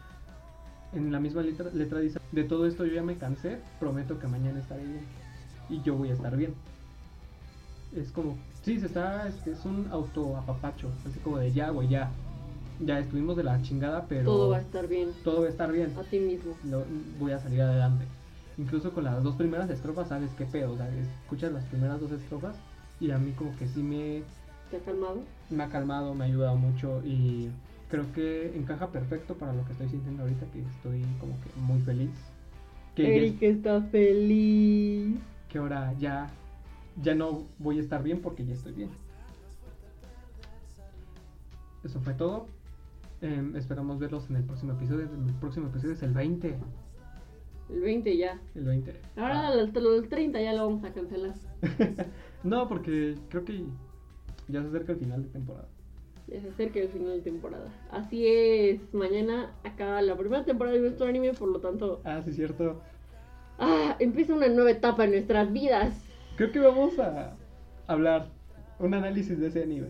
en 0.93 1.13
la 1.13 1.21
misma 1.21 1.43
letra, 1.43 1.71
letra 1.73 2.01
dice, 2.01 2.19
de 2.33 2.45
todo 2.45 2.67
esto 2.67 2.85
yo 2.87 2.95
ya 2.95 3.03
me 3.03 3.17
cansé, 3.17 3.59
prometo 3.79 4.19
que 4.19 4.27
mañana 4.27 4.59
estaré 4.61 4.85
bien. 4.85 5.05
Y 5.69 5.83
yo 5.83 5.95
voy 5.97 6.11
a 6.11 6.15
estar 6.15 6.37
bien. 6.37 6.55
Es 7.95 8.11
como, 8.13 8.37
sí, 8.63 8.79
se 8.79 8.87
está, 8.87 9.27
este, 9.29 9.53
es 9.53 9.65
un 9.65 9.89
autoapapacho, 9.91 10.91
así 11.09 11.19
como 11.21 11.39
de 11.39 11.53
ya, 11.53 11.71
güey, 11.71 11.89
ya. 11.89 12.11
Ya 12.79 12.99
estuvimos 12.99 13.37
de 13.39 13.45
la 13.45 13.63
chingada, 13.63 14.05
pero 14.07 14.25
Todo 14.31 14.51
va 14.51 14.59
a 14.59 14.61
estar 14.61 14.87
bien. 14.87 15.09
todo 15.25 15.41
va 15.41 15.47
a 15.47 15.51
estar 15.51 15.73
bien. 15.73 15.95
A 15.99 16.03
ti 16.03 16.19
mismo. 16.21 16.55
Lo- 16.65 16.85
voy 17.19 17.33
a 17.33 17.39
salir 17.39 17.63
adelante. 17.63 18.05
Incluso 18.59 18.93
con 18.93 19.05
las 19.05 19.23
dos 19.23 19.35
primeras 19.37 19.71
estrofas 19.71 20.09
sabes 20.09 20.31
qué 20.37 20.45
pedo, 20.47 20.73
o 20.73 20.77
sea, 20.77 20.89
escuchas 20.95 21.53
las 21.53 21.65
primeras 21.65 22.01
dos 22.01 22.11
estrofas 22.13 22.57
y 23.01 23.11
a 23.11 23.19
mí 23.19 23.33
como 23.33 23.55
que 23.57 23.67
sí 23.69 23.83
me, 23.83 24.23
¿Te 24.71 24.79
ha 24.79 24.81
calmado? 24.81 25.21
me 25.51 25.63
ha 25.63 25.69
calmado, 25.69 26.15
me 26.15 26.25
ha 26.25 26.27
ayudado 26.29 26.57
mucho 26.57 27.03
y 27.05 27.51
creo 27.89 28.11
que 28.13 28.57
encaja 28.57 28.91
perfecto 28.91 29.35
para 29.35 29.53
lo 29.53 29.65
que 29.65 29.73
estoy 29.73 29.89
sintiendo 29.89 30.23
ahorita, 30.25 30.47
que 30.53 30.61
estoy 30.61 31.03
como 31.21 31.35
que 31.41 31.61
muy 31.61 31.81
feliz. 31.81 32.11
Que, 32.95 33.03
ya- 33.03 33.09
Eric 33.11 33.43
está 33.43 33.83
feliz. 33.83 35.17
que 35.49 35.59
ahora 35.59 35.93
ya, 35.99 36.29
ya 37.03 37.15
no 37.15 37.45
voy 37.59 37.79
a 37.79 37.83
estar 37.83 38.03
bien 38.03 38.21
porque 38.21 38.45
ya 38.45 38.55
estoy 38.55 38.73
bien. 38.73 38.91
Eso 41.85 42.01
fue 42.01 42.15
todo. 42.15 42.47
Em, 43.21 43.55
esperamos 43.57 43.99
verlos 43.99 44.29
en 44.31 44.37
el 44.37 44.45
próximo 44.45 44.73
episodio. 44.73 45.03
El 45.05 45.35
próximo 45.35 45.69
episodio 45.69 45.95
es 45.95 46.03
el 46.03 46.13
20. 46.13 46.57
El 47.71 47.81
20 47.81 48.17
ya. 48.17 48.41
El 48.55 48.65
20. 48.65 49.01
Ahora 49.17 49.49
Ah. 49.49 49.53
el, 49.55 49.71
el 49.77 50.09
30 50.09 50.41
ya 50.43 50.53
lo 50.53 50.67
vamos 50.67 50.85
a 50.85 50.93
cancelar. 50.93 51.35
no, 52.45 52.69
porque 52.69 53.17
creo 53.29 53.45
que 53.45 53.65
ya 54.49 54.63
se 54.63 54.69
acerca 54.69 54.93
el 54.93 54.99
final 54.99 55.23
de 55.23 55.29
temporada. 55.29 55.69
Ya 56.29 56.41
se 56.41 56.49
acerca 56.49 56.81
el 56.81 56.89
final 56.89 57.13
de 57.13 57.21
temporada. 57.21 57.69
Así 57.91 58.27
es, 58.27 58.81
mañana 58.93 59.53
acaba 59.63 60.03
la 60.03 60.17
primera 60.17 60.45
temporada 60.45 60.75
de 60.77 60.83
nuestro 60.83 61.07
anime, 61.07 61.33
por 61.35 61.49
lo 61.49 61.61
tanto, 61.61 62.01
Ah, 62.05 62.21
sí, 62.25 62.33
cierto. 62.33 62.81
ah, 63.59 63.95
empieza 64.01 64.35
una 64.35 64.49
nueva 64.49 64.73
etapa 64.73 65.05
en 65.05 65.13
nuestras 65.13 65.53
vidas. 65.53 65.95
Creo 66.37 66.51
que 66.51 66.59
vamos 66.59 66.99
a 66.99 67.37
hablar 67.87 68.27
un 68.81 68.95
análisis 68.95 69.39
de 69.39 69.47
ese 69.47 69.63
anime. 69.63 69.89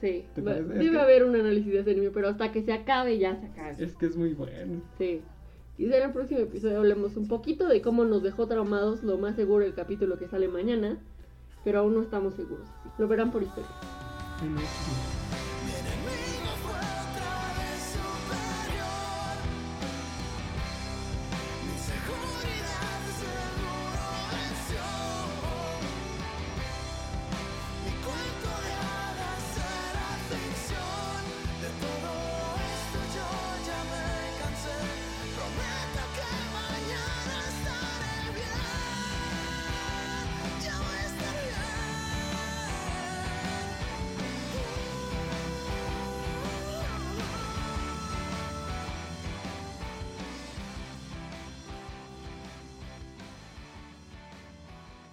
Sí, 0.00 0.24
debe 0.36 0.90
que- 0.90 0.98
haber 0.98 1.24
un 1.24 1.34
análisis 1.36 1.72
de 1.72 1.80
ese 1.80 1.90
anime, 1.90 2.10
pero 2.10 2.28
hasta 2.28 2.50
que 2.52 2.62
se 2.62 2.72
acabe 2.72 3.18
ya 3.18 3.36
se 3.40 3.46
acaba. 3.46 3.70
Es 3.70 3.94
que 3.96 4.06
es 4.06 4.16
muy 4.16 4.34
bueno. 4.34 4.80
Sí. 4.98 5.22
Quizá 5.76 5.96
en 5.96 6.02
el 6.04 6.12
próximo 6.12 6.40
episodio 6.40 6.78
hablemos 6.78 7.16
un 7.16 7.26
poquito 7.28 7.66
de 7.66 7.82
cómo 7.82 8.04
nos 8.04 8.22
dejó 8.22 8.46
traumados, 8.46 9.02
lo 9.02 9.18
más 9.18 9.34
seguro 9.36 9.64
el 9.64 9.74
capítulo 9.74 10.18
que 10.18 10.28
sale 10.28 10.46
mañana, 10.48 10.98
pero 11.64 11.80
aún 11.80 11.94
no 11.94 12.02
estamos 12.02 12.34
seguros. 12.34 12.68
Lo 12.98 13.08
verán 13.08 13.30
por 13.32 13.42
historia. 13.42 13.70
En 14.42 14.48
Netflix. 14.48 15.51